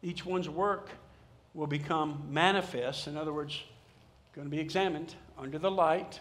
each 0.02 0.24
one's 0.24 0.48
work 0.48 0.90
will 1.56 1.66
become 1.66 2.28
manifest, 2.30 3.08
in 3.08 3.18
other 3.18 3.34
words, 3.34 3.64
going 4.34 4.46
to 4.46 4.52
be 4.52 4.60
examined 4.60 5.16
under 5.38 5.58
the 5.58 5.72
light, 5.72 6.20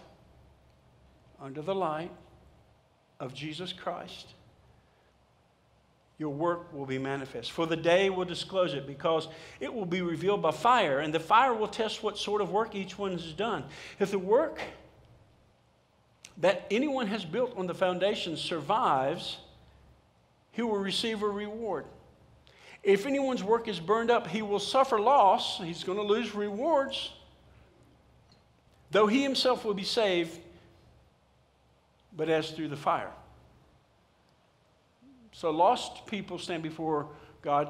under 1.42 1.60
the 1.60 1.74
light 1.74 2.10
of 3.20 3.34
Jesus 3.34 3.72
Christ 3.72 4.28
your 6.18 6.30
work 6.30 6.72
will 6.72 6.86
be 6.86 6.98
manifest. 6.98 7.50
For 7.50 7.66
the 7.66 7.76
day 7.76 8.08
will 8.08 8.24
disclose 8.24 8.74
it, 8.74 8.86
because 8.86 9.28
it 9.60 9.72
will 9.72 9.86
be 9.86 10.02
revealed 10.02 10.42
by 10.42 10.52
fire, 10.52 11.00
and 11.00 11.12
the 11.12 11.20
fire 11.20 11.52
will 11.52 11.68
test 11.68 12.02
what 12.02 12.16
sort 12.16 12.40
of 12.40 12.52
work 12.52 12.74
each 12.74 12.98
one 12.98 13.12
has 13.12 13.32
done. 13.32 13.64
If 13.98 14.10
the 14.10 14.18
work 14.18 14.60
that 16.38 16.66
anyone 16.70 17.06
has 17.06 17.24
built 17.24 17.56
on 17.56 17.66
the 17.66 17.74
foundation 17.74 18.36
survives, 18.36 19.38
he 20.52 20.62
will 20.62 20.78
receive 20.78 21.22
a 21.22 21.28
reward. 21.28 21.84
If 22.82 23.06
anyone's 23.06 23.42
work 23.42 23.66
is 23.66 23.80
burned 23.80 24.10
up, 24.10 24.26
he 24.26 24.42
will 24.42 24.58
suffer 24.58 25.00
loss. 25.00 25.58
He's 25.58 25.84
going 25.84 25.98
to 25.98 26.04
lose 26.04 26.34
rewards. 26.34 27.12
though 28.90 29.06
he 29.08 29.22
himself 29.22 29.64
will 29.64 29.74
be 29.74 29.84
saved, 29.84 30.38
but 32.16 32.28
as 32.28 32.50
through 32.52 32.68
the 32.68 32.76
fire. 32.76 33.10
So 35.32 35.50
lost 35.50 36.06
people 36.06 36.38
stand 36.38 36.62
before 36.62 37.08
God 37.42 37.68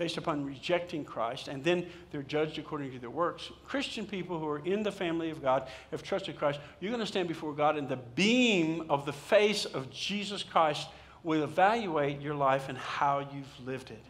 based 0.00 0.16
upon 0.16 0.46
rejecting 0.46 1.04
Christ, 1.04 1.46
and 1.46 1.62
then 1.62 1.84
they're 2.10 2.22
judged 2.22 2.58
according 2.58 2.90
to 2.92 2.98
their 2.98 3.10
works. 3.10 3.50
Christian 3.66 4.06
people 4.06 4.38
who 4.38 4.48
are 4.48 4.64
in 4.64 4.82
the 4.82 4.90
family 4.90 5.28
of 5.28 5.42
God, 5.42 5.68
have 5.90 6.02
trusted 6.02 6.38
Christ, 6.38 6.58
you're 6.80 6.90
going 6.90 7.02
to 7.02 7.06
stand 7.06 7.28
before 7.28 7.52
God, 7.52 7.76
and 7.76 7.86
the 7.86 7.98
beam 7.98 8.86
of 8.88 9.04
the 9.04 9.12
face 9.12 9.66
of 9.66 9.90
Jesus 9.90 10.42
Christ 10.42 10.88
will 11.22 11.42
evaluate 11.42 12.18
your 12.22 12.34
life 12.34 12.70
and 12.70 12.78
how 12.78 13.18
you've 13.18 13.66
lived 13.66 13.90
it. 13.90 14.02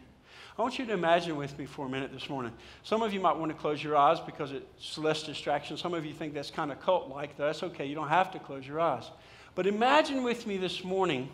I 0.57 0.61
want 0.61 0.79
you 0.79 0.85
to 0.85 0.93
imagine 0.93 1.35
with 1.35 1.59
me 1.59 1.65
for 1.65 1.87
a 1.87 1.89
minute 1.89 2.13
this 2.13 2.29
morning. 2.29 2.53
Some 2.83 3.01
of 3.01 3.11
you 3.11 3.19
might 3.19 3.35
want 3.35 3.51
to 3.51 3.57
close 3.57 3.83
your 3.83 3.97
eyes 3.97 4.21
because 4.21 4.53
it's 4.53 4.97
less 4.97 5.23
distraction. 5.23 5.75
Some 5.75 5.93
of 5.93 6.05
you 6.05 6.13
think 6.13 6.33
that's 6.33 6.51
kind 6.51 6.71
of 6.71 6.79
cult 6.79 7.09
like. 7.09 7.35
That's 7.35 7.63
okay. 7.63 7.85
You 7.85 7.95
don't 7.95 8.07
have 8.07 8.31
to 8.31 8.39
close 8.39 8.65
your 8.65 8.79
eyes. 8.79 9.11
But 9.55 9.67
imagine 9.67 10.23
with 10.23 10.47
me 10.47 10.55
this 10.55 10.85
morning 10.85 11.27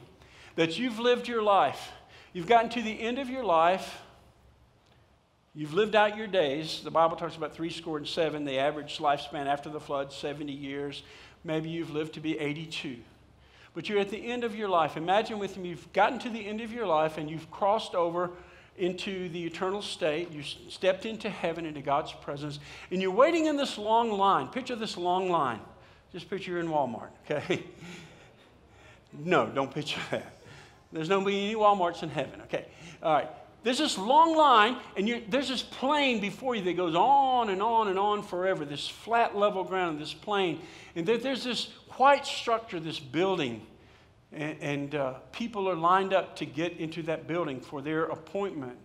that 0.55 0.79
you've 0.79 0.97
lived 0.97 1.27
your 1.27 1.43
life. 1.43 1.91
You've 2.33 2.47
gotten 2.47 2.71
to 2.71 2.81
the 2.81 2.99
end 2.99 3.19
of 3.19 3.29
your 3.29 3.43
life 3.43 4.01
You've 5.57 5.73
lived 5.73 5.95
out 5.95 6.15
your 6.15 6.27
days. 6.27 6.81
The 6.83 6.91
Bible 6.91 7.17
talks 7.17 7.35
about 7.35 7.51
three 7.51 7.71
score 7.71 7.97
and 7.97 8.07
seven, 8.07 8.45
the 8.45 8.59
average 8.59 8.99
lifespan 8.99 9.47
after 9.47 9.71
the 9.71 9.79
flood, 9.79 10.13
70 10.13 10.53
years. 10.53 11.01
Maybe 11.43 11.67
you've 11.67 11.89
lived 11.89 12.13
to 12.13 12.19
be 12.19 12.37
82. 12.37 12.97
But 13.73 13.89
you're 13.89 13.97
at 13.97 14.11
the 14.11 14.23
end 14.23 14.43
of 14.43 14.55
your 14.55 14.69
life. 14.69 14.97
Imagine 14.97 15.39
with 15.39 15.57
me, 15.57 15.69
you've 15.69 15.91
gotten 15.93 16.19
to 16.19 16.29
the 16.29 16.45
end 16.45 16.61
of 16.61 16.71
your 16.71 16.85
life 16.85 17.17
and 17.17 17.27
you've 17.27 17.49
crossed 17.49 17.95
over 17.95 18.29
into 18.77 19.29
the 19.29 19.43
eternal 19.43 19.81
state. 19.81 20.29
You 20.29 20.43
stepped 20.43 21.07
into 21.07 21.27
heaven, 21.27 21.65
into 21.65 21.81
God's 21.81 22.13
presence, 22.13 22.59
and 22.91 23.01
you're 23.01 23.09
waiting 23.09 23.47
in 23.47 23.57
this 23.57 23.79
long 23.79 24.11
line. 24.11 24.49
Picture 24.49 24.75
this 24.75 24.95
long 24.95 25.31
line. 25.31 25.59
Just 26.13 26.29
picture 26.29 26.51
you're 26.51 26.59
in 26.59 26.67
Walmart, 26.67 27.09
okay? 27.25 27.63
no, 29.11 29.47
don't 29.47 29.73
picture 29.73 30.01
that. 30.11 30.35
There's 30.93 31.09
no 31.09 31.19
any 31.19 31.55
Walmarts 31.55 32.03
in 32.03 32.09
heaven, 32.09 32.41
okay? 32.43 32.65
All 33.01 33.11
right. 33.11 33.29
There's 33.67 33.79
this 33.79 33.97
long 33.97 34.33
line, 34.33 34.77
and 34.95 35.23
there's 35.27 35.49
this 35.49 35.61
plain 35.61 36.21
before 36.21 36.55
you 36.55 36.61
that 36.61 36.77
goes 36.77 36.95
on 36.95 37.49
and 37.49 37.61
on 37.61 37.89
and 37.89 37.99
on 37.99 38.23
forever, 38.23 38.63
this 38.63 38.87
flat, 38.87 39.35
level 39.35 39.65
ground, 39.65 39.99
this 39.99 40.13
plain. 40.13 40.61
And 40.95 41.05
there, 41.05 41.17
there's 41.17 41.43
this 41.43 41.65
white 41.97 42.25
structure, 42.25 42.79
this 42.79 42.97
building, 42.97 43.67
and, 44.31 44.57
and 44.61 44.95
uh, 44.95 45.13
people 45.33 45.67
are 45.67 45.75
lined 45.75 46.13
up 46.13 46.37
to 46.37 46.45
get 46.45 46.77
into 46.77 47.03
that 47.03 47.27
building 47.27 47.59
for 47.59 47.81
their 47.81 48.05
appointment 48.05 48.77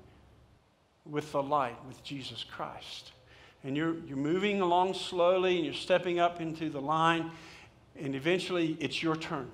with 1.09 1.31
the 1.31 1.41
light, 1.45 1.77
with 1.87 2.03
Jesus 2.03 2.43
Christ. 2.43 3.13
And 3.63 3.77
you're, 3.77 3.95
you're 4.01 4.17
moving 4.17 4.63
along 4.63 4.95
slowly, 4.95 5.59
and 5.59 5.65
you're 5.65 5.75
stepping 5.75 6.19
up 6.19 6.41
into 6.41 6.71
the 6.71 6.81
line, 6.81 7.31
and 7.97 8.17
eventually 8.17 8.77
it's 8.81 9.01
your 9.01 9.15
turn. 9.15 9.49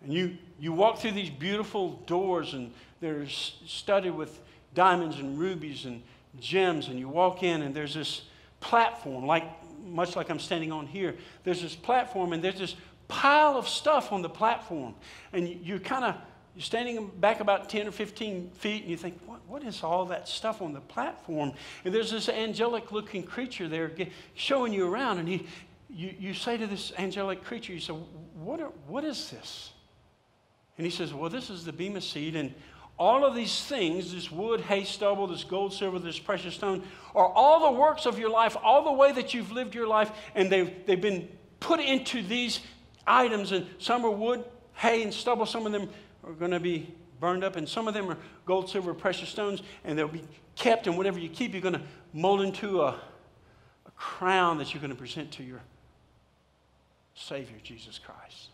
And 0.00 0.12
you, 0.12 0.38
you 0.60 0.72
walk 0.72 0.98
through 1.00 1.10
these 1.10 1.30
beautiful 1.30 1.94
doors, 2.06 2.54
and 2.54 2.72
they're 3.00 3.26
studded 3.28 4.14
with 4.14 4.40
diamonds 4.74 5.18
and 5.18 5.38
rubies 5.38 5.84
and 5.84 6.02
gems. 6.40 6.88
And 6.88 6.98
you 6.98 7.08
walk 7.08 7.42
in, 7.42 7.62
and 7.62 7.74
there's 7.74 7.94
this 7.94 8.22
platform, 8.60 9.26
like 9.26 9.44
much 9.84 10.16
like 10.16 10.30
I'm 10.30 10.38
standing 10.38 10.72
on 10.72 10.86
here. 10.86 11.16
There's 11.44 11.62
this 11.62 11.74
platform, 11.74 12.32
and 12.32 12.42
there's 12.42 12.58
this 12.58 12.74
pile 13.06 13.56
of 13.56 13.68
stuff 13.68 14.12
on 14.12 14.22
the 14.22 14.28
platform. 14.28 14.94
And 15.32 15.48
you're 15.64 15.78
kind 15.78 16.04
of 16.04 16.16
you're 16.54 16.64
standing 16.64 17.06
back 17.20 17.38
about 17.38 17.68
10 17.68 17.86
or 17.86 17.92
15 17.92 18.50
feet, 18.50 18.82
and 18.82 18.90
you 18.90 18.96
think, 18.96 19.20
what, 19.26 19.38
what 19.46 19.62
is 19.62 19.84
all 19.84 20.06
that 20.06 20.26
stuff 20.26 20.60
on 20.60 20.72
the 20.72 20.80
platform? 20.80 21.52
And 21.84 21.94
there's 21.94 22.10
this 22.10 22.28
angelic 22.28 22.90
looking 22.90 23.22
creature 23.22 23.68
there 23.68 23.92
showing 24.34 24.72
you 24.72 24.92
around. 24.92 25.18
And 25.18 25.28
he, 25.28 25.46
you, 25.88 26.12
you 26.18 26.34
say 26.34 26.56
to 26.56 26.66
this 26.66 26.92
angelic 26.98 27.44
creature, 27.44 27.72
you 27.72 27.78
say, 27.78 27.92
what, 27.92 28.60
are, 28.60 28.72
what 28.88 29.04
is 29.04 29.30
this? 29.30 29.70
And 30.78 30.84
he 30.86 30.90
says, 30.90 31.12
Well, 31.12 31.28
this 31.28 31.50
is 31.50 31.64
the 31.64 31.72
Bema 31.72 32.00
seat, 32.00 32.36
and 32.36 32.54
all 32.98 33.24
of 33.24 33.34
these 33.34 33.64
things, 33.64 34.12
this 34.12 34.30
wood, 34.30 34.60
hay, 34.60 34.84
stubble, 34.84 35.28
this 35.28 35.44
gold, 35.44 35.72
silver, 35.72 35.98
this 35.98 36.18
precious 36.18 36.54
stone, 36.54 36.82
are 37.14 37.28
all 37.28 37.72
the 37.72 37.78
works 37.78 38.06
of 38.06 38.18
your 38.18 38.30
life, 38.30 38.56
all 38.62 38.82
the 38.84 38.92
way 38.92 39.12
that 39.12 39.34
you've 39.34 39.52
lived 39.52 39.74
your 39.74 39.86
life, 39.86 40.10
and 40.34 40.50
they've, 40.50 40.84
they've 40.86 41.00
been 41.00 41.28
put 41.60 41.80
into 41.80 42.22
these 42.22 42.60
items, 43.06 43.52
and 43.52 43.66
some 43.78 44.04
are 44.04 44.10
wood, 44.10 44.44
hay, 44.74 45.02
and 45.02 45.14
stubble. 45.14 45.46
Some 45.46 45.64
of 45.64 45.72
them 45.72 45.88
are 46.24 46.32
going 46.32 46.50
to 46.50 46.60
be 46.60 46.92
burned 47.20 47.44
up, 47.44 47.56
and 47.56 47.68
some 47.68 47.86
of 47.86 47.94
them 47.94 48.10
are 48.10 48.18
gold, 48.46 48.68
silver, 48.68 48.92
precious 48.94 49.28
stones, 49.28 49.62
and 49.84 49.96
they'll 49.96 50.08
be 50.08 50.24
kept, 50.56 50.88
and 50.88 50.96
whatever 50.96 51.20
you 51.20 51.28
keep, 51.28 51.52
you're 51.52 51.62
going 51.62 51.74
to 51.74 51.82
mold 52.12 52.40
into 52.40 52.82
a, 52.82 52.88
a 52.88 53.90
crown 53.96 54.58
that 54.58 54.74
you're 54.74 54.80
going 54.80 54.92
to 54.92 54.98
present 54.98 55.30
to 55.32 55.44
your 55.44 55.62
Savior, 57.14 57.56
Jesus 57.62 57.98
Christ. 57.98 58.48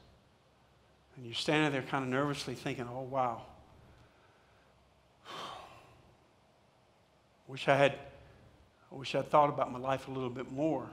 And 1.17 1.25
you're 1.25 1.35
standing 1.35 1.73
there 1.73 1.83
kind 1.83 2.05
of 2.05 2.11
nervously 2.11 2.55
thinking, 2.55 2.87
oh, 2.91 3.03
wow. 3.03 3.43
Wish 7.47 7.69
I 7.69 7.77
had, 7.77 7.95
I 8.91 8.95
wish 8.95 9.15
I'd 9.15 9.31
thought 9.31 9.51
about 9.51 9.71
my 9.71 9.79
life 9.79 10.09
a 10.09 10.11
little 10.11 10.31
bit 10.31 10.51
more 10.51 10.87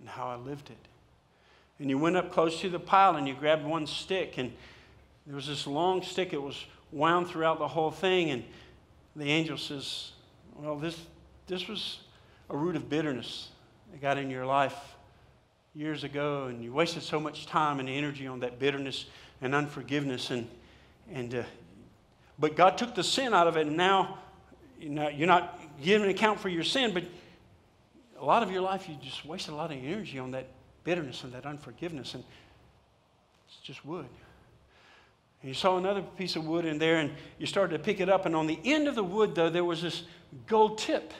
and 0.00 0.08
how 0.08 0.26
I 0.26 0.36
lived 0.36 0.70
it. 0.70 0.76
And 1.78 1.90
you 1.90 1.98
went 1.98 2.16
up 2.16 2.32
close 2.32 2.60
to 2.62 2.68
the 2.68 2.80
pile 2.80 3.16
and 3.16 3.28
you 3.28 3.34
grabbed 3.34 3.64
one 3.64 3.86
stick, 3.86 4.38
and 4.38 4.52
there 5.26 5.36
was 5.36 5.46
this 5.46 5.66
long 5.66 6.02
stick 6.02 6.30
that 6.30 6.40
was 6.40 6.64
wound 6.90 7.28
throughout 7.28 7.58
the 7.58 7.68
whole 7.68 7.90
thing. 7.90 8.30
And 8.30 8.44
the 9.14 9.30
angel 9.30 9.58
says, 9.58 10.12
Well, 10.54 10.76
this, 10.76 10.98
this 11.46 11.68
was 11.68 12.00
a 12.48 12.56
root 12.56 12.76
of 12.76 12.88
bitterness 12.88 13.50
that 13.92 14.00
got 14.00 14.18
in 14.18 14.30
your 14.30 14.46
life 14.46 14.96
years 15.74 16.04
ago, 16.04 16.44
and 16.44 16.64
you 16.64 16.72
wasted 16.72 17.02
so 17.02 17.20
much 17.20 17.46
time 17.46 17.78
and 17.80 17.88
energy 17.88 18.26
on 18.26 18.40
that 18.40 18.58
bitterness 18.58 19.04
and 19.42 19.54
unforgiveness. 19.54 20.30
And, 20.30 20.48
and, 21.12 21.34
uh, 21.34 21.42
but 22.38 22.56
God 22.56 22.78
took 22.78 22.94
the 22.94 23.04
sin 23.04 23.34
out 23.34 23.46
of 23.46 23.56
it, 23.56 23.66
and 23.66 23.76
now 23.76 24.18
you're 24.80 25.26
not 25.26 25.60
giving 25.82 26.04
an 26.04 26.10
account 26.10 26.40
for 26.40 26.48
your 26.48 26.64
sin, 26.64 26.92
but 26.92 27.04
a 28.18 28.24
lot 28.24 28.42
of 28.42 28.50
your 28.50 28.62
life, 28.62 28.88
you 28.88 28.96
just 29.02 29.24
wasted 29.24 29.52
a 29.52 29.56
lot 29.56 29.70
of 29.70 29.78
energy 29.78 30.18
on 30.18 30.30
that 30.32 30.48
bitterness 30.84 31.24
and 31.24 31.32
that 31.32 31.46
unforgiveness, 31.46 32.14
and 32.14 32.24
it's 33.48 33.58
just 33.58 33.84
wood. 33.84 34.06
And 35.42 35.48
you 35.48 35.54
saw 35.54 35.76
another 35.76 36.02
piece 36.02 36.36
of 36.36 36.46
wood 36.46 36.64
in 36.64 36.78
there, 36.78 36.96
and 36.96 37.12
you 37.38 37.46
started 37.46 37.76
to 37.76 37.82
pick 37.82 38.00
it 38.00 38.08
up, 38.08 38.26
and 38.26 38.34
on 38.34 38.46
the 38.46 38.58
end 38.64 38.88
of 38.88 38.94
the 38.94 39.04
wood, 39.04 39.34
though, 39.34 39.50
there 39.50 39.64
was 39.64 39.82
this 39.82 40.04
gold 40.46 40.78
tip. 40.78 41.12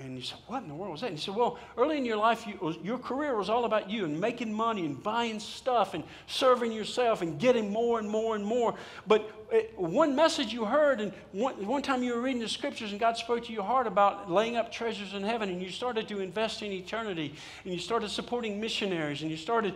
And 0.00 0.16
you 0.16 0.22
said, 0.22 0.38
What 0.46 0.62
in 0.62 0.68
the 0.68 0.74
world 0.74 0.92
was 0.92 1.00
that? 1.00 1.08
And 1.08 1.18
he 1.18 1.24
said, 1.24 1.34
Well, 1.34 1.58
early 1.76 1.98
in 1.98 2.04
your 2.04 2.16
life, 2.16 2.46
you, 2.46 2.76
your 2.82 2.98
career 2.98 3.36
was 3.36 3.50
all 3.50 3.64
about 3.64 3.90
you 3.90 4.04
and 4.04 4.20
making 4.20 4.52
money 4.52 4.86
and 4.86 5.02
buying 5.02 5.40
stuff 5.40 5.94
and 5.94 6.04
serving 6.26 6.72
yourself 6.72 7.22
and 7.22 7.38
getting 7.38 7.72
more 7.72 7.98
and 7.98 8.08
more 8.08 8.36
and 8.36 8.44
more. 8.44 8.74
But 9.06 9.30
uh, 9.52 9.58
one 9.76 10.14
message 10.14 10.52
you 10.52 10.64
heard, 10.64 11.00
and 11.00 11.12
one, 11.32 11.66
one 11.66 11.82
time 11.82 12.02
you 12.02 12.14
were 12.14 12.20
reading 12.20 12.40
the 12.40 12.48
scriptures 12.48 12.90
and 12.92 13.00
God 13.00 13.16
spoke 13.16 13.44
to 13.46 13.52
your 13.52 13.64
heart 13.64 13.86
about 13.86 14.30
laying 14.30 14.56
up 14.56 14.70
treasures 14.70 15.14
in 15.14 15.22
heaven, 15.22 15.48
and 15.48 15.60
you 15.60 15.70
started 15.70 16.06
to 16.08 16.20
invest 16.20 16.62
in 16.62 16.70
eternity, 16.70 17.34
and 17.64 17.72
you 17.72 17.80
started 17.80 18.10
supporting 18.10 18.60
missionaries, 18.60 19.22
and 19.22 19.30
you 19.30 19.36
started 19.36 19.74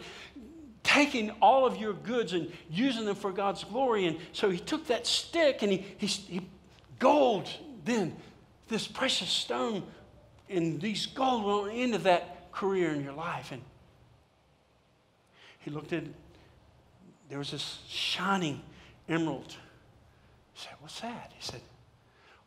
taking 0.82 1.30
all 1.40 1.64
of 1.64 1.76
your 1.76 1.92
goods 1.92 2.32
and 2.32 2.52
using 2.70 3.04
them 3.04 3.14
for 3.14 3.32
God's 3.32 3.64
glory. 3.64 4.06
And 4.06 4.18
so 4.32 4.50
he 4.50 4.58
took 4.58 4.86
that 4.88 5.06
stick 5.06 5.62
and 5.62 5.72
he, 5.72 5.86
he, 5.96 6.06
he 6.06 6.40
gold, 6.98 7.48
then 7.84 8.16
this 8.68 8.88
precious 8.88 9.28
stone 9.30 9.84
and 10.52 10.80
these 10.80 11.06
gold 11.06 11.66
went 11.66 11.78
into 11.78 11.98
that 11.98 12.52
career 12.52 12.92
in 12.92 13.02
your 13.02 13.14
life. 13.14 13.52
And 13.52 13.62
he 15.60 15.70
looked 15.70 15.92
at, 15.92 16.04
there 17.28 17.38
was 17.38 17.50
this 17.50 17.78
shining 17.88 18.60
emerald. 19.08 19.56
He 20.52 20.60
said, 20.62 20.72
What's 20.80 21.00
that? 21.00 21.32
He 21.34 21.42
said, 21.42 21.60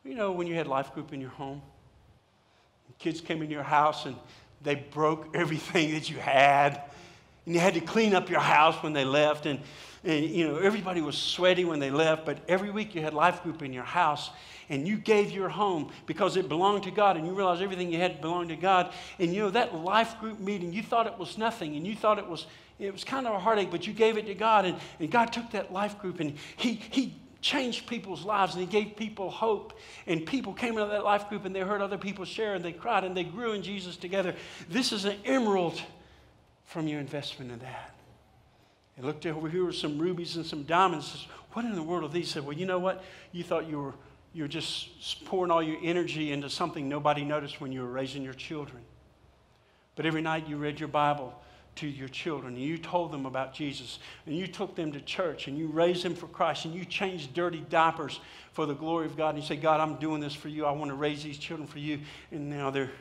well, 0.04 0.12
You 0.12 0.18
know, 0.18 0.32
when 0.32 0.48
you 0.48 0.56
had 0.56 0.68
life 0.68 0.94
group 0.94 1.12
in 1.14 1.20
your 1.20 1.32
home, 1.32 1.62
kids 3.00 3.20
came 3.20 3.42
in 3.42 3.50
your 3.50 3.64
house 3.64 4.06
and 4.06 4.16
they 4.62 4.76
broke 4.76 5.30
everything 5.36 5.92
that 5.94 6.10
you 6.10 6.18
had, 6.18 6.82
and 7.46 7.56
you 7.56 7.62
had 7.62 7.74
to 7.74 7.82
clean 7.82 8.14
up 8.14 8.30
your 8.30 8.40
house 8.40 8.82
when 8.82 8.94
they 8.94 9.06
left, 9.06 9.46
and, 9.46 9.60
and 10.06 10.26
you 10.26 10.48
know, 10.48 10.58
everybody 10.58 11.02
was 11.02 11.18
sweaty 11.18 11.66
when 11.66 11.80
they 11.80 11.90
left, 11.90 12.26
but 12.26 12.38
every 12.48 12.70
week 12.70 12.94
you 12.94 13.02
had 13.02 13.14
life 13.14 13.42
group 13.44 13.62
in 13.64 13.74
your 13.74 13.84
house, 13.84 14.30
and 14.70 14.88
you 14.88 14.98
gave 14.98 15.32
your 15.32 15.50
home 15.50 15.92
because 16.06 16.38
it 16.38 16.50
belonged 16.50 16.84
to 16.84 16.92
God 16.92 17.18
and 17.18 17.26
you 17.26 17.34
realized 17.34 17.62
everything 17.62 17.92
you 17.92 18.00
had 18.00 18.22
belonged 18.22 18.50
to 18.50 18.56
God. 18.56 18.94
And 19.20 19.34
you 19.34 19.42
know, 19.42 19.50
that 19.52 19.76
life 19.76 20.20
group 20.20 20.40
meeting, 20.40 20.74
you 20.74 20.84
thought 20.84 21.08
it 21.08 21.18
was 21.18 21.38
nothing 21.38 21.76
and 21.76 21.86
you 21.86 21.96
thought 21.96 22.18
it 22.18 22.28
was, 22.28 22.48
it 22.80 22.92
was 22.92 23.04
kind 23.04 23.28
of 23.28 23.34
a 23.34 23.40
heartache, 23.40 23.70
but 23.70 23.86
you 23.86 23.94
gave 23.94 24.18
it 24.18 24.26
to 24.26 24.36
God 24.36 24.66
and, 24.66 24.78
and 25.00 25.12
God 25.12 25.32
took 25.32 25.52
that 25.52 25.72
life 25.72 26.00
group 26.00 26.20
and 26.20 26.36
He, 26.56 26.82
he 26.90 27.16
changed 27.42 27.86
people's 27.86 28.26
lives 28.26 28.56
and 28.56 28.62
He 28.62 28.68
gave 28.68 28.96
people 28.96 29.30
hope. 29.30 29.78
And 30.08 30.26
people 30.26 30.54
came 30.54 30.78
into 30.78 30.92
that 30.92 31.04
life 31.04 31.30
group 31.30 31.46
and 31.46 31.56
they 31.56 31.60
heard 31.60 31.82
other 31.82 31.98
people 31.98 32.26
share 32.26 32.56
and 32.56 32.66
they 32.66 32.74
cried 32.74 33.04
and 33.04 33.16
they 33.16 33.24
grew 33.24 33.52
in 33.52 33.62
Jesus 33.62 33.98
together. 33.98 34.36
This 34.70 34.92
is 34.92 35.06
an 35.06 35.18
emerald 35.26 35.80
from 36.64 36.88
your 36.88 37.00
investment 37.00 37.52
in 37.52 37.60
that. 37.60 37.95
And 38.98 39.06
looked 39.06 39.26
over 39.26 39.50
here 39.50 39.66
with 39.66 39.76
some 39.76 39.98
rubies 39.98 40.36
and 40.38 40.46
some 40.46 40.64
diamonds. 40.64 41.08
Says, 41.08 41.26
What 41.54 41.66
in 41.66 41.76
the 41.76 41.84
world 41.84 42.04
are 42.04 42.14
these? 42.14 42.28
He 42.28 42.32
said, 42.34 42.46
Well, 42.46 42.58
you 42.58 42.66
know 42.66 42.80
what? 42.80 43.04
You 43.32 43.44
thought 43.44 43.68
you 43.68 43.82
were 43.82 43.94
you're 44.36 44.50
just 44.50 45.24
pouring 45.24 45.50
all 45.50 45.64
your 45.64 45.78
energy 45.82 46.34
into 46.34 46.50
something 46.50 46.90
nobody 46.90 47.24
noticed 47.24 47.62
when 47.62 47.72
you 47.72 47.80
were 47.80 47.88
raising 47.88 48.22
your 48.22 48.34
children. 48.34 48.84
But 49.96 50.06
every 50.06 50.22
night 50.22 50.50
you 50.50 50.58
read 50.58 50.78
your 50.78 50.90
Bible 50.90 51.34
to 51.76 51.88
your 51.88 52.10
children 52.10 52.56
and 52.56 52.62
you 52.62 52.78
told 52.78 53.14
them 53.14 53.26
about 53.26 53.54
Jesus 53.54 54.00
and 54.26 54.36
you 54.36 54.46
took 54.46 54.76
them 54.76 54.92
to 54.92 55.00
church 55.00 55.48
and 55.48 55.58
you 55.58 55.68
raised 55.68 56.04
them 56.04 56.16
for 56.16 56.28
Christ 56.28 56.66
and 56.66 56.76
you 56.76 56.84
changed 56.84 57.34
dirty 57.34 57.66
diapers 57.70 58.20
for 58.52 58.66
the 58.66 58.74
glory 58.76 59.06
of 59.06 59.16
God 59.16 59.36
and 59.36 59.38
you 59.42 59.48
say, 59.48 59.56
God, 59.56 59.80
I'm 59.80 59.96
doing 59.96 60.20
this 60.20 60.34
for 60.34 60.50
you. 60.50 60.66
I 60.66 60.72
want 60.72 60.92
to 60.92 60.96
raise 60.96 61.24
these 61.24 61.38
children 61.38 61.66
for 61.66 61.80
you. 61.80 62.02
And 62.30 62.50
now 62.50 62.72
they're 62.72 62.92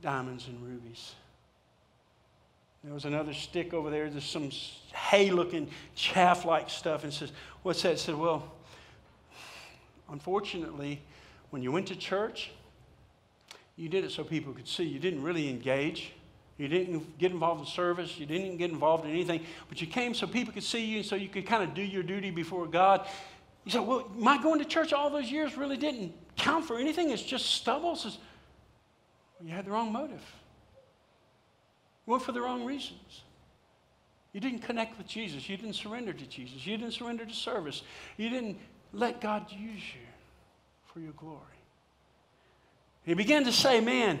diamonds 0.00 0.46
and 0.46 0.62
rubies. 0.62 1.14
There 2.88 2.94
was 2.94 3.04
another 3.04 3.34
stick 3.34 3.74
over 3.74 3.90
there. 3.90 4.08
There's 4.08 4.24
some 4.24 4.48
hay 4.94 5.30
looking 5.30 5.68
chaff 5.94 6.46
like 6.46 6.70
stuff. 6.70 7.04
And 7.04 7.12
says, 7.12 7.32
What's 7.62 7.82
that? 7.82 7.98
Said, 7.98 8.14
Well, 8.14 8.50
unfortunately, 10.10 11.02
when 11.50 11.60
you 11.62 11.70
went 11.70 11.88
to 11.88 11.96
church, 11.96 12.50
you 13.76 13.90
did 13.90 14.04
it 14.04 14.10
so 14.10 14.24
people 14.24 14.54
could 14.54 14.66
see. 14.66 14.84
You 14.84 14.98
didn't 14.98 15.22
really 15.22 15.50
engage. 15.50 16.12
You 16.56 16.66
didn't 16.66 17.18
get 17.18 17.30
involved 17.30 17.60
in 17.60 17.66
service. 17.66 18.18
You 18.18 18.24
didn't 18.24 18.56
get 18.56 18.70
involved 18.70 19.04
in 19.04 19.10
anything. 19.10 19.44
But 19.68 19.82
you 19.82 19.86
came 19.86 20.14
so 20.14 20.26
people 20.26 20.54
could 20.54 20.64
see 20.64 20.82
you 20.86 20.96
and 20.96 21.06
so 21.06 21.14
you 21.14 21.28
could 21.28 21.44
kind 21.44 21.62
of 21.62 21.74
do 21.74 21.82
your 21.82 22.02
duty 22.02 22.30
before 22.30 22.66
God. 22.66 23.06
You 23.66 23.70
said, 23.70 23.80
Well, 23.80 24.10
my 24.16 24.42
going 24.42 24.60
to 24.60 24.64
church 24.64 24.94
all 24.94 25.10
those 25.10 25.30
years 25.30 25.58
really 25.58 25.76
didn't 25.76 26.14
count 26.36 26.64
for 26.64 26.78
anything. 26.78 27.10
It's 27.10 27.22
just 27.22 27.50
stubble. 27.50 27.96
Says, 27.96 28.16
well, 29.38 29.46
you 29.46 29.54
had 29.54 29.66
the 29.66 29.72
wrong 29.72 29.92
motive. 29.92 30.22
You 32.08 32.12
went 32.12 32.24
for 32.24 32.32
the 32.32 32.40
wrong 32.40 32.64
reasons. 32.64 33.20
You 34.32 34.40
didn't 34.40 34.60
connect 34.60 34.96
with 34.96 35.06
Jesus. 35.06 35.46
You 35.46 35.58
didn't 35.58 35.74
surrender 35.74 36.14
to 36.14 36.24
Jesus. 36.24 36.66
You 36.66 36.78
didn't 36.78 36.94
surrender 36.94 37.26
to 37.26 37.34
service. 37.34 37.82
You 38.16 38.30
didn't 38.30 38.56
let 38.94 39.20
God 39.20 39.52
use 39.52 39.82
you 39.82 40.06
for 40.86 41.00
your 41.00 41.12
glory. 41.12 41.42
He 43.04 43.12
began 43.12 43.44
to 43.44 43.52
say, 43.52 43.80
Man, 43.80 44.20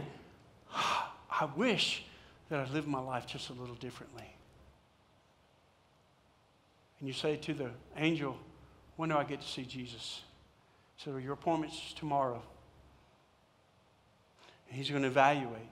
I 0.70 1.48
wish 1.56 2.04
that 2.50 2.60
I 2.60 2.70
lived 2.70 2.88
my 2.88 3.00
life 3.00 3.26
just 3.26 3.48
a 3.48 3.54
little 3.54 3.76
differently. 3.76 4.34
And 7.00 7.08
you 7.08 7.14
say 7.14 7.36
to 7.36 7.54
the 7.54 7.70
angel, 7.96 8.36
When 8.96 9.08
do 9.08 9.16
I 9.16 9.24
get 9.24 9.40
to 9.40 9.48
see 9.48 9.64
Jesus? 9.64 10.20
So 10.98 11.16
your 11.16 11.32
appointment's 11.32 11.94
tomorrow. 11.94 12.42
And 14.68 14.76
he's 14.76 14.90
going 14.90 15.04
to 15.04 15.08
evaluate 15.08 15.70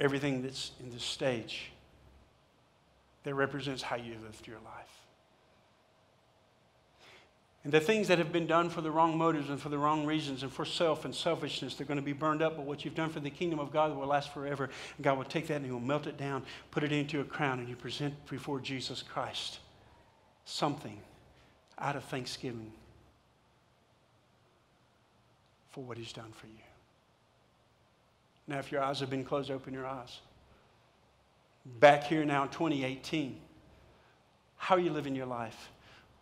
everything 0.00 0.42
that's 0.42 0.72
in 0.80 0.90
this 0.90 1.04
stage 1.04 1.70
that 3.22 3.34
represents 3.34 3.82
how 3.82 3.96
you 3.96 4.16
lived 4.24 4.46
your 4.46 4.58
life. 4.64 5.00
And 7.62 7.72
the 7.72 7.80
things 7.80 8.08
that 8.08 8.16
have 8.16 8.32
been 8.32 8.46
done 8.46 8.70
for 8.70 8.80
the 8.80 8.90
wrong 8.90 9.18
motives 9.18 9.50
and 9.50 9.60
for 9.60 9.68
the 9.68 9.76
wrong 9.76 10.06
reasons 10.06 10.42
and 10.42 10.50
for 10.50 10.64
self 10.64 11.04
and 11.04 11.14
selfishness, 11.14 11.74
they're 11.74 11.86
going 11.86 11.98
to 11.98 12.02
be 12.02 12.14
burned 12.14 12.40
up. 12.40 12.56
But 12.56 12.64
what 12.64 12.84
you've 12.84 12.94
done 12.94 13.10
for 13.10 13.20
the 13.20 13.28
kingdom 13.28 13.58
of 13.58 13.70
God 13.70 13.94
will 13.94 14.06
last 14.06 14.32
forever. 14.32 14.70
And 14.96 15.04
God 15.04 15.18
will 15.18 15.24
take 15.24 15.46
that 15.48 15.56
and 15.56 15.66
He 15.66 15.70
will 15.70 15.78
melt 15.78 16.06
it 16.06 16.16
down, 16.16 16.42
put 16.70 16.84
it 16.84 16.92
into 16.92 17.20
a 17.20 17.24
crown, 17.24 17.58
and 17.58 17.68
you 17.68 17.76
present 17.76 18.14
before 18.30 18.60
Jesus 18.60 19.02
Christ 19.02 19.58
something 20.46 20.98
out 21.78 21.96
of 21.96 22.04
thanksgiving 22.04 22.72
for 25.68 25.84
what 25.84 25.98
He's 25.98 26.14
done 26.14 26.32
for 26.32 26.46
you. 26.46 26.69
Now, 28.50 28.58
if 28.58 28.72
your 28.72 28.82
eyes 28.82 28.98
have 28.98 29.08
been 29.08 29.24
closed, 29.24 29.48
open 29.48 29.72
your 29.72 29.86
eyes. 29.86 30.18
Back 31.64 32.02
here 32.02 32.24
now 32.24 32.42
in 32.42 32.48
2018, 32.48 33.40
how 34.56 34.74
are 34.74 34.80
you 34.80 34.90
living 34.90 35.14
your 35.14 35.26
life? 35.26 35.70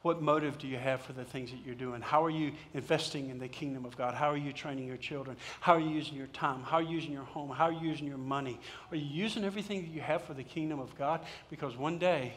What 0.02 0.20
motive 0.20 0.58
do 0.58 0.68
you 0.68 0.76
have 0.76 1.00
for 1.00 1.14
the 1.14 1.24
things 1.24 1.50
that 1.52 1.60
you're 1.64 1.74
doing? 1.74 2.02
How 2.02 2.22
are 2.22 2.30
you 2.30 2.52
investing 2.74 3.30
in 3.30 3.38
the 3.38 3.48
kingdom 3.48 3.86
of 3.86 3.96
God? 3.96 4.12
How 4.12 4.30
are 4.30 4.36
you 4.36 4.52
training 4.52 4.86
your 4.86 4.98
children? 4.98 5.38
How 5.60 5.72
are 5.72 5.80
you 5.80 5.88
using 5.88 6.16
your 6.16 6.26
time? 6.26 6.62
How 6.62 6.76
are 6.76 6.82
you 6.82 6.96
using 6.96 7.12
your 7.12 7.24
home? 7.24 7.48
How 7.48 7.64
are 7.64 7.72
you 7.72 7.88
using 7.88 8.06
your 8.06 8.18
money? 8.18 8.60
Are 8.90 8.96
you 8.96 9.06
using 9.06 9.42
everything 9.42 9.80
that 9.80 9.90
you 9.90 10.02
have 10.02 10.22
for 10.22 10.34
the 10.34 10.44
kingdom 10.44 10.80
of 10.80 10.94
God? 10.98 11.22
Because 11.48 11.78
one 11.78 11.96
day 11.96 12.34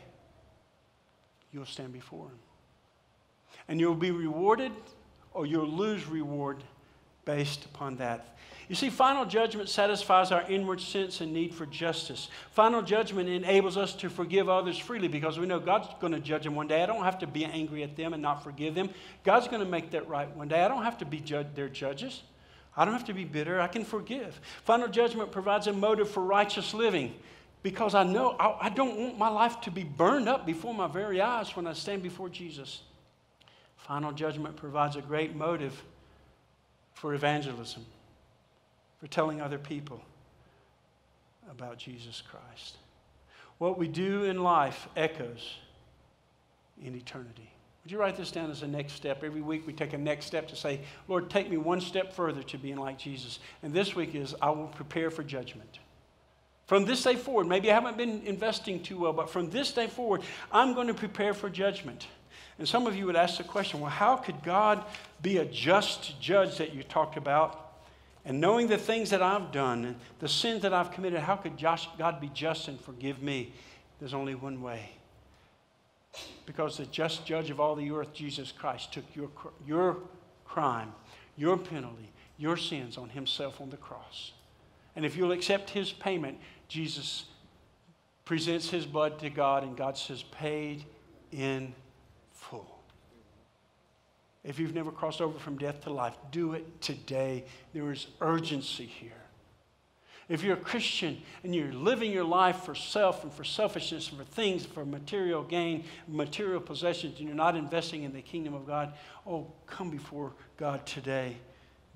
you'll 1.52 1.66
stand 1.66 1.92
before 1.92 2.28
Him. 2.28 2.40
And 3.68 3.78
you'll 3.78 3.96
be 3.96 4.12
rewarded 4.12 4.72
or 5.34 5.46
you'll 5.46 5.68
lose 5.68 6.08
reward 6.08 6.64
based 7.26 7.66
upon 7.66 7.98
that. 7.98 8.32
You 8.72 8.76
see, 8.76 8.90
final 8.90 9.26
judgment 9.26 9.68
satisfies 9.68 10.32
our 10.32 10.44
inward 10.44 10.80
sense 10.80 11.20
and 11.20 11.34
need 11.34 11.54
for 11.54 11.66
justice. 11.66 12.30
Final 12.52 12.82
judgment 12.82 13.28
enables 13.28 13.76
us 13.76 13.94
to 13.96 14.10
forgive 14.10 14.48
others 14.48 14.78
freely 14.78 15.10
because 15.10 15.38
we 15.38 15.46
know 15.46 15.60
God's 15.60 15.90
going 16.00 16.14
to 16.14 16.22
judge 16.22 16.46
them 16.46 16.56
one 16.56 16.68
day. 16.68 16.82
I 16.82 16.86
don't 16.86 17.04
have 17.04 17.20
to 17.20 17.28
be 17.28 17.44
angry 17.44 17.84
at 17.84 17.98
them 17.98 18.14
and 18.14 18.22
not 18.22 18.46
forgive 18.46 18.74
them. 18.74 18.90
God's 19.26 19.50
going 19.50 19.60
to 19.60 19.70
make 19.70 19.92
that 19.92 20.08
right 20.08 20.34
one 20.38 20.48
day. 20.48 20.64
I 20.64 20.70
don't 20.70 20.86
have 20.86 20.98
to 21.00 21.06
be 21.06 21.20
their 21.54 21.68
judges. 21.68 22.22
I 22.78 22.86
don't 22.86 22.94
have 22.94 23.04
to 23.08 23.14
be 23.14 23.26
bitter. 23.26 23.60
I 23.60 23.68
can 23.68 23.84
forgive. 23.84 24.40
Final 24.64 24.88
judgment 24.88 25.34
provides 25.34 25.68
a 25.68 25.74
motive 25.74 26.10
for 26.10 26.24
righteous 26.24 26.74
living 26.74 27.14
because 27.64 27.94
I 27.94 28.04
know 28.04 28.38
I, 28.40 28.68
I 28.68 28.70
don't 28.70 28.98
want 28.98 29.18
my 29.18 29.28
life 29.28 29.60
to 29.62 29.72
be 29.72 29.84
burned 29.84 30.30
up 30.30 30.46
before 30.46 30.74
my 30.74 30.88
very 30.88 31.20
eyes 31.20 31.56
when 31.58 31.68
I 31.68 31.74
stand 31.74 32.04
before 32.04 32.30
Jesus. 32.30 32.84
Final 33.76 34.14
judgment 34.14 34.56
provides 34.56 34.96
a 34.96 35.02
great 35.02 35.36
motive 35.36 35.84
for 36.94 37.14
evangelism 37.14 37.86
for 39.00 39.08
telling 39.08 39.42
other 39.42 39.58
people 39.58 40.00
about 41.50 41.78
Jesus 41.78 42.22
Christ. 42.22 42.78
What 43.58 43.78
we 43.78 43.88
do 43.88 44.24
in 44.24 44.44
life 44.44 44.88
echoes 44.96 45.56
in 46.82 46.96
eternity. 46.96 47.52
Would 47.84 47.92
you 47.92 48.00
write 48.00 48.16
this 48.16 48.32
down 48.32 48.52
as 48.52 48.62
a 48.62 48.68
next 48.68 48.94
step? 48.94 49.24
Every 49.24 49.42
week 49.42 49.66
we 49.66 49.74
take 49.74 49.94
a 49.94 49.98
next 49.98 50.28
step 50.28 50.48
to 50.50 50.56
say, 50.56 50.82
Lord, 51.08 51.32
take 51.32 51.50
me 51.50 51.58
one 51.58 51.82
step 51.82 52.14
further 52.14 52.44
to 52.44 52.58
being 52.58 52.78
like 52.78 53.00
Jesus. 53.00 53.40
And 53.64 53.74
this 53.74 53.96
week 53.96 54.14
is, 54.14 54.36
I 54.40 54.52
will 54.52 54.68
prepare 54.68 55.10
for 55.10 55.24
judgment. 55.24 55.80
From 56.68 56.86
this 56.86 57.04
day 57.04 57.16
forward, 57.16 57.48
maybe 57.48 57.72
I 57.72 57.74
haven't 57.74 57.98
been 57.98 58.22
investing 58.24 58.84
too 58.84 59.00
well, 59.00 59.14
but 59.14 59.30
from 59.30 59.50
this 59.50 59.72
day 59.72 59.88
forward, 59.88 60.22
I'm 60.52 60.74
going 60.76 60.88
to 60.88 60.94
prepare 60.94 61.34
for 61.34 61.50
judgment. 61.50 62.08
And 62.62 62.70
some 62.70 62.86
of 62.86 62.96
you 62.96 63.08
would 63.08 63.16
ask 63.16 63.40
the 63.40 63.44
question 63.44 63.80
well, 63.80 63.90
how 63.90 64.16
could 64.16 64.44
God 64.44 64.84
be 65.24 65.38
a 65.38 65.46
just 65.46 66.22
judge 66.22 66.60
that 66.60 66.76
you 66.76 66.84
talked 66.84 67.18
about 67.18 67.72
and 68.24 68.40
knowing 68.40 68.68
the 68.68 68.78
things 68.78 69.10
that 69.10 69.24
I've 69.24 69.52
done 69.52 69.84
and 69.84 69.96
the 70.20 70.30
sins 70.30 70.62
that 70.62 70.72
I've 70.72 70.92
committed, 70.92 71.22
how 71.22 71.38
could 71.38 71.58
God 71.58 72.22
be 72.22 72.30
just 72.36 72.68
and 72.68 72.80
forgive 72.80 73.24
me? 73.24 73.52
There's 74.00 74.14
only 74.14 74.36
one 74.36 74.62
way. 74.62 74.92
Because 76.46 76.78
the 76.78 76.86
just 76.86 77.26
judge 77.26 77.50
of 77.50 77.60
all 77.60 77.74
the 77.74 77.90
earth, 77.90 78.14
Jesus 78.14 78.52
Christ, 78.52 78.94
took 78.94 79.06
your, 79.16 79.32
your 79.66 79.98
crime, 80.46 80.94
your 81.38 81.58
penalty, 81.58 82.12
your 82.38 82.58
sins 82.58 82.96
on 82.96 83.10
himself 83.10 83.60
on 83.60 83.72
the 83.72 83.78
cross. 83.78 84.34
And 84.96 85.04
if 85.04 85.18
you'll 85.18 85.32
accept 85.32 85.72
his 85.72 85.92
payment, 85.92 86.38
Jesus 86.68 87.26
presents 88.24 88.70
his 88.70 88.86
blood 88.86 89.18
to 89.18 89.32
God, 89.32 89.64
and 89.64 89.76
God 89.76 89.98
says, 89.98 90.22
paid 90.22 90.86
in 91.32 91.74
if 94.44 94.60
you've 94.60 94.74
never 94.74 94.92
crossed 94.92 95.22
over 95.22 95.38
from 95.38 95.58
death 95.58 95.82
to 95.84 95.92
life, 95.92 96.16
do 96.32 96.54
it 96.54 96.82
today. 96.82 97.46
There 97.74 97.92
is 97.92 98.08
urgency 98.22 98.86
here. 98.86 99.12
If 100.30 100.44
you're 100.44 100.56
a 100.56 100.60
Christian 100.60 101.22
and 101.44 101.54
you're 101.54 101.74
living 101.74 102.12
your 102.12 102.24
life 102.24 102.64
for 102.64 102.74
self 102.74 103.24
and 103.24 103.34
for 103.34 103.44
selfishness 103.44 104.10
and 104.10 104.18
for 104.18 104.24
things, 104.24 104.66
for 104.66 104.86
material 104.86 105.44
gain, 105.44 105.84
material 106.08 106.62
possessions, 106.62 107.20
and 107.20 107.28
you're 107.28 107.36
not 107.36 107.56
investing 107.56 108.04
in 108.04 108.14
the 108.14 108.22
kingdom 108.22 108.54
of 108.54 108.66
God, 108.66 108.94
oh, 109.28 109.52
come 109.68 109.90
before 109.90 110.32
God 110.58 110.86
today. 110.86 111.36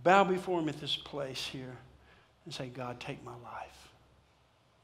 Bow 0.03 0.23
before 0.23 0.59
Him 0.59 0.69
at 0.69 0.79
this 0.79 0.97
place 0.97 1.45
here 1.45 1.77
and 2.43 2.53
say, 2.53 2.67
God, 2.67 2.99
take 2.99 3.23
my 3.23 3.35
life. 3.43 3.93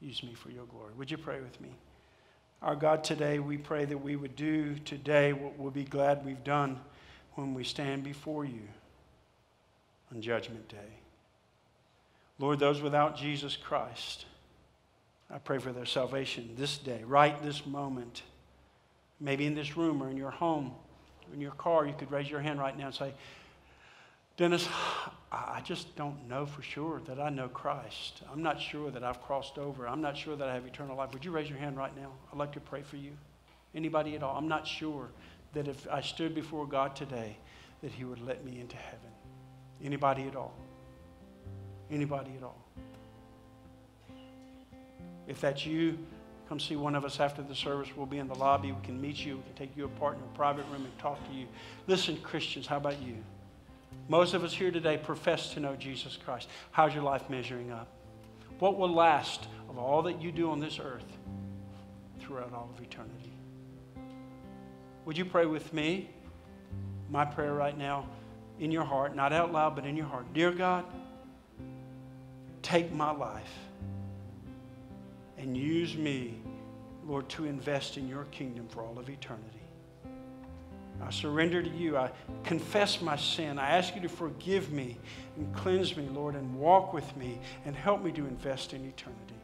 Use 0.00 0.22
me 0.22 0.34
for 0.34 0.50
your 0.50 0.64
glory. 0.64 0.94
Would 0.96 1.10
you 1.10 1.18
pray 1.18 1.40
with 1.40 1.60
me? 1.60 1.68
Our 2.60 2.74
God, 2.74 3.04
today 3.04 3.38
we 3.38 3.56
pray 3.56 3.84
that 3.84 3.98
we 3.98 4.16
would 4.16 4.34
do 4.34 4.76
today 4.76 5.32
what 5.32 5.58
we'll 5.58 5.70
be 5.70 5.84
glad 5.84 6.24
we've 6.24 6.42
done 6.42 6.80
when 7.34 7.54
we 7.54 7.64
stand 7.64 8.02
before 8.02 8.44
you 8.44 8.62
on 10.12 10.20
Judgment 10.20 10.68
Day. 10.68 10.98
Lord, 12.38 12.58
those 12.58 12.82
without 12.82 13.16
Jesus 13.16 13.56
Christ, 13.56 14.26
I 15.30 15.38
pray 15.38 15.58
for 15.58 15.72
their 15.72 15.86
salvation 15.86 16.54
this 16.56 16.76
day, 16.76 17.02
right 17.04 17.40
this 17.42 17.64
moment. 17.64 18.22
Maybe 19.20 19.46
in 19.46 19.54
this 19.54 19.76
room 19.76 20.02
or 20.02 20.10
in 20.10 20.16
your 20.16 20.30
home, 20.30 20.72
in 21.32 21.40
your 21.40 21.52
car, 21.52 21.86
you 21.86 21.94
could 21.94 22.10
raise 22.10 22.28
your 22.28 22.40
hand 22.40 22.58
right 22.58 22.76
now 22.76 22.86
and 22.86 22.94
say, 22.94 23.14
Dennis, 24.36 24.68
I 25.30 25.60
just 25.62 25.94
don't 25.94 26.28
know 26.28 26.46
for 26.46 26.62
sure 26.62 27.00
that 27.06 27.20
I 27.20 27.28
know 27.30 27.48
Christ. 27.48 28.22
I'm 28.32 28.42
not 28.42 28.60
sure 28.60 28.90
that 28.90 29.04
I've 29.04 29.22
crossed 29.22 29.58
over. 29.58 29.86
I'm 29.86 30.00
not 30.00 30.16
sure 30.16 30.36
that 30.36 30.48
I 30.48 30.54
have 30.54 30.66
eternal 30.66 30.96
life. 30.96 31.12
Would 31.12 31.24
you 31.24 31.30
raise 31.30 31.48
your 31.48 31.58
hand 31.58 31.76
right 31.76 31.94
now? 31.96 32.10
I'd 32.32 32.38
like 32.38 32.52
to 32.52 32.60
pray 32.60 32.82
for 32.82 32.96
you. 32.96 33.12
Anybody 33.74 34.16
at 34.16 34.22
all? 34.22 34.36
I'm 34.36 34.48
not 34.48 34.66
sure 34.66 35.08
that 35.52 35.68
if 35.68 35.86
I 35.90 36.00
stood 36.00 36.34
before 36.34 36.66
God 36.66 36.96
today, 36.96 37.36
that 37.82 37.92
He 37.92 38.04
would 38.04 38.24
let 38.24 38.44
me 38.44 38.60
into 38.60 38.76
heaven. 38.76 39.10
Anybody 39.82 40.24
at 40.24 40.36
all? 40.36 40.54
Anybody 41.90 42.32
at 42.36 42.42
all? 42.42 42.58
If 45.26 45.40
that's 45.40 45.64
you, 45.66 45.98
come 46.48 46.58
see 46.58 46.76
one 46.76 46.94
of 46.94 47.04
us 47.04 47.20
after 47.20 47.42
the 47.42 47.54
service. 47.54 47.88
We'll 47.96 48.06
be 48.06 48.18
in 48.18 48.28
the 48.28 48.34
lobby. 48.34 48.72
We 48.72 48.82
can 48.82 49.00
meet 49.00 49.24
you. 49.24 49.36
We 49.36 49.42
can 49.42 49.54
take 49.54 49.76
you 49.76 49.84
apart 49.84 50.16
in 50.16 50.22
a 50.22 50.36
private 50.36 50.64
room 50.72 50.84
and 50.84 50.98
talk 50.98 51.24
to 51.28 51.34
you. 51.34 51.46
Listen, 51.86 52.16
Christians, 52.18 52.66
how 52.66 52.76
about 52.76 53.00
you? 53.02 53.16
Most 54.08 54.34
of 54.34 54.42
us 54.42 54.52
here 54.52 54.70
today 54.70 54.98
profess 54.98 55.54
to 55.54 55.60
know 55.60 55.76
Jesus 55.76 56.18
Christ. 56.24 56.48
How's 56.70 56.94
your 56.94 57.04
life 57.04 57.28
measuring 57.30 57.70
up? 57.70 57.88
what 58.62 58.78
will 58.78 58.94
last 58.94 59.48
of 59.68 59.76
all 59.76 60.02
that 60.02 60.22
you 60.22 60.30
do 60.30 60.48
on 60.48 60.60
this 60.60 60.78
earth 60.78 61.18
throughout 62.20 62.52
all 62.52 62.70
of 62.72 62.80
eternity. 62.80 63.21
Would 65.04 65.18
you 65.18 65.24
pray 65.24 65.46
with 65.46 65.72
me? 65.72 66.10
My 67.10 67.24
prayer 67.24 67.54
right 67.54 67.76
now 67.76 68.06
in 68.58 68.70
your 68.70 68.84
heart, 68.84 69.16
not 69.16 69.32
out 69.32 69.52
loud, 69.52 69.74
but 69.74 69.84
in 69.84 69.96
your 69.96 70.06
heart. 70.06 70.32
Dear 70.32 70.52
God, 70.52 70.84
take 72.62 72.92
my 72.92 73.10
life 73.10 73.52
and 75.36 75.56
use 75.56 75.96
me, 75.96 76.40
Lord, 77.04 77.28
to 77.30 77.44
invest 77.44 77.96
in 77.96 78.08
your 78.08 78.24
kingdom 78.26 78.68
for 78.68 78.82
all 78.82 78.98
of 78.98 79.10
eternity. 79.10 79.58
I 81.04 81.10
surrender 81.10 81.62
to 81.62 81.70
you. 81.70 81.96
I 81.96 82.10
confess 82.44 83.00
my 83.02 83.16
sin. 83.16 83.58
I 83.58 83.70
ask 83.70 83.94
you 83.96 84.00
to 84.02 84.08
forgive 84.08 84.70
me 84.70 84.98
and 85.36 85.52
cleanse 85.54 85.96
me, 85.96 86.08
Lord, 86.08 86.36
and 86.36 86.54
walk 86.56 86.92
with 86.92 87.16
me 87.16 87.40
and 87.64 87.74
help 87.74 88.02
me 88.02 88.12
to 88.12 88.26
invest 88.26 88.72
in 88.72 88.84
eternity. 88.84 89.34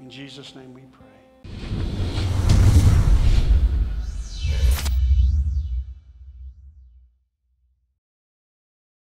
In 0.00 0.10
Jesus' 0.10 0.56
name 0.56 0.74
we 0.74 0.82
pray. 0.92 1.07